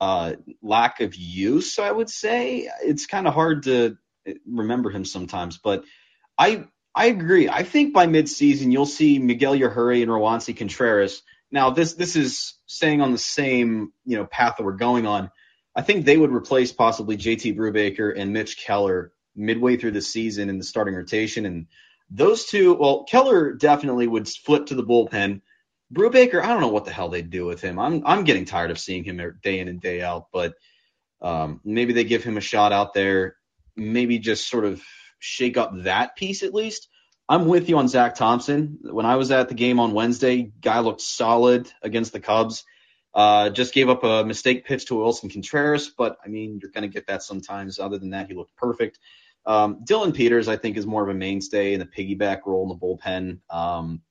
uh, 0.00 0.32
lack 0.60 1.00
of 1.00 1.14
use, 1.14 1.78
I 1.78 1.92
would 1.92 2.10
say 2.10 2.68
it's 2.82 3.06
kind 3.06 3.28
of 3.28 3.34
hard 3.34 3.62
to 3.64 3.96
remember 4.44 4.90
him 4.90 5.04
sometimes. 5.04 5.58
But 5.58 5.84
I 6.36 6.64
I 6.92 7.06
agree. 7.06 7.48
I 7.48 7.62
think 7.62 7.94
by 7.94 8.08
midseason 8.08 8.72
you'll 8.72 8.84
see 8.84 9.20
Miguel 9.20 9.54
Yajure 9.54 10.02
and 10.02 10.10
Roansy 10.10 10.56
Contreras. 10.56 11.22
Now 11.52 11.70
this 11.70 11.92
this 11.92 12.16
is 12.16 12.54
staying 12.66 13.00
on 13.00 13.12
the 13.12 13.18
same 13.18 13.92
you 14.04 14.16
know 14.16 14.26
path 14.26 14.56
that 14.58 14.64
we're 14.64 14.72
going 14.72 15.06
on. 15.06 15.30
I 15.78 15.82
think 15.82 16.04
they 16.04 16.16
would 16.16 16.32
replace 16.32 16.72
possibly 16.72 17.16
JT 17.16 17.56
Brubaker 17.56 18.12
and 18.18 18.32
Mitch 18.32 18.58
Keller 18.58 19.12
midway 19.36 19.76
through 19.76 19.92
the 19.92 20.02
season 20.02 20.50
in 20.50 20.58
the 20.58 20.64
starting 20.64 20.96
rotation. 20.96 21.46
And 21.46 21.68
those 22.10 22.46
two, 22.46 22.74
well, 22.74 23.04
Keller 23.04 23.52
definitely 23.52 24.08
would 24.08 24.26
flip 24.26 24.66
to 24.66 24.74
the 24.74 24.82
bullpen. 24.82 25.40
Brubaker, 25.94 26.42
I 26.42 26.48
don't 26.48 26.62
know 26.62 26.66
what 26.66 26.84
the 26.84 26.90
hell 26.90 27.10
they'd 27.10 27.30
do 27.30 27.46
with 27.46 27.60
him. 27.60 27.78
I'm 27.78 28.02
I'm 28.04 28.24
getting 28.24 28.44
tired 28.44 28.72
of 28.72 28.80
seeing 28.80 29.04
him 29.04 29.20
day 29.40 29.60
in 29.60 29.68
and 29.68 29.80
day 29.80 30.02
out, 30.02 30.26
but 30.32 30.54
um, 31.22 31.60
maybe 31.64 31.92
they 31.92 32.02
give 32.02 32.24
him 32.24 32.36
a 32.36 32.40
shot 32.40 32.72
out 32.72 32.92
there. 32.92 33.36
Maybe 33.76 34.18
just 34.18 34.50
sort 34.50 34.64
of 34.64 34.82
shake 35.20 35.56
up 35.56 35.70
that 35.84 36.16
piece 36.16 36.42
at 36.42 36.52
least. 36.54 36.88
I'm 37.28 37.46
with 37.46 37.68
you 37.68 37.78
on 37.78 37.86
Zach 37.86 38.16
Thompson. 38.16 38.80
When 38.82 39.06
I 39.06 39.14
was 39.14 39.30
at 39.30 39.48
the 39.48 39.54
game 39.54 39.78
on 39.78 39.92
Wednesday, 39.92 40.50
guy 40.60 40.80
looked 40.80 41.02
solid 41.02 41.72
against 41.82 42.12
the 42.12 42.20
Cubs. 42.20 42.64
Uh, 43.14 43.50
just 43.50 43.74
gave 43.74 43.88
up 43.88 44.04
a 44.04 44.24
mistake 44.24 44.64
pitch 44.64 44.86
to 44.86 44.94
Willson 44.94 45.30
Contreras, 45.32 45.88
but 45.96 46.18
I 46.24 46.28
mean, 46.28 46.58
you're 46.60 46.70
going 46.70 46.82
to 46.82 46.88
get 46.88 47.06
that 47.06 47.22
sometimes. 47.22 47.78
Other 47.78 47.98
than 47.98 48.10
that, 48.10 48.28
he 48.28 48.34
looked 48.34 48.54
perfect. 48.56 48.98
Um, 49.46 49.80
Dillon 49.82 50.12
Peters, 50.12 50.46
I 50.46 50.56
think, 50.56 50.76
is 50.76 50.86
more 50.86 51.02
of 51.02 51.08
a 51.08 51.14
mainstay 51.18 51.72
in 51.72 51.80
the 51.80 51.86
piggyback 51.86 52.40
role 52.46 52.64
in 52.64 52.68
the 52.68 52.74
bullpen. 52.76 53.40
Um, 53.48 54.02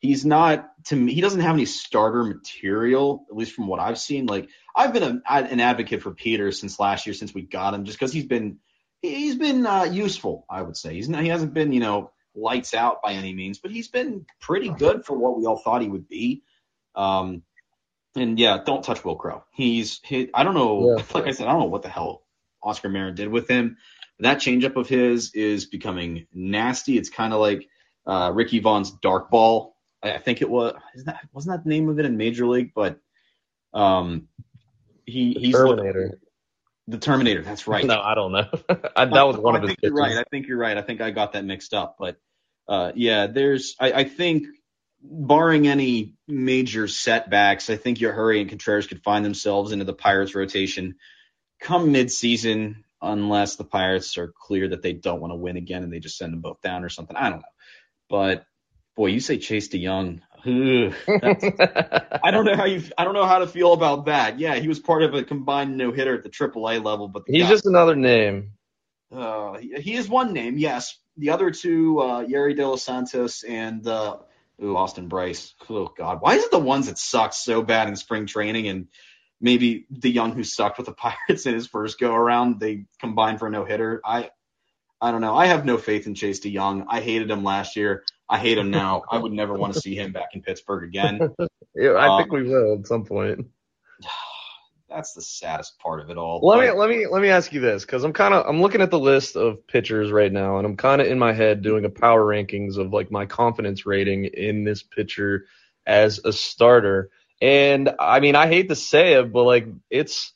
he's 0.00 0.24
not 0.24 0.70
to 0.86 0.96
me. 0.96 1.12
He 1.14 1.20
doesn't 1.20 1.40
have 1.40 1.54
any 1.54 1.64
starter 1.64 2.24
material, 2.24 3.26
at 3.30 3.36
least 3.36 3.52
from 3.52 3.66
what 3.66 3.80
I've 3.80 3.98
seen. 3.98 4.26
Like 4.26 4.48
I've 4.74 4.92
been 4.92 5.22
a, 5.26 5.32
an 5.34 5.60
advocate 5.60 6.02
for 6.02 6.12
Peters 6.12 6.60
since 6.60 6.78
last 6.78 7.06
year, 7.06 7.14
since 7.14 7.34
we 7.34 7.42
got 7.42 7.74
him, 7.74 7.84
just 7.84 7.98
because 7.98 8.12
he's 8.12 8.26
been 8.26 8.58
he's 9.02 9.36
been 9.36 9.66
uh, 9.66 9.84
useful. 9.84 10.44
I 10.48 10.62
would 10.62 10.76
say 10.76 10.94
he's 10.94 11.08
not, 11.08 11.22
he 11.22 11.28
hasn't 11.28 11.54
been 11.54 11.72
you 11.72 11.80
know 11.80 12.12
lights 12.34 12.74
out 12.74 13.02
by 13.02 13.12
any 13.12 13.34
means, 13.34 13.58
but 13.58 13.70
he's 13.70 13.88
been 13.88 14.26
pretty 14.40 14.68
good 14.68 15.04
for 15.04 15.16
what 15.16 15.38
we 15.38 15.46
all 15.46 15.58
thought 15.58 15.82
he 15.82 15.88
would 15.88 16.08
be. 16.08 16.42
Um, 16.94 17.42
and 18.16 18.38
yeah, 18.38 18.58
don't 18.64 18.82
touch 18.84 19.04
Wil 19.04 19.16
Crowe. 19.16 19.44
He's 19.52 20.00
he, 20.04 20.30
I 20.34 20.44
don't 20.44 20.54
know. 20.54 20.96
Yeah. 20.96 21.04
Like 21.14 21.26
I 21.26 21.32
said, 21.32 21.46
I 21.46 21.52
don't 21.52 21.60
know 21.60 21.66
what 21.66 21.82
the 21.82 21.88
hell 21.88 22.22
Oscar 22.62 22.88
Marin 22.88 23.14
did 23.14 23.28
with 23.28 23.48
him. 23.48 23.76
That 24.20 24.38
changeup 24.38 24.76
of 24.76 24.88
his 24.88 25.34
is 25.34 25.66
becoming 25.66 26.26
nasty. 26.32 26.96
It's 26.96 27.10
kind 27.10 27.34
of 27.34 27.40
like 27.40 27.68
uh, 28.06 28.32
Ricky 28.34 28.60
Vaughn's 28.60 28.90
dark 28.90 29.30
ball. 29.30 29.76
I, 30.02 30.14
I 30.14 30.18
think 30.18 30.40
it 30.42 30.48
was. 30.48 30.74
Isn't 30.94 31.06
that 31.06 31.20
wasn't 31.32 31.56
that 31.56 31.64
the 31.64 31.70
name 31.70 31.88
of 31.88 31.98
it 31.98 32.06
in 32.06 32.16
Major 32.16 32.46
League? 32.46 32.72
But 32.74 32.98
um, 33.74 34.28
he 35.04 35.34
the 35.34 35.40
he's 35.40 35.54
Terminator. 35.54 36.18
The 36.88 36.98
Terminator. 36.98 37.42
That's 37.42 37.66
right. 37.68 37.84
No, 37.84 38.00
I 38.00 38.14
don't 38.14 38.32
know. 38.32 38.48
I, 38.96 39.04
that 39.04 39.26
was 39.26 39.36
one 39.36 39.54
I 39.54 39.58
of 39.58 39.62
his. 39.64 39.70
think 39.70 39.78
you're 39.82 39.94
right. 39.94 40.16
I 40.16 40.24
think 40.30 40.46
you're 40.46 40.58
right. 40.58 40.76
I 40.76 40.82
think 40.82 41.00
I 41.00 41.10
got 41.10 41.34
that 41.34 41.44
mixed 41.44 41.74
up. 41.74 41.96
But 41.98 42.16
uh, 42.68 42.92
yeah, 42.94 43.26
there's. 43.26 43.76
I, 43.78 43.92
I 43.92 44.04
think 44.04 44.46
barring 45.02 45.68
any 45.68 46.14
major 46.26 46.88
setbacks, 46.88 47.70
I 47.70 47.76
think 47.76 47.98
Yajure 47.98 48.40
and 48.40 48.48
Contreras 48.48 48.86
could 48.86 49.02
find 49.02 49.24
themselves 49.24 49.72
into 49.72 49.84
the 49.84 49.94
Pirates 49.94 50.34
rotation 50.34 50.96
come 51.60 51.92
midseason 51.92 52.76
unless 53.00 53.56
the 53.56 53.64
Pirates 53.64 54.18
are 54.18 54.32
clear 54.38 54.68
that 54.68 54.82
they 54.82 54.92
don't 54.92 55.20
want 55.20 55.32
to 55.32 55.36
win 55.36 55.56
again 55.56 55.82
and 55.82 55.92
they 55.92 56.00
just 56.00 56.18
send 56.18 56.32
them 56.32 56.40
both 56.40 56.60
down 56.60 56.84
or 56.84 56.88
something. 56.88 57.16
I 57.16 57.30
don't 57.30 57.40
know. 57.40 57.46
But 58.08 58.44
boy, 58.94 59.06
you 59.06 59.20
say 59.20 59.38
Chase 59.38 59.68
De 59.68 59.84
Jong. 59.84 60.22
I 60.46 62.30
don't 62.30 62.44
know 62.44 62.54
how 62.54 62.66
you. 62.66 62.82
I 62.96 63.04
don't 63.04 63.14
know 63.14 63.26
how 63.26 63.40
to 63.40 63.48
feel 63.48 63.72
about 63.72 64.06
that. 64.06 64.38
Yeah, 64.38 64.54
he 64.56 64.68
was 64.68 64.78
part 64.78 65.02
of 65.02 65.12
a 65.12 65.24
combined 65.24 65.76
no 65.76 65.90
hitter 65.90 66.14
at 66.14 66.22
the 66.22 66.28
AAA 66.28 66.84
level, 66.84 67.08
but 67.08 67.24
he's 67.26 67.42
guy, 67.42 67.48
just 67.48 67.66
another 67.66 67.96
name. 67.96 68.52
Uh, 69.10 69.58
he, 69.58 69.74
he, 69.80 69.94
is 69.94 70.08
one 70.08 70.32
name, 70.32 70.56
yes. 70.56 70.98
The 71.16 71.30
other 71.30 71.50
two, 71.50 71.98
uh, 71.98 72.24
Yerry 72.24 72.54
De 72.54 72.66
Los 72.66 72.84
Santos 72.84 73.42
and 73.42 73.86
uh, 73.88 74.18
ooh, 74.62 74.76
Austin 74.76 75.08
Brice. 75.08 75.54
Oh 75.68 75.92
God, 75.96 76.20
why 76.20 76.34
is 76.34 76.44
it 76.44 76.50
the 76.50 76.58
ones 76.58 76.86
that 76.86 76.98
suck 76.98 77.32
so 77.32 77.62
bad 77.62 77.88
in 77.88 77.96
spring 77.96 78.26
training 78.26 78.68
and 78.68 78.88
maybe 79.40 79.86
the 79.90 80.00
De 80.00 80.14
Jong 80.14 80.32
who 80.32 80.44
sucked 80.44 80.78
with 80.78 80.86
the 80.86 80.92
Pirates 81.28 81.46
in 81.46 81.54
his 81.54 81.66
first 81.66 81.98
go 81.98 82.14
around, 82.14 82.60
they 82.60 82.86
combined 83.00 83.38
for 83.38 83.48
a 83.48 83.50
no 83.50 83.64
hitter. 83.64 84.00
I 84.04 84.30
I 85.00 85.10
don't 85.10 85.20
know. 85.20 85.36
I 85.36 85.46
have 85.46 85.64
no 85.64 85.76
faith 85.76 86.06
in 86.06 86.14
Chase 86.14 86.40
De 86.40 86.54
Jong. 86.54 86.86
I 86.88 87.00
hated 87.00 87.30
him 87.30 87.44
last 87.44 87.76
year. 87.76 88.04
I 88.28 88.38
hate 88.38 88.58
him 88.58 88.70
now. 88.70 89.02
I 89.10 89.18
would 89.18 89.32
never 89.32 89.54
want 89.54 89.74
to 89.74 89.80
see 89.80 89.94
him 89.94 90.12
back 90.12 90.30
in 90.32 90.42
Pittsburgh 90.42 90.84
again. 90.84 91.20
yeah, 91.74 91.94
I 91.96 92.08
um, 92.08 92.22
think 92.22 92.32
we 92.32 92.42
will 92.44 92.78
at 92.78 92.86
some 92.86 93.04
point. 93.04 93.46
That's 94.96 95.12
the 95.12 95.20
saddest 95.20 95.78
part 95.78 96.00
of 96.00 96.08
it 96.08 96.16
all. 96.16 96.40
Let 96.42 96.58
me 96.58 96.70
let 96.70 96.88
me 96.88 97.06
let 97.06 97.20
me 97.20 97.28
ask 97.28 97.52
you 97.52 97.60
this 97.60 97.84
because 97.84 98.02
I'm 98.02 98.14
kind 98.14 98.32
of 98.32 98.46
I'm 98.48 98.62
looking 98.62 98.80
at 98.80 98.90
the 98.90 98.98
list 98.98 99.36
of 99.36 99.66
pitchers 99.66 100.10
right 100.10 100.32
now 100.32 100.56
and 100.56 100.66
I'm 100.66 100.74
kind 100.78 101.02
of 101.02 101.06
in 101.06 101.18
my 101.18 101.34
head 101.34 101.60
doing 101.60 101.84
a 101.84 101.90
power 101.90 102.24
rankings 102.24 102.78
of 102.78 102.94
like 102.94 103.10
my 103.10 103.26
confidence 103.26 103.84
rating 103.84 104.24
in 104.24 104.64
this 104.64 104.82
pitcher 104.82 105.44
as 105.86 106.20
a 106.24 106.32
starter. 106.32 107.10
And 107.42 107.90
I 108.00 108.20
mean, 108.20 108.36
I 108.36 108.46
hate 108.46 108.70
to 108.70 108.74
say 108.74 109.20
it, 109.20 109.34
but 109.34 109.42
like 109.42 109.68
it's 109.90 110.32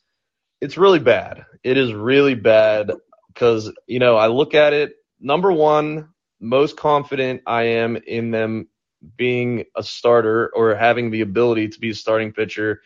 it's 0.61 0.77
really 0.77 0.99
bad. 0.99 1.43
It 1.63 1.77
is 1.77 1.91
really 1.91 2.35
bad 2.35 2.91
because 3.33 3.71
you 3.87 3.97
know 3.97 4.15
I 4.15 4.27
look 4.27 4.53
at 4.53 4.73
it. 4.73 4.93
Number 5.19 5.51
one, 5.51 6.09
most 6.39 6.77
confident 6.77 7.41
I 7.47 7.63
am 7.63 7.95
in 7.95 8.29
them 8.29 8.67
being 9.17 9.65
a 9.75 9.81
starter 9.81 10.51
or 10.55 10.75
having 10.75 11.09
the 11.09 11.21
ability 11.21 11.69
to 11.69 11.79
be 11.79 11.89
a 11.89 11.95
starting 11.95 12.31
pitcher. 12.31 12.83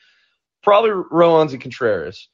Probably 0.65 0.89
Roansy 0.89 1.62
Contreras. 1.62 2.28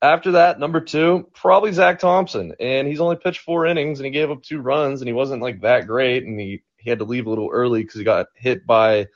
After 0.00 0.32
that, 0.32 0.60
number 0.60 0.80
two, 0.80 1.28
probably 1.34 1.72
Zach 1.72 1.98
Thompson. 1.98 2.54
And 2.60 2.86
he's 2.86 3.00
only 3.00 3.16
pitched 3.16 3.40
four 3.40 3.66
innings 3.66 3.98
and 3.98 4.04
he 4.04 4.12
gave 4.12 4.30
up 4.30 4.44
two 4.44 4.60
runs 4.60 5.00
and 5.00 5.08
he 5.08 5.12
wasn't 5.12 5.42
like 5.42 5.62
that 5.62 5.88
great 5.88 6.22
and 6.22 6.38
he, 6.38 6.62
he 6.76 6.90
had 6.90 7.00
to 7.00 7.04
leave 7.04 7.26
a 7.26 7.28
little 7.28 7.50
early 7.52 7.82
because 7.82 7.98
he 7.98 8.04
got 8.04 8.26
hit 8.36 8.64
by 8.64 9.08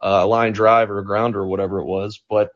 a 0.00 0.24
line 0.24 0.52
drive 0.52 0.88
or 0.88 1.00
a 1.00 1.04
grounder 1.04 1.40
or 1.40 1.48
whatever 1.48 1.80
it 1.80 1.84
was. 1.84 2.22
But 2.30 2.50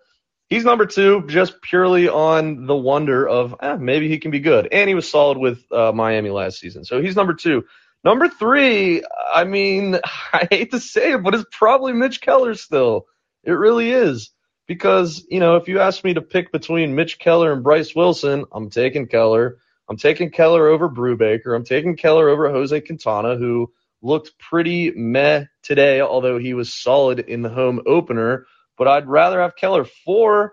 he's 0.48 0.64
number 0.64 0.86
two 0.86 1.24
just 1.26 1.60
purely 1.62 2.08
on 2.08 2.66
the 2.66 2.76
wonder 2.76 3.28
of 3.28 3.56
eh, 3.60 3.74
maybe 3.74 4.08
he 4.08 4.18
can 4.18 4.30
be 4.30 4.38
good. 4.38 4.68
And 4.70 4.88
he 4.88 4.94
was 4.94 5.10
solid 5.10 5.36
with 5.36 5.64
uh, 5.72 5.90
Miami 5.90 6.30
last 6.30 6.60
season. 6.60 6.84
So 6.84 7.02
he's 7.02 7.16
number 7.16 7.34
two. 7.34 7.64
Number 8.04 8.28
three, 8.28 9.02
I 9.34 9.42
mean, 9.42 9.98
I 10.32 10.46
hate 10.48 10.70
to 10.70 10.78
say 10.78 11.14
it, 11.14 11.24
but 11.24 11.34
it's 11.34 11.44
probably 11.50 11.92
Mitch 11.92 12.20
Keller 12.20 12.54
still. 12.54 13.06
It 13.42 13.50
really 13.50 13.90
is. 13.90 14.30
Because, 14.66 15.24
you 15.30 15.40
know, 15.40 15.56
if 15.56 15.68
you 15.68 15.80
ask 15.80 16.02
me 16.02 16.14
to 16.14 16.22
pick 16.22 16.50
between 16.50 16.94
Mitch 16.94 17.18
Keller 17.18 17.52
and 17.52 17.62
Bryce 17.62 17.94
Wilson, 17.94 18.44
I'm 18.52 18.70
taking 18.70 19.06
Keller. 19.06 19.58
I'm 19.88 19.96
taking 19.96 20.30
Keller 20.30 20.66
over 20.68 20.88
Brubaker. 20.88 21.54
I'm 21.54 21.64
taking 21.64 21.96
Keller 21.96 22.28
over 22.28 22.50
Jose 22.50 22.80
Quintana, 22.80 23.36
who 23.36 23.72
looked 24.02 24.38
pretty 24.38 24.90
meh 24.90 25.44
today, 25.62 26.00
although 26.00 26.38
he 26.38 26.54
was 26.54 26.74
solid 26.74 27.20
in 27.20 27.42
the 27.42 27.48
home 27.48 27.80
opener. 27.86 28.46
But 28.76 28.88
I'd 28.88 29.06
rather 29.06 29.40
have 29.40 29.56
Keller 29.56 29.84
for 29.84 30.52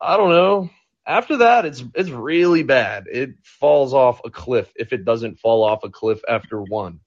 I 0.00 0.16
don't 0.16 0.30
know. 0.30 0.70
After 1.06 1.38
that, 1.38 1.64
it's 1.64 1.82
it's 1.94 2.10
really 2.10 2.62
bad. 2.62 3.06
It 3.10 3.30
falls 3.42 3.94
off 3.94 4.20
a 4.24 4.30
cliff 4.30 4.70
if 4.76 4.92
it 4.92 5.04
doesn't 5.04 5.40
fall 5.40 5.64
off 5.64 5.84
a 5.84 5.90
cliff 5.90 6.20
after 6.28 6.60
one. 6.60 7.00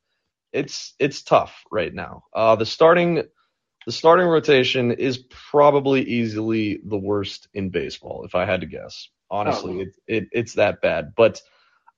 It's 0.51 0.93
it's 0.99 1.21
tough 1.21 1.63
right 1.71 1.93
now. 1.93 2.23
Uh, 2.33 2.55
the 2.55 2.65
starting 2.65 3.23
the 3.85 3.91
starting 3.91 4.27
rotation 4.27 4.91
is 4.91 5.17
probably 5.17 6.03
easily 6.03 6.79
the 6.83 6.97
worst 6.97 7.47
in 7.53 7.69
baseball, 7.69 8.23
if 8.25 8.35
I 8.35 8.45
had 8.45 8.61
to 8.61 8.67
guess. 8.67 9.09
Honestly, 9.29 9.77
oh. 9.77 9.79
it, 9.79 9.95
it 10.07 10.29
it's 10.31 10.53
that 10.53 10.81
bad. 10.81 11.13
But 11.15 11.41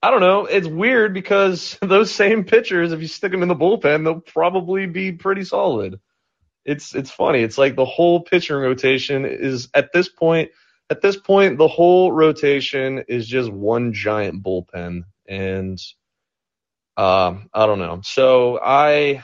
I 0.02 0.12
don't 0.12 0.22
know. 0.22 0.46
It's 0.46 0.68
weird 0.68 1.14
because 1.14 1.78
those 1.82 2.12
same 2.12 2.44
pitchers, 2.44 2.92
if 2.92 3.02
you 3.02 3.08
stick 3.08 3.32
them 3.32 3.42
in 3.42 3.50
the 3.50 3.56
bullpen, 3.56 4.04
they'll 4.04 4.20
probably 4.20 4.86
be 4.86 5.12
pretty 5.12 5.44
solid. 5.44 6.00
It's 6.66 6.96
it's 6.96 7.12
funny. 7.12 7.40
It's 7.40 7.58
like 7.58 7.76
the 7.76 7.86
whole 7.86 8.22
pitching 8.22 8.56
rotation 8.56 9.26
is 9.26 9.70
at 9.74 9.92
this 9.94 10.10
point. 10.10 10.52
At 10.90 11.02
this 11.02 11.18
point, 11.18 11.58
the 11.58 11.68
whole 11.68 12.12
rotation 12.12 13.04
is 13.08 13.28
just 13.28 13.52
one 13.52 13.94
giant 13.94 14.44
bullpen, 14.44 15.04
and 15.28 15.80
um, 16.98 17.50
I 17.54 17.66
don't 17.66 17.80
know. 17.80 18.02
So 18.04 18.60
I 18.62 19.24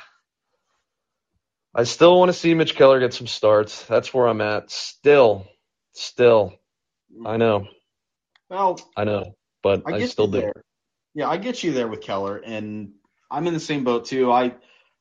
I 1.79 1.83
still 1.83 2.19
want 2.19 2.27
to 2.27 2.33
see 2.33 2.53
Mitch 2.53 2.75
Keller 2.75 2.99
get 2.99 3.13
some 3.13 3.25
starts. 3.25 3.85
That's 3.85 4.13
where 4.13 4.27
I'm 4.27 4.41
at. 4.41 4.69
Still, 4.69 5.47
still. 5.93 6.55
I 7.25 7.37
know. 7.37 7.69
Well, 8.49 8.81
I 8.97 9.05
know, 9.05 9.37
but 9.63 9.83
I, 9.85 9.93
I 9.93 10.05
still 10.07 10.27
do. 10.27 10.41
There. 10.41 10.63
Yeah, 11.13 11.29
I 11.29 11.37
get 11.37 11.63
you 11.63 11.71
there 11.71 11.87
with 11.87 12.01
Keller, 12.01 12.35
and 12.35 12.91
I'm 13.31 13.47
in 13.47 13.53
the 13.53 13.61
same 13.61 13.85
boat 13.85 14.03
too. 14.03 14.29
I 14.29 14.55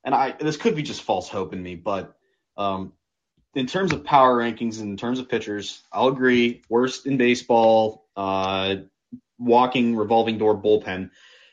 and 0.04 0.14
I 0.14 0.36
this 0.38 0.56
could 0.56 0.76
be 0.76 0.82
just 0.82 1.02
false 1.02 1.28
hope 1.28 1.52
in 1.52 1.60
me, 1.60 1.74
but 1.74 2.14
um, 2.56 2.92
in 3.56 3.66
terms 3.66 3.92
of 3.92 4.04
power 4.04 4.36
rankings 4.36 4.78
and 4.78 4.90
in 4.90 4.96
terms 4.96 5.18
of 5.18 5.28
pitchers, 5.28 5.82
I'll 5.92 6.06
agree. 6.06 6.62
Worst 6.68 7.06
in 7.06 7.16
baseball, 7.16 8.06
uh, 8.16 8.76
walking 9.36 9.96
revolving 9.96 10.38
door 10.38 10.56
bullpen. 10.56 11.10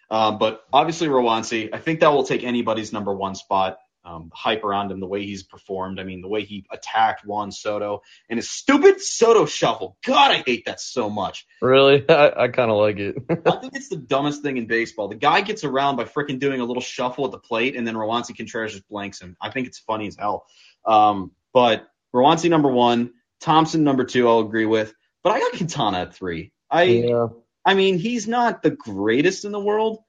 Uh, 0.08 0.34
but 0.34 0.66
obviously 0.72 1.08
Roansy, 1.08 1.74
I 1.74 1.80
think 1.80 2.02
that 2.02 2.14
will 2.14 2.26
take 2.26 2.44
anybody's 2.44 2.94
number 2.94 3.12
one 3.12 3.34
spot 3.34 3.80
um, 4.06 4.32
hype 4.34 4.64
around 4.64 4.92
him, 4.92 5.00
the 5.00 5.08
way 5.08 5.26
he's 5.26 5.44
performed. 5.44 6.00
I 6.00 6.04
mean, 6.04 6.22
the 6.22 6.28
way 6.28 6.44
he 6.44 6.66
attacked 6.72 7.26
Juan 7.26 7.52
Soto 7.52 8.02
and 8.30 8.38
his 8.38 8.50
stupid 8.50 9.02
Soto 9.02 9.46
shuffle. 9.46 9.98
God, 10.06 10.32
I 10.32 10.44
hate 10.46 10.66
that 10.66 10.80
so 10.80 11.10
much. 11.10 11.46
Really? 11.62 12.06
I, 12.10 12.44
I 12.44 12.48
kind 12.50 12.72
of 12.72 12.78
like 12.78 12.98
it. 12.98 13.16
I 13.46 13.58
think 13.58 13.76
it's 13.76 13.90
the 13.90 13.98
dumbest 13.98 14.42
thing 14.42 14.58
in 14.58 14.68
baseball. 14.68 15.08
The 15.08 15.16
guy 15.16 15.42
gets 15.42 15.64
around 15.64 15.96
by 15.96 16.04
freaking 16.04 16.40
doing 16.40 16.62
a 16.62 16.66
little 16.66 16.82
shuffle 16.82 17.26
at 17.26 17.32
the 17.32 17.40
plate, 17.40 17.76
and 17.76 17.88
then 17.88 17.96
Roansy 17.96 18.36
Contreras 18.36 18.74
just 18.74 18.88
blanks 18.88 19.20
him. 19.22 19.36
I 19.42 19.50
think 19.50 19.68
it's 19.68 19.80
funny 19.80 20.08
as 20.08 20.16
hell. 20.16 20.46
Um, 20.86 21.32
but 21.54 21.88
Roansy 22.14 22.50
number 22.50 22.70
one, 22.70 23.14
Thompson 23.42 23.84
number 23.84 24.06
two, 24.06 24.28
I'll 24.28 24.40
agree 24.40 24.66
with. 24.66 24.94
But 25.24 25.32
I 25.32 25.40
got 25.40 25.54
Quintana 25.54 26.02
at 26.02 26.14
three. 26.14 26.52
I, 26.70 26.84
yeah. 26.84 27.28
I 27.66 27.74
mean, 27.74 27.98
he's 27.98 28.28
not 28.28 28.62
the 28.62 28.70
greatest 28.70 29.44
in 29.46 29.52
the 29.52 29.60
world, 29.60 30.00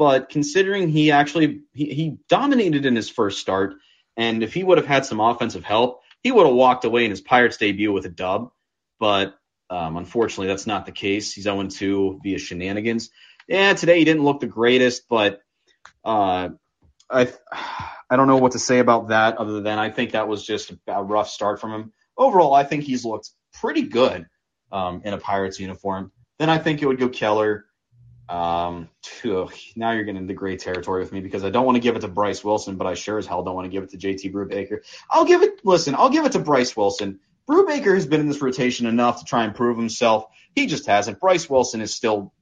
but 0.00 0.30
considering 0.30 0.88
he 0.88 1.10
actually 1.10 1.60
he, 1.74 1.92
he 1.92 2.16
dominated 2.26 2.86
in 2.86 2.96
his 2.96 3.10
first 3.10 3.38
start, 3.38 3.74
and 4.16 4.42
if 4.42 4.54
he 4.54 4.64
would 4.64 4.78
have 4.78 4.86
had 4.86 5.04
some 5.04 5.20
offensive 5.20 5.62
help, 5.62 6.00
he 6.22 6.32
would 6.32 6.46
have 6.46 6.54
walked 6.54 6.86
away 6.86 7.04
in 7.04 7.10
his 7.10 7.20
Pirates 7.20 7.58
debut 7.58 7.92
with 7.92 8.06
a 8.06 8.08
dub. 8.08 8.50
But 8.98 9.34
um, 9.68 9.98
unfortunately, 9.98 10.46
that's 10.46 10.66
not 10.66 10.86
the 10.86 10.92
case. 10.92 11.34
He's 11.34 11.44
0-2 11.44 12.22
via 12.22 12.38
shenanigans. 12.38 13.10
Yeah, 13.46 13.74
today 13.74 13.98
he 13.98 14.06
didn't 14.06 14.22
look 14.24 14.40
the 14.40 14.46
greatest, 14.46 15.02
but 15.06 15.42
uh, 16.02 16.48
I 17.10 17.28
I 18.08 18.16
don't 18.16 18.26
know 18.26 18.38
what 18.38 18.52
to 18.52 18.58
say 18.58 18.78
about 18.78 19.08
that 19.08 19.36
other 19.36 19.60
than 19.60 19.78
I 19.78 19.90
think 19.90 20.12
that 20.12 20.28
was 20.28 20.46
just 20.46 20.72
a 20.86 21.04
rough 21.04 21.28
start 21.28 21.60
from 21.60 21.72
him. 21.72 21.92
Overall, 22.16 22.54
I 22.54 22.64
think 22.64 22.84
he's 22.84 23.04
looked 23.04 23.28
pretty 23.60 23.82
good 23.82 24.24
um, 24.72 25.02
in 25.04 25.12
a 25.12 25.18
Pirates 25.18 25.60
uniform. 25.60 26.10
Then 26.38 26.48
I 26.48 26.56
think 26.56 26.80
it 26.80 26.86
would 26.86 26.98
go 26.98 27.10
Keller. 27.10 27.66
Um, 28.30 28.88
ugh, 29.24 29.52
now 29.74 29.90
you're 29.90 30.04
getting 30.04 30.22
into 30.22 30.34
gray 30.34 30.56
territory 30.56 31.00
with 31.00 31.10
me 31.10 31.20
because 31.20 31.44
I 31.44 31.50
don't 31.50 31.66
want 31.66 31.74
to 31.74 31.80
give 31.80 31.96
it 31.96 32.00
to 32.00 32.08
Bryce 32.08 32.44
Wilson, 32.44 32.76
but 32.76 32.86
I 32.86 32.94
sure 32.94 33.18
as 33.18 33.26
hell 33.26 33.42
don't 33.42 33.56
want 33.56 33.64
to 33.64 33.70
give 33.70 33.82
it 33.82 33.90
to 33.90 33.98
JT 33.98 34.32
Brubaker. 34.32 34.78
I'll 35.10 35.24
give 35.24 35.42
it. 35.42 35.64
Listen, 35.64 35.96
I'll 35.96 36.10
give 36.10 36.24
it 36.24 36.32
to 36.32 36.38
Bryce 36.38 36.76
Wilson. 36.76 37.18
Brubaker 37.48 37.92
has 37.92 38.06
been 38.06 38.20
in 38.20 38.28
this 38.28 38.40
rotation 38.40 38.86
enough 38.86 39.18
to 39.18 39.24
try 39.24 39.42
and 39.42 39.52
prove 39.52 39.76
himself. 39.76 40.26
He 40.54 40.66
just 40.66 40.86
hasn't. 40.86 41.18
Bryce 41.18 41.50
Wilson 41.50 41.80
is 41.80 41.92
still 41.92 42.32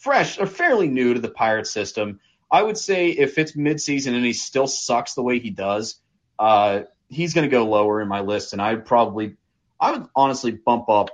fresh 0.00 0.38
or 0.38 0.46
fairly 0.46 0.88
new 0.88 1.14
to 1.14 1.20
the 1.20 1.30
Pirate 1.30 1.66
system. 1.66 2.20
I 2.50 2.62
would 2.62 2.76
say 2.76 3.08
if 3.08 3.38
it's 3.38 3.56
midseason 3.56 4.14
and 4.14 4.26
he 4.26 4.34
still 4.34 4.66
sucks 4.66 5.14
the 5.14 5.22
way 5.22 5.38
he 5.38 5.48
does, 5.48 5.98
uh, 6.38 6.82
he's 7.08 7.32
going 7.32 7.48
to 7.48 7.50
go 7.50 7.64
lower 7.64 8.02
in 8.02 8.08
my 8.08 8.20
list, 8.20 8.52
and 8.52 8.60
I'd 8.60 8.84
probably, 8.84 9.36
I 9.80 9.92
would 9.92 10.08
honestly 10.14 10.52
bump 10.52 10.90
up. 10.90 11.08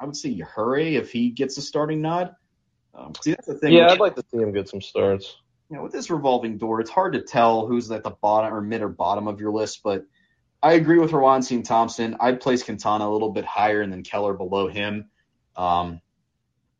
I 0.00 0.04
would 0.04 0.16
say 0.16 0.36
Hurry 0.36 0.96
if 0.96 1.12
he 1.12 1.30
gets 1.30 1.58
a 1.58 1.62
starting 1.62 2.00
nod. 2.00 2.34
Um, 2.94 3.12
see, 3.20 3.30
that's 3.32 3.46
the 3.46 3.54
thing. 3.54 3.72
Yeah, 3.72 3.88
I'd 3.88 4.00
like 4.00 4.16
to 4.16 4.24
see 4.30 4.38
him 4.38 4.52
get 4.52 4.68
some 4.68 4.80
starts. 4.80 5.36
You 5.70 5.76
know, 5.76 5.84
with 5.84 5.92
this 5.92 6.10
revolving 6.10 6.58
door, 6.58 6.80
it's 6.80 6.90
hard 6.90 7.12
to 7.12 7.22
tell 7.22 7.66
who's 7.66 7.90
at 7.90 8.02
the 8.02 8.10
bottom 8.10 8.52
or 8.52 8.60
mid 8.60 8.82
or 8.82 8.88
bottom 8.88 9.28
of 9.28 9.40
your 9.40 9.52
list, 9.52 9.82
but 9.84 10.04
I 10.62 10.74
agree 10.74 10.98
with 10.98 11.12
Roansy 11.12 11.64
Thompson. 11.64 12.16
I'd 12.20 12.40
place 12.40 12.62
Quintana 12.62 13.08
a 13.08 13.10
little 13.12 13.30
bit 13.30 13.44
higher 13.44 13.80
and 13.80 13.92
then 13.92 14.02
Keller 14.02 14.34
below 14.34 14.68
him. 14.68 15.08
Um, 15.56 16.00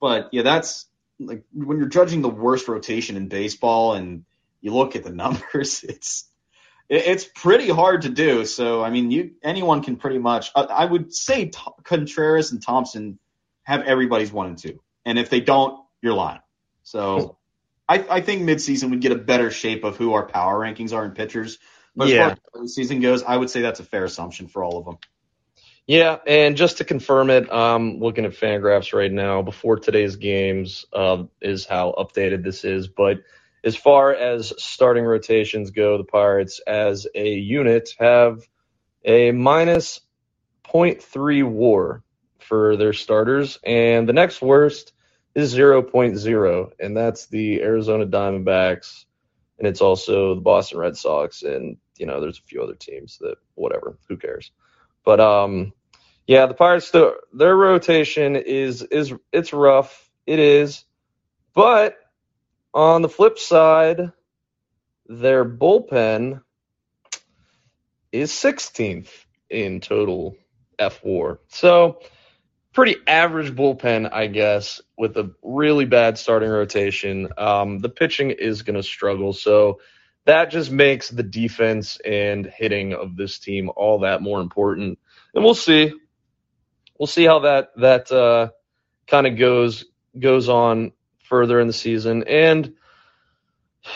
but 0.00 0.28
yeah, 0.32 0.42
that's 0.42 0.86
like 1.18 1.44
when 1.52 1.78
you're 1.78 1.88
judging 1.88 2.22
the 2.22 2.28
worst 2.28 2.68
rotation 2.68 3.16
in 3.16 3.28
baseball 3.28 3.94
and 3.94 4.24
you 4.60 4.74
look 4.74 4.96
at 4.96 5.04
the 5.04 5.10
numbers, 5.12 5.84
it's 5.84 6.28
it's 6.88 7.24
pretty 7.24 7.68
hard 7.68 8.02
to 8.02 8.08
do. 8.08 8.44
So 8.44 8.82
I 8.82 8.90
mean, 8.90 9.10
you 9.10 9.32
anyone 9.42 9.82
can 9.82 9.96
pretty 9.96 10.18
much. 10.18 10.50
I, 10.54 10.62
I 10.62 10.84
would 10.84 11.14
say 11.14 11.46
T- 11.46 11.58
Contreras 11.84 12.52
and 12.52 12.62
Thompson 12.62 13.18
have 13.62 13.82
everybody's 13.82 14.32
one 14.32 14.48
and 14.48 14.58
two, 14.58 14.82
and 15.04 15.18
if 15.18 15.30
they 15.30 15.40
don't, 15.40 15.78
you're 16.02 16.14
lying. 16.14 16.40
So 16.82 17.38
I, 17.88 18.04
I 18.08 18.20
think 18.20 18.42
midseason 18.42 18.90
would 18.90 19.00
get 19.00 19.12
a 19.12 19.16
better 19.16 19.50
shape 19.50 19.84
of 19.84 19.96
who 19.96 20.14
our 20.14 20.26
power 20.26 20.60
rankings 20.60 20.92
are 20.92 21.04
in 21.04 21.12
pitchers. 21.12 21.58
But 21.96 22.08
yeah. 22.08 22.30
as 22.30 22.38
far 22.52 22.62
as 22.62 22.68
the 22.68 22.68
season 22.68 23.00
goes, 23.00 23.22
I 23.22 23.36
would 23.36 23.50
say 23.50 23.62
that's 23.62 23.80
a 23.80 23.84
fair 23.84 24.04
assumption 24.04 24.48
for 24.48 24.62
all 24.62 24.78
of 24.78 24.84
them. 24.84 24.98
Yeah, 25.86 26.18
and 26.24 26.56
just 26.56 26.78
to 26.78 26.84
confirm 26.84 27.30
it, 27.30 27.48
I'm 27.50 27.98
looking 27.98 28.24
at 28.24 28.32
Fangraphs 28.32 28.92
right 28.92 29.10
now 29.10 29.42
before 29.42 29.76
today's 29.76 30.14
games 30.14 30.84
uh, 30.92 31.24
is 31.40 31.66
how 31.66 31.92
updated 31.98 32.44
this 32.44 32.64
is. 32.64 32.86
But 32.86 33.22
as 33.64 33.74
far 33.74 34.14
as 34.14 34.52
starting 34.58 35.04
rotations 35.04 35.72
go, 35.72 35.98
the 35.98 36.04
Pirates 36.04 36.60
as 36.64 37.08
a 37.12 37.30
unit 37.30 37.90
have 37.98 38.46
a 39.04 39.32
minus 39.32 40.00
0.3 40.72 41.50
WAR 41.50 42.04
for 42.38 42.76
their 42.76 42.92
starters, 42.92 43.58
and 43.64 44.08
the 44.08 44.12
next 44.12 44.40
worst 44.40 44.92
0.0, 45.36 46.72
and 46.80 46.96
that's 46.96 47.26
the 47.26 47.62
Arizona 47.62 48.06
Diamondbacks, 48.06 49.04
and 49.58 49.66
it's 49.66 49.80
also 49.80 50.34
the 50.34 50.40
Boston 50.40 50.78
Red 50.78 50.96
Sox, 50.96 51.42
and 51.42 51.76
you 51.96 52.06
know 52.06 52.20
there's 52.20 52.38
a 52.38 52.42
few 52.42 52.62
other 52.62 52.74
teams 52.74 53.18
that 53.18 53.36
whatever, 53.54 53.98
who 54.08 54.16
cares? 54.16 54.50
But 55.04 55.20
um, 55.20 55.72
yeah, 56.26 56.46
the 56.46 56.54
Pirates 56.54 56.90
their 56.90 57.56
rotation 57.56 58.36
is 58.36 58.82
is 58.82 59.12
it's 59.32 59.52
rough, 59.52 60.10
it 60.26 60.38
is, 60.38 60.84
but 61.54 61.96
on 62.72 63.02
the 63.02 63.08
flip 63.08 63.38
side, 63.38 64.12
their 65.06 65.44
bullpen 65.44 66.42
is 68.12 68.30
16th 68.32 69.08
in 69.48 69.80
total 69.80 70.36
F 70.78 71.00
WAR. 71.02 71.40
So 71.48 72.00
pretty 72.72 72.96
average 73.06 73.54
bullpen, 73.54 74.12
I 74.12 74.26
guess, 74.26 74.80
with 74.96 75.16
a 75.16 75.32
really 75.42 75.84
bad 75.84 76.18
starting 76.18 76.50
rotation. 76.50 77.28
Um, 77.36 77.78
the 77.78 77.88
pitching 77.88 78.30
is 78.30 78.62
going 78.62 78.76
to 78.76 78.82
struggle. 78.82 79.32
So 79.32 79.80
that 80.24 80.50
just 80.50 80.70
makes 80.70 81.08
the 81.08 81.22
defense 81.22 81.98
and 82.04 82.46
hitting 82.46 82.94
of 82.94 83.16
this 83.16 83.38
team 83.38 83.70
all 83.74 84.00
that 84.00 84.22
more 84.22 84.40
important. 84.40 84.98
And 85.34 85.44
we'll 85.44 85.54
see. 85.54 85.92
We'll 86.98 87.06
see 87.06 87.24
how 87.24 87.40
that 87.40 87.70
that 87.76 88.12
uh, 88.12 88.50
kind 89.06 89.26
of 89.26 89.38
goes 89.38 89.86
goes 90.18 90.48
on 90.48 90.92
further 91.24 91.58
in 91.60 91.66
the 91.66 91.72
season. 91.72 92.24
And 92.24 92.74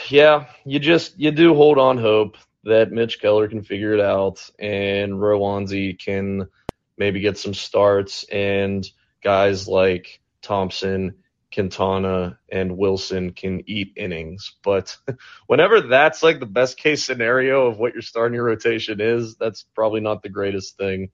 yeah, 0.08 0.46
you 0.64 0.78
just 0.78 1.18
you 1.18 1.30
do 1.30 1.54
hold 1.54 1.78
on 1.78 1.98
hope 1.98 2.38
that 2.64 2.90
Mitch 2.90 3.20
Keller 3.20 3.46
can 3.46 3.62
figure 3.62 3.92
it 3.92 4.00
out 4.00 4.48
and 4.58 5.12
Roansy 5.12 5.98
can– 5.98 6.48
maybe 6.96 7.20
get 7.20 7.38
some 7.38 7.54
starts, 7.54 8.24
and 8.24 8.88
guys 9.22 9.66
like 9.68 10.20
Thompson, 10.42 11.16
Quintana, 11.52 12.38
and 12.50 12.76
Wilson 12.76 13.32
can 13.32 13.62
eat 13.66 13.92
innings. 13.96 14.56
But 14.62 14.96
whenever 15.46 15.80
that's 15.80 16.22
like 16.22 16.40
the 16.40 16.46
best 16.46 16.76
case 16.76 17.04
scenario 17.04 17.66
of 17.66 17.78
what 17.78 17.92
your 17.92 18.02
starting 18.02 18.40
rotation 18.40 19.00
is, 19.00 19.36
that's 19.36 19.64
probably 19.74 20.00
not 20.00 20.22
the 20.22 20.28
greatest 20.28 20.76
thing. 20.76 21.10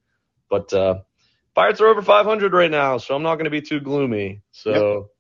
But 0.49 0.73
uh, 0.73 1.01
Pirates 1.55 1.81
are 1.81 1.89
over 1.89 2.03
500 2.03 2.53
right 2.53 2.71
now, 2.71 2.99
so 2.99 3.15
I'm 3.15 3.23
not 3.23 3.37
going 3.37 3.45
to 3.45 3.51
be 3.51 3.63
too 3.63 3.81
gloomy. 3.81 4.43
So 4.53 4.71
yep. 4.71 5.11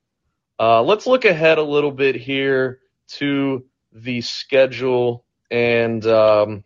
uh, 0.59 0.83
let's 0.83 1.07
look 1.07 1.25
ahead 1.25 1.59
a 1.59 1.63
little 1.63 1.93
bit 1.93 2.17
here 2.17 2.81
to 3.13 3.65
the 3.93 4.21
schedule 4.21 5.25
and 5.51 6.05
um, 6.07 6.65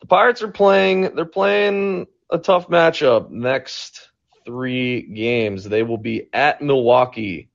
the 0.00 0.06
Pirates 0.06 0.42
are 0.42 0.50
playing. 0.50 1.14
They're 1.14 1.24
playing 1.24 2.06
a 2.32 2.38
tough 2.38 2.68
matchup. 2.68 3.30
Next 3.30 4.10
three 4.44 5.02
games, 5.02 5.64
they 5.64 5.82
will 5.82 5.98
be 5.98 6.28
at 6.32 6.62
Milwaukee, 6.62 7.50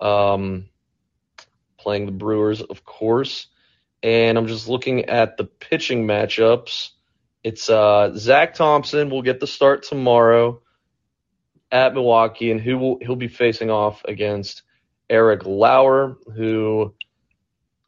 um, 0.00 0.68
playing 1.78 2.06
the 2.06 2.12
Brewers, 2.12 2.60
of 2.60 2.84
course. 2.84 3.48
And 4.02 4.36
I'm 4.36 4.46
just 4.46 4.68
looking 4.68 5.06
at 5.06 5.36
the 5.36 5.44
pitching 5.44 6.06
matchups. 6.06 6.90
It's 7.42 7.68
uh, 7.68 8.12
Zach 8.14 8.54
Thompson 8.54 9.10
will 9.10 9.22
get 9.22 9.40
the 9.40 9.46
start 9.46 9.82
tomorrow 9.82 10.62
at 11.72 11.94
Milwaukee, 11.94 12.50
and 12.50 12.60
who 12.60 12.78
will 12.78 12.98
he'll 13.00 13.16
be 13.16 13.28
facing 13.28 13.70
off 13.70 14.02
against 14.04 14.62
Eric 15.08 15.46
Lauer, 15.46 16.16
who 16.36 16.94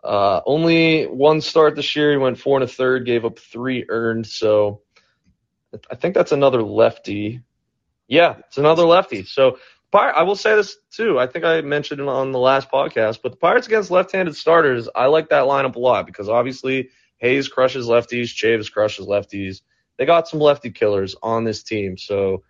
uh, 0.02 0.40
only 0.46 1.04
one 1.04 1.40
start 1.40 1.76
this 1.76 1.94
year. 1.94 2.12
He 2.12 2.16
went 2.16 2.38
four 2.38 2.56
and 2.56 2.64
a 2.64 2.72
third, 2.72 3.06
gave 3.06 3.24
up 3.24 3.38
three 3.38 3.84
earned. 3.88 4.26
So 4.26 4.82
I 5.90 5.94
think 5.94 6.14
that's 6.14 6.32
another 6.32 6.62
lefty. 6.62 7.42
Yeah, 8.08 8.36
it's 8.46 8.58
another 8.58 8.84
lefty. 8.84 9.24
So 9.24 9.58
I 9.92 10.24
will 10.24 10.36
say 10.36 10.56
this 10.56 10.76
too. 10.90 11.18
I 11.20 11.26
think 11.26 11.44
I 11.44 11.60
mentioned 11.60 12.00
it 12.00 12.08
on 12.08 12.32
the 12.32 12.38
last 12.38 12.68
podcast, 12.70 13.20
but 13.22 13.30
the 13.32 13.38
Pirates 13.38 13.68
against 13.68 13.90
left-handed 13.90 14.34
starters, 14.34 14.88
I 14.94 15.06
like 15.06 15.28
that 15.28 15.44
lineup 15.44 15.76
a 15.76 15.78
lot 15.78 16.06
because 16.06 16.28
obviously 16.28 16.90
Hayes 17.18 17.48
crushes 17.48 17.86
lefties, 17.86 18.34
Chavis 18.34 18.72
crushes 18.72 19.06
lefties. 19.06 19.60
They 19.96 20.04
got 20.04 20.26
some 20.26 20.40
lefty 20.40 20.70
killers 20.70 21.14
on 21.22 21.44
this 21.44 21.62
team. 21.62 21.96
So 21.96 22.42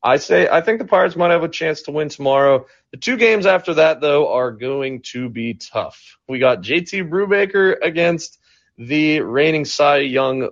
I 0.00 0.18
say 0.18 0.48
I 0.48 0.60
think 0.60 0.78
the 0.78 0.84
Pirates 0.84 1.16
might 1.16 1.32
have 1.32 1.42
a 1.42 1.48
chance 1.48 1.82
to 1.82 1.90
win 1.90 2.08
tomorrow. 2.08 2.66
The 2.92 2.98
two 2.98 3.16
games 3.16 3.46
after 3.46 3.74
that 3.74 4.00
though 4.00 4.32
are 4.32 4.52
going 4.52 5.02
to 5.12 5.28
be 5.28 5.54
tough. 5.54 6.18
We 6.28 6.38
got 6.38 6.62
JT 6.62 7.10
Brubaker 7.10 7.76
against 7.82 8.38
the 8.86 9.20
reigning 9.20 9.64
Cy 9.64 9.98
Young 9.98 10.48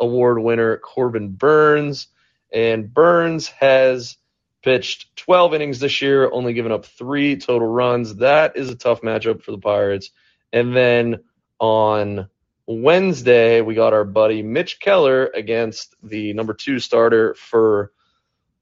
Award 0.00 0.42
winner 0.42 0.78
Corbin 0.78 1.30
Burnes. 1.30 2.08
and 2.52 2.92
Burnes 2.92 3.48
has 3.48 4.16
pitched 4.62 5.14
12 5.16 5.54
innings 5.54 5.78
this 5.78 6.02
year, 6.02 6.30
only 6.32 6.54
given 6.54 6.72
up 6.72 6.84
three 6.84 7.36
total 7.36 7.68
runs. 7.68 8.16
That 8.16 8.56
is 8.56 8.70
a 8.70 8.74
tough 8.74 9.02
matchup 9.02 9.42
for 9.42 9.52
the 9.52 9.58
Pirates. 9.58 10.10
And 10.52 10.74
then 10.74 11.20
on 11.60 12.28
Wednesday, 12.66 13.60
we 13.60 13.74
got 13.74 13.92
our 13.92 14.04
buddy 14.04 14.42
Mitch 14.42 14.80
Keller 14.80 15.30
against 15.34 15.94
the 16.02 16.32
number 16.32 16.54
two 16.54 16.78
starter 16.78 17.34
for 17.34 17.92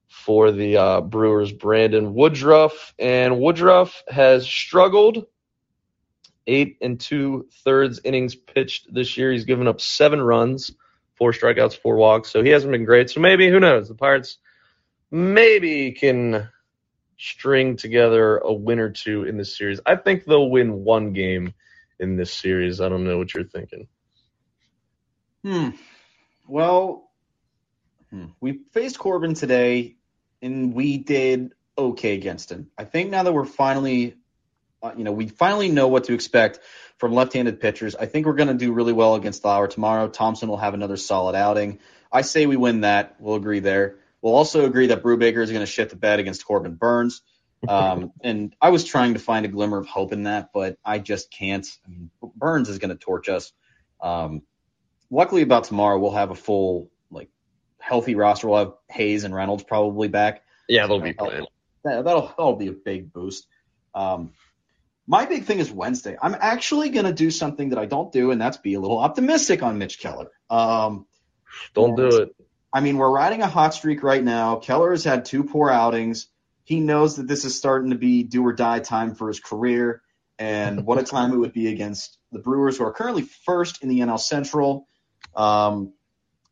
for 0.08 0.50
the 0.50 0.76
uh, 0.76 1.00
Brewers, 1.02 1.52
Brandon 1.52 2.14
Woodruff. 2.14 2.94
And 2.98 3.38
Woodruff 3.38 4.02
has 4.08 4.46
struggled. 4.46 5.26
Eight 6.46 6.78
and 6.80 7.00
two 7.00 7.48
thirds 7.64 8.00
innings 8.04 8.34
pitched 8.34 8.92
this 8.92 9.16
year. 9.16 9.32
He's 9.32 9.44
given 9.44 9.66
up 9.66 9.80
seven 9.80 10.20
runs, 10.20 10.72
four 11.14 11.32
strikeouts, 11.32 11.76
four 11.78 11.96
walks. 11.96 12.30
So 12.30 12.42
he 12.42 12.50
hasn't 12.50 12.72
been 12.72 12.84
great. 12.84 13.10
So 13.10 13.20
maybe, 13.20 13.48
who 13.48 13.58
knows? 13.58 13.88
The 13.88 13.94
Pirates 13.94 14.38
maybe 15.10 15.92
can 15.92 16.48
string 17.18 17.76
together 17.76 18.38
a 18.38 18.52
win 18.52 18.78
or 18.78 18.90
two 18.90 19.24
in 19.24 19.36
this 19.36 19.56
series. 19.56 19.80
I 19.86 19.96
think 19.96 20.24
they'll 20.24 20.50
win 20.50 20.84
one 20.84 21.12
game 21.12 21.54
in 21.98 22.16
this 22.16 22.32
series. 22.32 22.80
I 22.80 22.88
don't 22.88 23.04
know 23.04 23.18
what 23.18 23.32
you're 23.34 23.44
thinking. 23.44 23.88
Hmm. 25.42 25.70
Well, 26.46 27.10
hmm. 28.10 28.26
we 28.40 28.60
faced 28.72 28.98
Corbin 28.98 29.34
today 29.34 29.96
and 30.42 30.74
we 30.74 30.98
did 30.98 31.52
okay 31.78 32.14
against 32.14 32.50
him. 32.50 32.70
I 32.76 32.84
think 32.84 33.10
now 33.10 33.22
that 33.22 33.32
we're 33.32 33.44
finally, 33.44 34.16
you 34.96 35.04
know, 35.04 35.12
we 35.12 35.28
finally 35.28 35.68
know 35.68 35.88
what 35.88 36.04
to 36.04 36.14
expect 36.14 36.60
from 36.98 37.12
left-handed 37.12 37.60
pitchers. 37.60 37.94
I 37.94 38.06
think 38.06 38.26
we're 38.26 38.34
going 38.34 38.48
to 38.48 38.54
do 38.54 38.72
really 38.72 38.92
well 38.92 39.14
against 39.14 39.44
Lauer 39.44 39.68
tomorrow. 39.68 40.08
Thompson 40.08 40.48
will 40.48 40.56
have 40.56 40.74
another 40.74 40.96
solid 40.96 41.34
outing. 41.34 41.78
I 42.12 42.22
say 42.22 42.46
we 42.46 42.56
win 42.56 42.82
that. 42.82 43.16
We'll 43.18 43.34
agree 43.34 43.60
there. 43.60 43.96
We'll 44.22 44.34
also 44.34 44.64
agree 44.64 44.88
that 44.88 45.02
Brubaker 45.02 45.42
is 45.42 45.50
going 45.50 45.64
to 45.64 45.70
shit 45.70 45.90
the 45.90 45.96
bed 45.96 46.20
against 46.20 46.44
Corbin 46.44 46.74
Burnes. 46.74 47.22
Um, 47.68 48.12
and 48.22 48.54
I 48.60 48.70
was 48.70 48.84
trying 48.84 49.14
to 49.14 49.20
find 49.20 49.44
a 49.44 49.48
glimmer 49.48 49.78
of 49.78 49.86
hope 49.86 50.12
in 50.12 50.24
that, 50.24 50.50
but 50.52 50.78
I 50.84 50.98
just 50.98 51.30
can't. 51.30 51.66
I 51.86 51.90
mean, 51.90 52.10
Burnes 52.34 52.68
is 52.68 52.78
going 52.78 52.90
to 52.90 52.96
torch 52.96 53.28
us. 53.28 53.52
Um, 54.00 54.42
luckily, 55.10 55.42
about 55.42 55.64
tomorrow, 55.64 55.98
we'll 55.98 56.12
have 56.12 56.30
a 56.30 56.34
full 56.34 56.90
like 57.10 57.28
healthy 57.78 58.14
roster. 58.14 58.48
We'll 58.48 58.58
have 58.58 58.72
Hayes 58.90 59.24
and 59.24 59.34
Reynolds 59.34 59.62
probably 59.62 60.08
back. 60.08 60.42
Yeah, 60.68 60.86
they'll 60.86 61.00
be 61.00 61.12
playing. 61.12 61.46
That, 61.84 62.04
will 62.04 62.26
that'll 62.36 62.56
be 62.56 62.68
a 62.68 62.72
big 62.72 63.12
boost. 63.12 63.46
Um, 63.94 64.32
my 65.06 65.26
big 65.26 65.44
thing 65.44 65.58
is 65.58 65.70
Wednesday. 65.70 66.16
I'm 66.20 66.36
actually 66.38 66.90
going 66.90 67.06
to 67.06 67.12
do 67.12 67.30
something 67.30 67.70
that 67.70 67.78
I 67.78 67.86
don't 67.86 68.12
do, 68.12 68.30
and 68.30 68.40
that's 68.40 68.56
be 68.56 68.74
a 68.74 68.80
little 68.80 68.98
optimistic 68.98 69.62
on 69.62 69.78
Mitch 69.78 70.00
Keller. 70.00 70.30
Um, 70.50 71.06
don't 71.74 71.96
do 71.96 72.08
it. 72.08 72.36
I 72.72 72.80
mean, 72.80 72.96
we're 72.96 73.10
riding 73.10 73.42
a 73.42 73.46
hot 73.46 73.74
streak 73.74 74.02
right 74.02 74.22
now. 74.22 74.56
Keller 74.56 74.90
has 74.90 75.04
had 75.04 75.24
two 75.24 75.44
poor 75.44 75.70
outings. 75.70 76.28
He 76.64 76.80
knows 76.80 77.16
that 77.16 77.28
this 77.28 77.44
is 77.44 77.56
starting 77.56 77.90
to 77.90 77.96
be 77.96 78.24
do 78.24 78.44
or 78.44 78.52
die 78.52 78.80
time 78.80 79.14
for 79.14 79.28
his 79.28 79.40
career. 79.40 80.02
And 80.38 80.84
what 80.84 80.98
a 80.98 81.02
time 81.14 81.32
it 81.32 81.36
would 81.36 81.52
be 81.52 81.68
against 81.68 82.18
the 82.32 82.40
Brewers, 82.40 82.78
who 82.78 82.84
are 82.84 82.92
currently 82.92 83.22
first 83.22 83.82
in 83.82 83.88
the 83.88 84.00
NL 84.00 84.20
Central. 84.20 84.86
Um, 85.34 85.92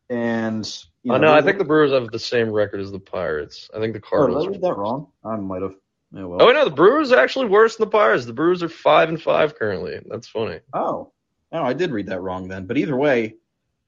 and 0.08 0.64
you 1.02 1.10
know, 1.10 1.16
oh, 1.16 1.20
no, 1.20 1.34
I 1.34 1.42
think 1.42 1.58
the 1.58 1.64
Brewers 1.64 1.92
have 1.92 2.10
the 2.10 2.18
same 2.18 2.50
record 2.50 2.80
as 2.80 2.92
the 2.92 3.00
Pirates. 3.00 3.68
I 3.74 3.80
think 3.80 3.92
the 3.94 4.00
Cardinals. 4.00 4.44
Oh, 4.44 4.48
did 4.48 4.48
I 4.48 4.52
read 4.52 4.62
that 4.62 4.76
wrong? 4.76 5.08
I 5.24 5.36
might 5.36 5.62
have. 5.62 5.74
Yeah, 6.14 6.24
well. 6.24 6.42
Oh 6.42 6.52
no, 6.52 6.64
the 6.64 6.70
Brewers 6.70 7.10
are 7.12 7.18
actually 7.18 7.46
worse 7.46 7.76
than 7.76 7.86
the 7.86 7.90
Pirates. 7.90 8.24
The 8.24 8.32
Brewers 8.32 8.62
are 8.62 8.68
five 8.68 9.08
and 9.08 9.20
five 9.20 9.56
currently. 9.56 9.98
That's 10.06 10.28
funny. 10.28 10.60
Oh, 10.72 11.12
no, 11.52 11.62
I 11.62 11.72
did 11.72 11.90
read 11.90 12.06
that 12.06 12.20
wrong 12.20 12.48
then. 12.48 12.66
But 12.66 12.78
either 12.78 12.96
way, 12.96 13.34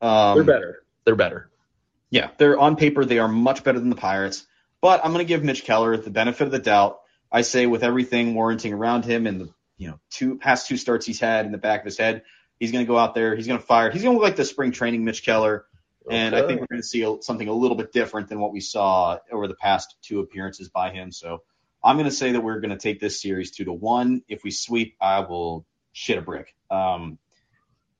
um, 0.00 0.34
they're 0.34 0.44
better. 0.44 0.82
They're 1.04 1.16
better. 1.16 1.50
Yeah, 2.10 2.30
they're 2.36 2.58
on 2.58 2.76
paper 2.76 3.04
they 3.04 3.18
are 3.18 3.28
much 3.28 3.62
better 3.62 3.78
than 3.78 3.90
the 3.90 3.96
Pirates. 3.96 4.44
But 4.80 5.04
I'm 5.04 5.12
going 5.12 5.24
to 5.24 5.28
give 5.28 5.44
Mitch 5.44 5.64
Keller 5.64 5.96
the 5.96 6.10
benefit 6.10 6.44
of 6.44 6.50
the 6.50 6.58
doubt. 6.58 7.00
I 7.30 7.42
say 7.42 7.66
with 7.66 7.82
everything 7.82 8.34
warranting 8.34 8.72
around 8.72 9.04
him 9.04 9.26
and 9.26 9.40
the 9.40 9.48
you 9.76 9.88
know 9.88 10.00
two 10.10 10.38
past 10.38 10.66
two 10.66 10.76
starts 10.76 11.06
he's 11.06 11.20
had 11.20 11.46
in 11.46 11.52
the 11.52 11.58
back 11.58 11.80
of 11.80 11.86
his 11.86 11.98
head, 11.98 12.22
he's 12.58 12.72
going 12.72 12.84
to 12.84 12.88
go 12.88 12.98
out 12.98 13.14
there. 13.14 13.36
He's 13.36 13.46
going 13.46 13.60
to 13.60 13.66
fire. 13.66 13.90
He's 13.90 14.02
going 14.02 14.16
to 14.16 14.20
look 14.20 14.28
like 14.28 14.36
the 14.36 14.44
spring 14.44 14.72
training 14.72 15.04
Mitch 15.04 15.24
Keller. 15.24 15.66
And 16.10 16.34
okay. 16.34 16.44
I 16.44 16.46
think 16.46 16.60
we're 16.60 16.66
going 16.66 16.82
to 16.82 16.86
see 16.86 17.18
something 17.20 17.48
a 17.48 17.52
little 17.52 17.76
bit 17.76 17.92
different 17.92 18.28
than 18.28 18.38
what 18.38 18.52
we 18.52 18.60
saw 18.60 19.18
over 19.32 19.48
the 19.48 19.56
past 19.56 19.96
two 20.02 20.20
appearances 20.20 20.68
by 20.68 20.90
him. 20.90 21.10
So 21.10 21.42
I'm 21.86 21.96
going 21.96 22.10
to 22.10 22.14
say 22.14 22.32
that 22.32 22.40
we're 22.40 22.60
going 22.60 22.70
to 22.70 22.78
take 22.78 23.00
this 23.00 23.20
series 23.20 23.50
two 23.50 23.64
to 23.64 23.72
one. 23.72 24.22
If 24.28 24.44
we 24.44 24.50
sweep, 24.50 24.96
I 25.00 25.20
will 25.20 25.66
shit 25.92 26.18
a 26.18 26.22
brick. 26.22 26.54
Um, 26.70 27.18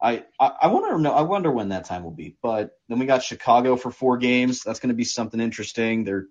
I, 0.01 0.25
I, 0.39 0.53
I 0.63 0.67
wonder 0.67 0.99
no 0.99 1.13
I 1.13 1.23
wonder 1.23 1.51
when 1.51 1.71
that 1.71 1.87
time 1.87 2.05
will 2.05 2.11
be. 2.11 2.37
But 2.43 2.79
then 2.89 2.99
we 2.99 3.07
got 3.07 3.23
Chicago 3.23 3.77
for 3.77 3.91
four 3.91 4.19
games. 4.19 4.63
That's 4.63 4.81
going 4.81 4.91
to 4.91 4.95
be 4.95 5.05
something 5.05 5.41
interesting. 5.41 6.05
They're 6.05 6.27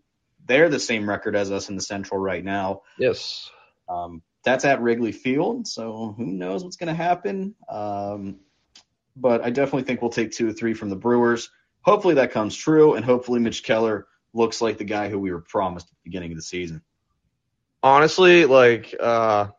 they're 0.46 0.70
the 0.70 0.80
same 0.80 1.10
record 1.10 1.36
as 1.36 1.52
us 1.52 1.70
in 1.70 1.76
the 1.76 1.82
Central 1.82 2.20
right 2.20 2.44
now. 2.44 2.82
Yes. 3.00 3.50
Um, 3.89 4.22
that's 4.44 4.65
at 4.65 4.82
Wrigley 4.82 5.12
Field, 5.12 5.68
so 5.68 6.13
who 6.15 6.26
knows 6.26 6.63
what's 6.63 6.76
going 6.76 6.96
to 6.96 7.04
happen. 7.04 7.56
Um, 7.68 8.38
but 9.15 9.44
I 9.44 9.50
definitely 9.50 9.84
think 9.84 10.02
we'll 10.02 10.12
take 10.12 10.32
two 10.32 10.48
or 10.48 10.54
three 10.54 10.76
from 10.76 10.89
the 10.89 10.96
Brewers 10.96 11.50
hopefully 11.86 12.15
that 12.15 12.32
comes 12.32 12.56
true, 12.56 12.96
and 12.96 13.06
hopefully 13.06 13.39
Mitch 13.39 13.63
Keller 13.63 14.08
looks 14.34 14.62
like 14.62 14.78
the 14.78 14.84
guy 14.84 15.10
who 15.10 15.20
we 15.20 15.32
were 15.32 15.41
promised 15.41 15.86
at 15.88 15.91
the 15.91 16.10
beginning 16.10 16.32
of 16.32 16.38
the 16.38 16.44
season. 16.44 16.82
Honestly, 17.86 18.45
like 18.45 18.95
uh, 19.00 19.50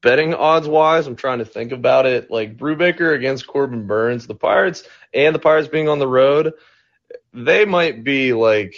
betting 0.00 0.34
odds 0.34 0.68
wise, 0.68 1.08
I'm 1.08 1.16
trying 1.16 1.40
to 1.40 1.44
think 1.44 1.72
about 1.72 2.06
it. 2.06 2.30
Like 2.30 2.56
Brubaker 2.56 3.12
against 3.12 3.48
Corbin 3.48 3.88
Burnes, 3.88 4.28
the 4.28 4.36
Pirates, 4.36 4.84
and 5.12 5.34
the 5.34 5.40
Pirates 5.40 5.66
being 5.66 5.88
on 5.88 5.98
the 5.98 6.06
road, 6.06 6.52
they 7.34 7.64
might 7.64 8.04
be 8.04 8.32
like 8.32 8.76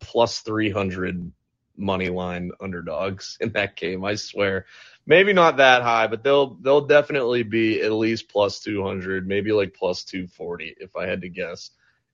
plus 0.00 0.40
300 0.40 1.30
money 1.76 2.08
line 2.08 2.50
underdogs 2.60 3.38
in 3.40 3.52
that 3.52 3.76
game. 3.76 4.04
I 4.04 4.16
swear 4.16 4.66
maybe 5.06 5.32
not 5.32 5.58
that 5.58 5.82
high, 5.82 6.08
but 6.08 6.24
they'll 6.24 6.54
they'll 6.54 6.88
definitely 6.88 7.44
be 7.44 7.82
at 7.82 7.92
least 7.92 8.28
plus 8.28 8.58
200, 8.58 9.28
maybe 9.28 9.52
like 9.52 9.74
plus 9.74 10.02
240 10.02 10.74
if 10.80 10.96
I 10.96 11.06
had 11.06 11.20
to 11.20 11.28
guess. 11.28 11.70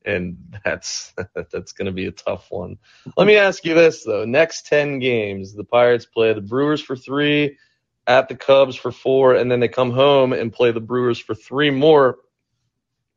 And 0.06 0.58
that's 0.64 1.12
that's 1.52 1.72
going 1.72 1.86
to 1.86 1.92
be 1.92 2.06
a 2.06 2.12
tough 2.12 2.46
one. 2.50 2.78
Let 3.16 3.26
me 3.26 3.36
ask 3.36 3.64
you 3.64 3.74
this 3.74 4.04
though: 4.04 4.24
next 4.24 4.66
10 4.66 5.00
games, 5.00 5.54
the 5.54 5.64
Pirates 5.64 6.06
play 6.06 6.32
the 6.32 6.40
Brewers 6.40 6.80
for 6.80 6.96
three, 6.96 7.58
at 8.06 8.28
the 8.28 8.36
Cubs 8.36 8.76
for 8.76 8.92
four, 8.92 9.34
and 9.34 9.50
then 9.50 9.60
they 9.60 9.68
come 9.68 9.90
home 9.90 10.32
and 10.32 10.52
play 10.52 10.70
the 10.70 10.80
Brewers 10.80 11.18
for 11.18 11.34
three 11.34 11.70
more. 11.70 12.18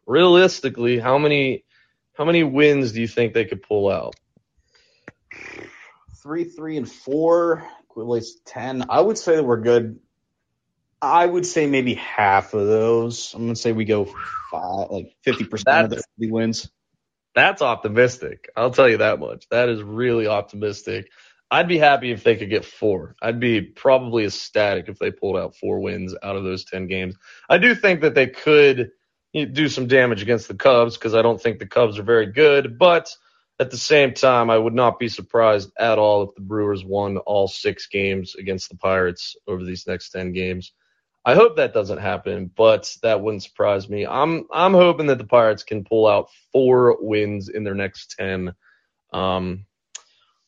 Realistically, 0.06 0.98
how 0.98 1.20
many 1.20 1.64
how 2.14 2.26
many 2.26 2.44
wins 2.44 2.92
do 2.92 3.02
you 3.02 3.08
think 3.08 3.34
they 3.34 3.46
could 3.46 3.62
pull 3.62 3.90
out? 3.90 4.16
Three, 6.22 6.44
three, 6.44 6.76
and 6.76 6.92
four 6.92 7.66
equivalates 7.90 8.34
to 8.34 8.44
10. 8.46 8.86
I 8.90 9.00
would 9.00 9.18
say 9.18 9.36
that 9.36 9.44
we're 9.44 9.62
good. 9.62 10.00
I 11.02 11.26
would 11.26 11.46
say 11.46 11.66
maybe 11.66 11.94
half 11.94 12.54
of 12.54 12.68
those. 12.68 13.34
I'm 13.34 13.44
going 13.44 13.54
to 13.54 13.60
say 13.60 13.72
we 13.72 13.86
go 13.86 14.14
five, 14.52 14.90
like 14.90 15.16
50% 15.26 15.86
of 15.86 16.04
the 16.18 16.32
wins. 16.32 16.70
That's 17.36 17.62
optimistic. 17.62 18.50
I'll 18.56 18.72
tell 18.72 18.90
you 18.90 18.98
that 18.98 19.20
much. 19.20 19.48
That 19.50 19.70
is 19.70 19.82
really 19.82 20.28
optimistic. 20.28 21.10
I'd 21.52 21.68
be 21.68 21.78
happy 21.78 22.12
if 22.12 22.24
they 22.24 22.36
could 22.36 22.50
get 22.50 22.66
four. 22.66 23.16
I'd 23.22 23.40
be 23.40 23.62
probably 23.62 24.26
ecstatic 24.26 24.88
if 24.88 25.00
they 25.00 25.12
pulled 25.12 25.38
out 25.38 25.56
four 25.56 25.80
wins 25.80 26.16
out 26.22 26.36
of 26.36 26.44
those 26.44 26.66
10 26.66 26.88
games. 26.88 27.16
I 27.50 27.58
do 27.58 27.74
think 27.74 28.02
that 28.02 28.14
they 28.14 28.28
could 28.28 28.92
do 29.34 29.68
some 29.70 29.88
damage 29.88 30.22
against 30.22 30.48
the 30.48 30.56
Cubs 30.56 30.98
because 30.98 31.16
I 31.16 31.22
don't 31.22 31.42
think 31.42 31.60
the 31.60 31.66
Cubs 31.68 31.98
are 31.98 32.04
very 32.04 32.28
good, 32.28 32.78
but 32.78 33.16
at 33.60 33.72
the 33.72 33.78
same 33.78 34.14
time, 34.14 34.50
I 34.50 34.58
would 34.58 34.74
not 34.74 35.00
be 35.00 35.10
surprised 35.10 35.72
at 35.78 35.98
all 35.98 36.24
if 36.24 36.36
the 36.36 36.42
Brewers 36.42 36.86
won 36.86 37.18
all 37.18 37.48
six 37.48 37.88
games 37.88 38.36
against 38.36 38.70
the 38.70 38.78
Pirates 38.78 39.36
over 39.48 39.64
these 39.64 39.86
next 39.88 40.12
10 40.12 40.32
games. 40.34 40.72
I 41.26 41.36
hope 41.36 41.58
that 41.58 41.74
doesn't 41.74 41.98
happen, 42.00 42.50
but 42.56 42.96
that 43.04 43.22
wouldn't 43.22 43.44
surprise 43.44 43.90
me. 43.90 44.06
I'm 44.06 44.46
I'm 44.52 44.74
hoping 44.74 45.08
that 45.08 45.18
the 45.18 45.26
Pirates 45.26 45.64
can 45.64 45.84
pull 45.84 46.08
out 46.08 46.30
four 46.52 46.98
wins 47.00 47.50
in 47.50 47.64
their 47.64 47.76
next 47.76 48.16
10. 48.18 48.54
Um, 49.12 49.66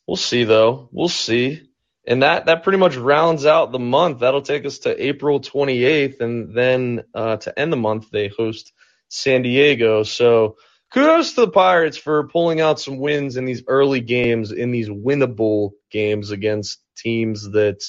we'll 0.07 0.17
see 0.17 0.45
though. 0.45 0.89
We'll 0.91 1.09
see. 1.09 1.69
And 2.07 2.23
that 2.23 2.45
that 2.45 2.63
pretty 2.63 2.79
much 2.79 2.95
rounds 2.95 3.45
out 3.45 3.71
the 3.71 3.79
month. 3.79 4.19
That'll 4.19 4.41
take 4.41 4.65
us 4.65 4.79
to 4.79 5.05
April 5.05 5.39
28th, 5.39 6.19
and 6.21 6.55
then 6.55 7.03
uh, 7.13 7.37
to 7.37 7.59
end 7.59 7.71
the 7.71 7.77
month 7.77 8.09
they 8.09 8.29
host 8.29 8.71
San 9.09 9.41
Diego. 9.43 10.03
So 10.03 10.55
kudos 10.91 11.33
to 11.33 11.41
the 11.41 11.51
Pirates 11.51 11.97
for 11.97 12.27
pulling 12.29 12.61
out 12.61 12.79
some 12.79 12.97
wins 12.97 13.35
in 13.37 13.45
these 13.45 13.63
early 13.67 13.99
games, 13.99 14.51
in 14.51 14.71
these 14.71 14.89
winnable 14.89 15.71
games 15.91 16.31
against 16.31 16.79
teams 16.95 17.51
that 17.51 17.83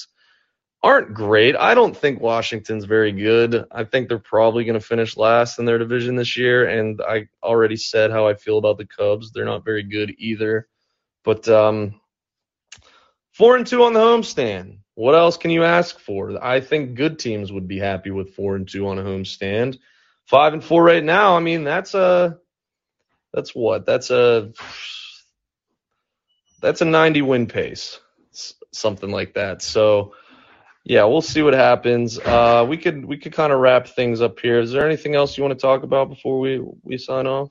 aren't 0.83 1.13
great. 1.13 1.55
I 1.55 1.73
don't 1.73 1.95
think 1.95 2.19
Washington's 2.19 2.83
very 2.83 3.13
good. 3.13 3.65
I 3.71 3.85
think 3.85 4.09
they're 4.09 4.19
probably 4.19 4.65
going 4.65 4.79
to 4.79 4.85
finish 4.85 5.15
last 5.15 5.57
in 5.57 5.65
their 5.65 5.77
division 5.77 6.17
this 6.17 6.35
year. 6.35 6.67
And 6.67 7.01
I 7.01 7.29
already 7.41 7.77
said 7.77 8.11
how 8.11 8.27
I 8.27 8.33
feel 8.33 8.57
about 8.57 8.77
the 8.77 8.85
Cubs. 8.85 9.31
They're 9.31 9.45
not 9.45 9.63
very 9.63 9.83
good 9.83 10.13
either. 10.17 10.67
But 11.23 11.47
um, 11.47 12.01
four 13.31 13.55
and 13.55 13.65
two 13.65 13.83
on 13.83 13.93
the 13.93 14.01
homestand. 14.01 14.79
What 14.95 15.15
else 15.15 15.37
can 15.37 15.51
you 15.51 15.63
ask 15.63 15.97
for? 15.99 16.43
I 16.43 16.59
think 16.59 16.95
good 16.95 17.17
teams 17.17 17.51
would 17.51 17.67
be 17.67 17.79
happy 17.79 18.11
with 18.11 18.35
four 18.35 18.55
and 18.55 18.67
two 18.67 18.87
on 18.89 18.99
a 18.99 19.03
homestand. 19.03 19.79
Five 20.25 20.53
and 20.53 20.63
four 20.63 20.83
right 20.83 21.03
now. 21.03 21.35
I 21.35 21.39
mean, 21.39 21.63
that's 21.63 21.93
a 21.95 22.37
that's 23.33 23.55
what? 23.55 23.85
That's 23.85 24.11
a 24.11 24.51
that's 26.61 26.81
a 26.81 26.85
90 26.85 27.23
win 27.23 27.47
pace, 27.47 27.99
something 28.71 29.09
like 29.09 29.33
that. 29.33 29.61
So 29.61 30.13
yeah, 30.83 31.05
we'll 31.05 31.21
see 31.21 31.41
what 31.41 31.53
happens. 31.53 32.19
Uh, 32.19 32.65
we 32.67 32.77
could 32.77 33.05
we 33.05 33.17
could 33.17 33.33
kind 33.33 33.53
of 33.53 33.59
wrap 33.59 33.87
things 33.87 34.21
up 34.21 34.39
here. 34.39 34.59
Is 34.59 34.71
there 34.71 34.85
anything 34.85 35.15
else 35.15 35.37
you 35.37 35.43
want 35.43 35.57
to 35.57 35.61
talk 35.61 35.83
about 35.83 36.09
before 36.09 36.39
we 36.39 36.61
we 36.83 36.97
sign 36.97 37.25
off? 37.25 37.49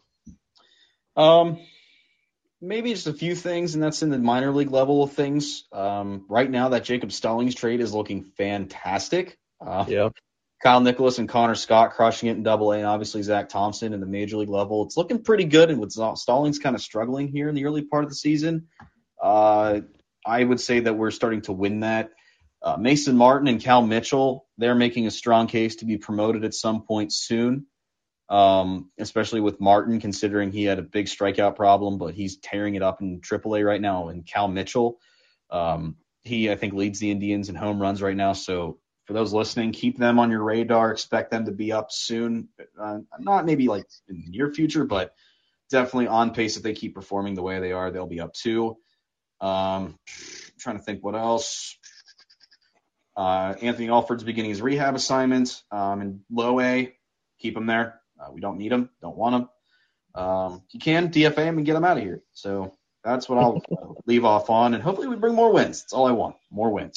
Um, 1.16 1.58
maybe 2.60 2.92
just 2.92 3.06
a 3.06 3.12
few 3.12 3.34
things, 3.34 3.74
and 3.74 3.82
that's 3.82 4.02
in 4.02 4.10
the 4.10 4.18
minor 4.18 4.52
league 4.52 4.70
level 4.70 5.02
of 5.02 5.12
things. 5.12 5.64
Um, 5.72 6.26
right 6.28 6.50
now, 6.50 6.70
that 6.70 6.84
Jacob 6.84 7.10
Stallings 7.10 7.54
trade 7.54 7.80
is 7.80 7.94
looking 7.94 8.24
fantastic. 8.36 9.38
Uh, 9.60 9.84
yeah. 9.88 10.08
Kyle 10.62 10.80
Nicolas 10.80 11.18
and 11.18 11.28
Connor 11.28 11.56
Scott 11.56 11.90
crushing 11.90 12.28
it 12.28 12.36
in 12.36 12.44
Double 12.44 12.72
A, 12.72 12.76
and 12.76 12.86
obviously 12.86 13.22
Zach 13.22 13.48
Thompson 13.48 13.92
in 13.92 14.00
the 14.00 14.06
Major 14.06 14.36
League 14.36 14.48
level. 14.48 14.84
It's 14.84 14.96
looking 14.96 15.22
pretty 15.22 15.44
good, 15.44 15.70
and 15.70 15.80
with 15.80 15.90
Stallings 15.90 16.60
kind 16.60 16.76
of 16.76 16.82
struggling 16.82 17.28
here 17.28 17.48
in 17.48 17.54
the 17.54 17.64
early 17.64 17.82
part 17.82 18.04
of 18.04 18.10
the 18.10 18.16
season, 18.16 18.68
uh, 19.20 19.80
I 20.24 20.44
would 20.44 20.60
say 20.60 20.80
that 20.80 20.94
we're 20.94 21.10
starting 21.10 21.42
to 21.42 21.52
win 21.52 21.80
that. 21.80 22.12
Uh, 22.62 22.76
Mason 22.76 23.16
Martin 23.16 23.48
and 23.48 23.60
Cal 23.60 23.82
Mitchell, 23.82 24.46
they're 24.56 24.74
making 24.74 25.06
a 25.06 25.10
strong 25.10 25.46
case 25.46 25.76
to 25.76 25.84
be 25.84 25.98
promoted 25.98 26.44
at 26.44 26.54
some 26.54 26.82
point 26.82 27.12
soon, 27.12 27.66
um, 28.28 28.90
especially 28.98 29.40
with 29.40 29.60
Martin, 29.60 30.00
considering 30.00 30.52
he 30.52 30.64
had 30.64 30.78
a 30.78 30.82
big 30.82 31.06
strikeout 31.06 31.56
problem, 31.56 31.98
but 31.98 32.14
he's 32.14 32.36
tearing 32.36 32.76
it 32.76 32.82
up 32.82 33.00
in 33.00 33.20
AAA 33.20 33.66
right 33.66 33.80
now. 33.80 34.08
And 34.08 34.24
Cal 34.24 34.46
Mitchell, 34.46 35.00
um, 35.50 35.96
he 36.22 36.50
I 36.50 36.56
think 36.56 36.74
leads 36.74 37.00
the 37.00 37.10
Indians 37.10 37.48
in 37.48 37.56
home 37.56 37.82
runs 37.82 38.00
right 38.00 38.16
now, 38.16 38.32
so 38.32 38.78
for 39.06 39.12
those 39.14 39.32
listening, 39.32 39.72
keep 39.72 39.98
them 39.98 40.18
on 40.18 40.30
your 40.30 40.42
radar. 40.42 40.92
Expect 40.92 41.30
them 41.30 41.46
to 41.46 41.52
be 41.52 41.72
up 41.72 41.90
soon. 41.90 42.48
Uh, 42.80 43.00
not 43.18 43.44
maybe 43.44 43.66
like 43.66 43.84
in 44.08 44.22
the 44.22 44.30
near 44.30 44.52
future, 44.52 44.84
but 44.84 45.14
definitely 45.70 46.06
on 46.06 46.32
pace. 46.32 46.56
If 46.56 46.62
they 46.62 46.74
keep 46.74 46.94
performing 46.94 47.34
the 47.34 47.42
way 47.42 47.58
they 47.58 47.72
are, 47.72 47.90
they'll 47.90 48.06
be 48.06 48.20
up 48.20 48.32
too. 48.32 48.76
Um, 49.40 49.98
trying 50.58 50.78
to 50.78 50.82
think 50.82 51.02
what 51.02 51.16
else. 51.16 51.76
Uh, 53.16 53.54
Anthony 53.60 53.88
Alford's 53.88 54.24
beginning 54.24 54.50
his 54.50 54.62
rehab 54.62 54.94
assignment 54.94 55.62
um, 55.70 56.00
in 56.00 56.20
low 56.30 56.60
A. 56.60 56.94
Keep 57.40 57.56
him 57.56 57.66
there. 57.66 58.00
Uh, 58.18 58.30
we 58.32 58.40
don't 58.40 58.58
need 58.58 58.72
him. 58.72 58.88
Don't 59.00 59.16
want 59.16 59.34
him. 59.34 59.48
Um, 60.14 60.62
you 60.70 60.80
can 60.80 61.10
DFA 61.10 61.44
him 61.44 61.56
and 61.58 61.66
get 61.66 61.76
him 61.76 61.84
out 61.84 61.96
of 61.96 62.02
here. 62.02 62.22
So 62.32 62.74
that's 63.04 63.28
what 63.28 63.38
I'll 63.38 63.62
leave 64.06 64.24
off 64.24 64.50
on, 64.50 64.74
and 64.74 64.82
hopefully 64.82 65.08
we 65.08 65.16
bring 65.16 65.34
more 65.34 65.52
wins. 65.52 65.82
That's 65.82 65.92
all 65.92 66.06
I 66.06 66.12
want. 66.12 66.36
More 66.50 66.70
wins. 66.70 66.96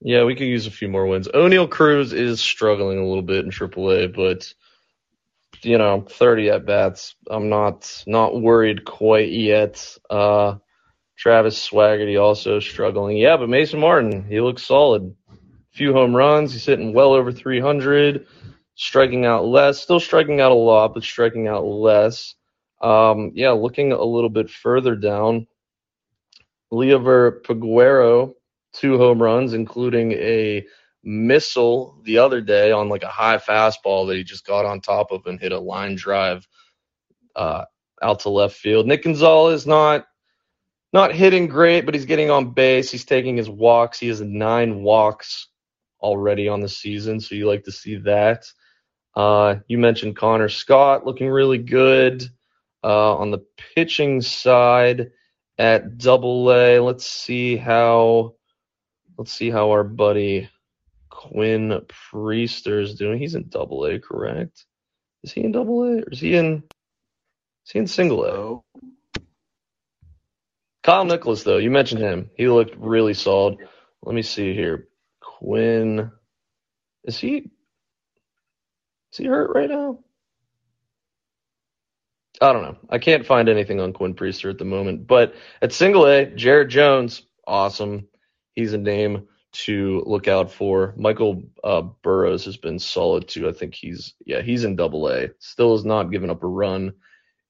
Yeah, 0.00 0.24
we 0.24 0.34
could 0.34 0.46
use 0.46 0.66
a 0.66 0.70
few 0.70 0.88
more 0.88 1.06
wins. 1.06 1.28
Oneil 1.28 1.70
Cruz 1.70 2.12
is 2.12 2.40
struggling 2.40 2.98
a 2.98 3.06
little 3.06 3.22
bit 3.22 3.44
in 3.44 3.50
AAA, 3.50 4.14
but 4.14 4.52
you 5.62 5.78
know, 5.78 6.04
30 6.08 6.50
at 6.50 6.66
bats. 6.66 7.14
I'm 7.30 7.48
not 7.48 8.04
not 8.06 8.40
worried 8.40 8.84
quite 8.84 9.30
yet. 9.30 9.96
Uh, 10.10 10.56
Travis 11.16 11.68
Swaggerty 11.68 12.20
also 12.20 12.60
struggling. 12.60 13.16
Yeah, 13.16 13.36
but 13.36 13.48
Mason 13.48 13.80
Martin, 13.80 14.24
he 14.28 14.40
looks 14.40 14.64
solid. 14.64 15.14
Few 15.74 15.92
home 15.92 16.14
runs. 16.14 16.52
He's 16.52 16.64
hitting 16.64 16.92
well 16.92 17.12
over 17.12 17.32
300. 17.32 18.26
Striking 18.76 19.26
out 19.26 19.44
less. 19.44 19.80
Still 19.80 19.98
striking 19.98 20.40
out 20.40 20.52
a 20.52 20.54
lot, 20.54 20.94
but 20.94 21.02
striking 21.02 21.48
out 21.48 21.64
less. 21.64 22.36
Um, 22.80 23.32
yeah, 23.34 23.50
looking 23.50 23.90
a 23.92 24.02
little 24.02 24.30
bit 24.30 24.48
further 24.48 24.94
down. 24.94 25.48
Liover 26.72 27.42
Peguero 27.42 28.34
two 28.72 28.98
home 28.98 29.20
runs, 29.20 29.52
including 29.52 30.12
a 30.12 30.64
missile 31.02 32.00
the 32.04 32.18
other 32.18 32.40
day 32.40 32.70
on 32.72 32.88
like 32.88 33.02
a 33.02 33.08
high 33.08 33.38
fastball 33.38 34.06
that 34.06 34.16
he 34.16 34.24
just 34.24 34.46
got 34.46 34.64
on 34.64 34.80
top 34.80 35.10
of 35.10 35.26
and 35.26 35.40
hit 35.40 35.52
a 35.52 35.58
line 35.58 35.96
drive 35.96 36.46
uh, 37.36 37.64
out 38.00 38.20
to 38.20 38.28
left 38.28 38.56
field. 38.56 38.86
Nick 38.86 39.02
Gonzalez 39.02 39.66
not 39.66 40.06
not 40.92 41.12
hitting 41.12 41.48
great, 41.48 41.84
but 41.84 41.94
he's 41.94 42.04
getting 42.04 42.30
on 42.30 42.52
base. 42.52 42.92
He's 42.92 43.04
taking 43.04 43.36
his 43.36 43.50
walks. 43.50 43.98
He 43.98 44.06
has 44.06 44.20
nine 44.20 44.84
walks 44.84 45.48
already 46.04 46.48
on 46.48 46.60
the 46.60 46.68
season, 46.68 47.20
so 47.20 47.34
you 47.34 47.48
like 47.48 47.64
to 47.64 47.72
see 47.72 47.96
that. 47.96 48.44
Uh, 49.16 49.56
you 49.68 49.78
mentioned 49.78 50.16
Connor 50.16 50.48
Scott 50.48 51.06
looking 51.06 51.28
really 51.28 51.58
good 51.58 52.24
uh, 52.84 53.16
on 53.16 53.30
the 53.30 53.44
pitching 53.74 54.20
side 54.20 55.10
at 55.58 55.98
Double 55.98 56.52
A. 56.52 56.80
Let's 56.80 57.06
see 57.06 57.56
how 57.56 58.34
Let's 59.16 59.32
see 59.32 59.50
how 59.50 59.70
our 59.70 59.84
buddy 59.84 60.48
Quinn 61.08 61.80
Priester 61.86 62.82
is 62.82 62.96
doing. 62.96 63.18
He's 63.18 63.36
in 63.36 63.48
double 63.48 63.84
A, 63.86 64.00
correct? 64.00 64.64
Is 65.22 65.32
he 65.32 65.44
in 65.44 65.52
double 65.52 65.84
A 65.84 65.98
or 66.00 66.10
is 66.10 66.20
he 66.20 66.34
in 66.34 66.64
is 67.64 67.72
he 67.72 67.78
in 67.78 67.86
single 67.86 68.24
A? 68.24 68.80
Kyle 70.82 71.04
Nicolas, 71.04 71.44
though, 71.44 71.58
you 71.58 71.70
mentioned 71.70 72.02
him. 72.02 72.30
He 72.36 72.48
looked 72.48 72.76
really 72.76 73.14
solid. 73.14 73.56
Let 74.02 74.14
me 74.14 74.22
see 74.22 74.52
here. 74.52 74.88
Quinn 75.44 76.10
is 77.04 77.18
he 77.18 77.50
is 79.12 79.18
he 79.18 79.26
hurt 79.26 79.54
right 79.54 79.68
now? 79.68 79.98
I 82.40 82.52
don't 82.52 82.62
know. 82.62 82.76
I 82.90 82.98
can't 82.98 83.26
find 83.26 83.48
anything 83.48 83.80
on 83.80 83.92
Quinn 83.92 84.14
Priester 84.14 84.50
at 84.50 84.58
the 84.58 84.64
moment. 84.64 85.06
But 85.06 85.34
at 85.62 85.72
single 85.72 86.06
A, 86.06 86.26
Jared 86.26 86.68
Jones, 86.68 87.22
awesome 87.46 88.08
he's 88.54 88.72
a 88.72 88.78
name 88.78 89.28
to 89.52 90.02
look 90.06 90.26
out 90.26 90.50
for. 90.50 90.94
Michael 90.96 91.44
uh, 91.62 91.82
Burrows 92.02 92.44
has 92.46 92.56
been 92.56 92.78
solid 92.78 93.28
too. 93.28 93.48
I 93.48 93.52
think 93.52 93.74
he's 93.74 94.14
yeah 94.24 94.40
he's 94.40 94.64
in 94.64 94.76
Double 94.76 95.08
A. 95.08 95.28
Still 95.38 95.76
has 95.76 95.84
not 95.84 96.10
given 96.10 96.30
up 96.30 96.42
a 96.42 96.48
run 96.48 96.94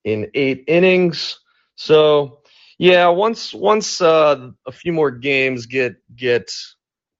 in 0.05 0.31
eight 0.35 0.65
innings. 0.67 1.39
So 1.77 2.41
yeah, 2.77 3.09
once 3.09 3.55
once 3.55 4.01
uh, 4.01 4.51
a 4.67 4.73
few 4.73 4.93
more 4.93 5.11
games 5.11 5.67
get 5.67 5.97
get 6.15 6.53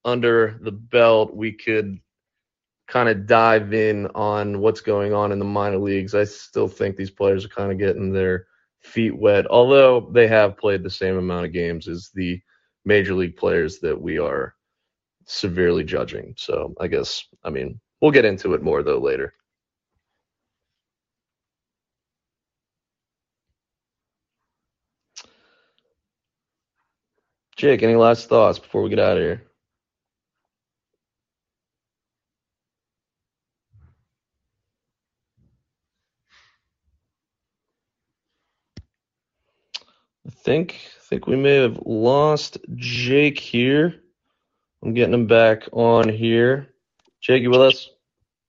under 0.05 0.59
the 0.63 0.73
belt, 0.73 1.35
we 1.35 1.53
could 1.53 1.99
kind 2.87 3.09
of 3.09 3.27
dive 3.27 3.73
in 3.73 4.07
on 4.15 4.61
what's 4.61 4.81
going 4.81 5.15
on 5.15 5.33
in 5.33 5.39
the 5.39 5.45
minor 5.45 5.79
leagues. 5.79 6.15
I 6.15 6.25
still 6.25 6.69
think 6.69 6.97
these 6.97 7.11
players 7.11 7.45
are 7.45 7.49
kind 7.49 7.73
of 7.73 7.79
getting 7.79 8.13
their 8.13 8.47
feet 8.81 9.17
wet, 9.17 9.47
although 9.47 10.11
they 10.13 10.29
have 10.29 10.59
played 10.59 10.83
the 10.83 10.91
same 10.91 11.17
amount 11.17 11.47
of 11.47 11.53
games 11.53 11.89
as 11.89 12.11
the 12.15 12.41
major 12.85 13.15
league 13.15 13.37
players 13.37 13.79
that 13.81 13.99
we 13.99 14.19
are 14.19 14.55
severely 15.27 15.85
judging. 15.85 16.35
So 16.37 16.75
I 16.79 16.87
guess, 16.87 17.25
I 17.43 17.51
mean, 17.51 17.81
we'll 18.01 18.11
get 18.11 18.27
into 18.27 18.53
it 18.55 18.63
more 18.63 18.83
though 18.83 18.99
later. 18.99 19.33
Jake, 27.57 27.83
any 27.83 27.95
last 27.95 28.29
thoughts 28.29 28.59
before 28.59 28.83
we 28.83 28.91
get 28.91 28.99
out 28.99 29.17
of 29.17 29.23
here? 29.23 29.43
Think 40.45 40.79
I 40.99 41.03
think 41.05 41.27
we 41.27 41.37
may 41.37 41.57
have 41.57 41.81
lost 41.87 42.59
Jake 42.75 43.39
here. 43.39 44.03
I'm 44.83 44.93
getting 44.93 45.15
him 45.15 45.27
back 45.27 45.69
on 45.73 46.09
here. 46.09 46.75
Jake, 47.23 47.43
you 47.43 47.51
with 47.51 47.63
us? 47.63 47.89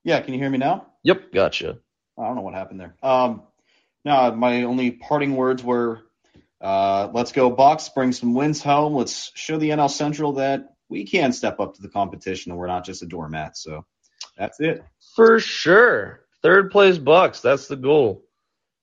Yeah, 0.03 0.19
can 0.19 0.33
you 0.33 0.39
hear 0.39 0.49
me 0.49 0.57
now? 0.57 0.87
Yep, 1.03 1.31
gotcha. 1.33 1.77
I 2.19 2.23
don't 2.25 2.35
know 2.35 2.41
what 2.41 2.53
happened 2.53 2.81
there. 2.81 2.95
Um, 3.01 3.43
no, 4.03 4.31
my 4.35 4.63
only 4.63 4.91
parting 4.91 5.35
words 5.35 5.63
were 5.63 6.01
Uh, 6.61 7.09
let's 7.13 7.31
go 7.31 7.53
Bucs. 7.55 7.93
Bring 7.93 8.11
some 8.11 8.33
wins 8.33 8.61
home. 8.61 8.93
Let's 8.95 9.31
show 9.35 9.57
the 9.57 9.69
NL 9.69 9.89
Central 9.89 10.33
that 10.33 10.75
we 10.89 11.05
can 11.05 11.31
step 11.31 11.59
up 11.59 11.75
to 11.75 11.81
the 11.81 11.89
competition 11.89 12.51
and 12.51 12.59
we're 12.59 12.67
not 12.67 12.85
just 12.85 13.03
a 13.03 13.05
doormat. 13.05 13.57
So 13.57 13.85
that's 14.37 14.59
it. 14.59 14.83
For 15.15 15.39
sure. 15.39 16.21
Third 16.41 16.71
place 16.71 16.97
Bucs. 16.97 17.41
That's 17.41 17.67
the 17.67 17.75
goal. 17.75 18.23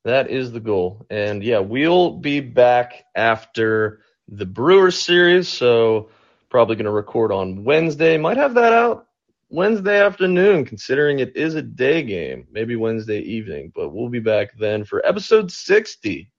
That 0.04 0.30
is 0.30 0.52
the 0.52 0.60
goal. 0.60 1.06
And 1.10 1.42
yeah, 1.42 1.60
we'll 1.60 2.18
be 2.18 2.40
back 2.40 3.04
after 3.14 4.00
the 4.28 4.46
Brewers 4.46 5.00
series. 5.00 5.48
So 5.48 6.10
probably 6.50 6.76
going 6.76 6.86
to 6.86 6.90
record 6.90 7.32
on 7.32 7.64
Wednesday. 7.64 8.18
Might 8.18 8.36
have 8.36 8.54
that 8.54 8.72
out 8.72 9.06
Wednesday 9.48 10.02
afternoon, 10.02 10.64
considering 10.64 11.18
it 11.18 11.36
is 11.36 11.54
a 11.54 11.62
day 11.62 12.02
game. 12.02 12.46
Maybe 12.50 12.74
Wednesday 12.74 13.20
evening, 13.20 13.70
but 13.74 13.90
we'll 13.90 14.08
be 14.08 14.20
back 14.20 14.56
then 14.58 14.84
for 14.84 15.04
episode 15.06 15.52
60. 15.52 16.30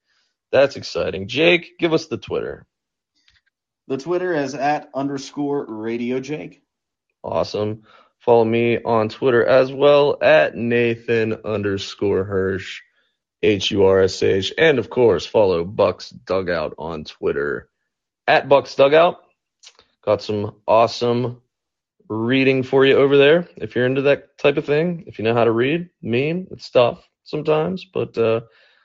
That's 0.51 0.75
exciting. 0.75 1.27
Jake, 1.27 1.77
give 1.79 1.93
us 1.93 2.07
the 2.07 2.17
Twitter. 2.17 2.65
The 3.87 3.97
Twitter 3.97 4.33
is 4.33 4.55
at 4.55 4.89
underscore 4.93 5.65
radio 5.67 6.19
Jake. 6.19 6.63
Awesome. 7.23 7.83
Follow 8.19 8.45
me 8.45 8.81
on 8.81 9.09
Twitter 9.09 9.45
as 9.45 9.71
well 9.71 10.17
at 10.21 10.55
Nathan 10.55 11.33
underscore 11.43 12.23
Hursh, 12.23 12.81
H 13.43 13.71
U 13.71 13.85
R 13.85 14.01
S 14.01 14.23
H. 14.23 14.53
And 14.57 14.79
of 14.79 14.89
course, 14.89 15.25
follow 15.25 15.65
Bucs 15.65 16.13
Dugout 16.25 16.75
on 16.79 17.03
Twitter 17.03 17.69
at 18.27 18.49
Bucs 18.49 18.75
Dugout. 18.75 19.17
Got 20.03 20.21
some 20.21 20.55
awesome 20.67 21.41
reading 22.09 22.63
for 22.63 22.85
you 22.85 22.97
over 22.97 23.17
there 23.17 23.47
if 23.57 23.75
you're 23.75 23.85
into 23.85 24.03
that 24.03 24.37
type 24.37 24.57
of 24.57 24.65
thing. 24.65 25.05
If 25.07 25.19
you 25.19 25.25
know 25.25 25.33
how 25.33 25.45
to 25.45 25.51
read, 25.51 25.89
meme, 26.01 26.47
it's 26.51 26.69
tough 26.69 27.07
sometimes, 27.23 27.85
but 27.85 28.17
uh, 28.17 28.41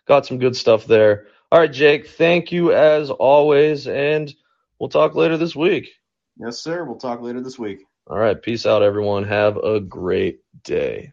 got 0.06 0.26
some 0.26 0.38
good 0.38 0.56
stuff 0.56 0.86
there. 0.86 1.26
All 1.50 1.59
right, 1.59 1.72
Jake, 1.72 2.09
thank 2.09 2.52
you 2.52 2.72
as 2.72 3.11
always, 3.11 3.86
and 3.88 4.32
we'll 4.78 4.90
talk 4.90 5.14
later 5.14 5.36
this 5.38 5.56
week. 5.56 5.88
Yes, 6.36 6.61
sir. 6.61 6.84
We'll 6.84 6.98
talk 6.98 7.20
later 7.20 7.40
this 7.40 7.59
week. 7.59 7.80
All 8.06 8.18
right. 8.18 8.40
Peace 8.40 8.64
out, 8.64 8.82
everyone. 8.82 9.24
Have 9.24 9.56
a 9.56 9.80
great 9.80 10.40
day. 10.62 11.12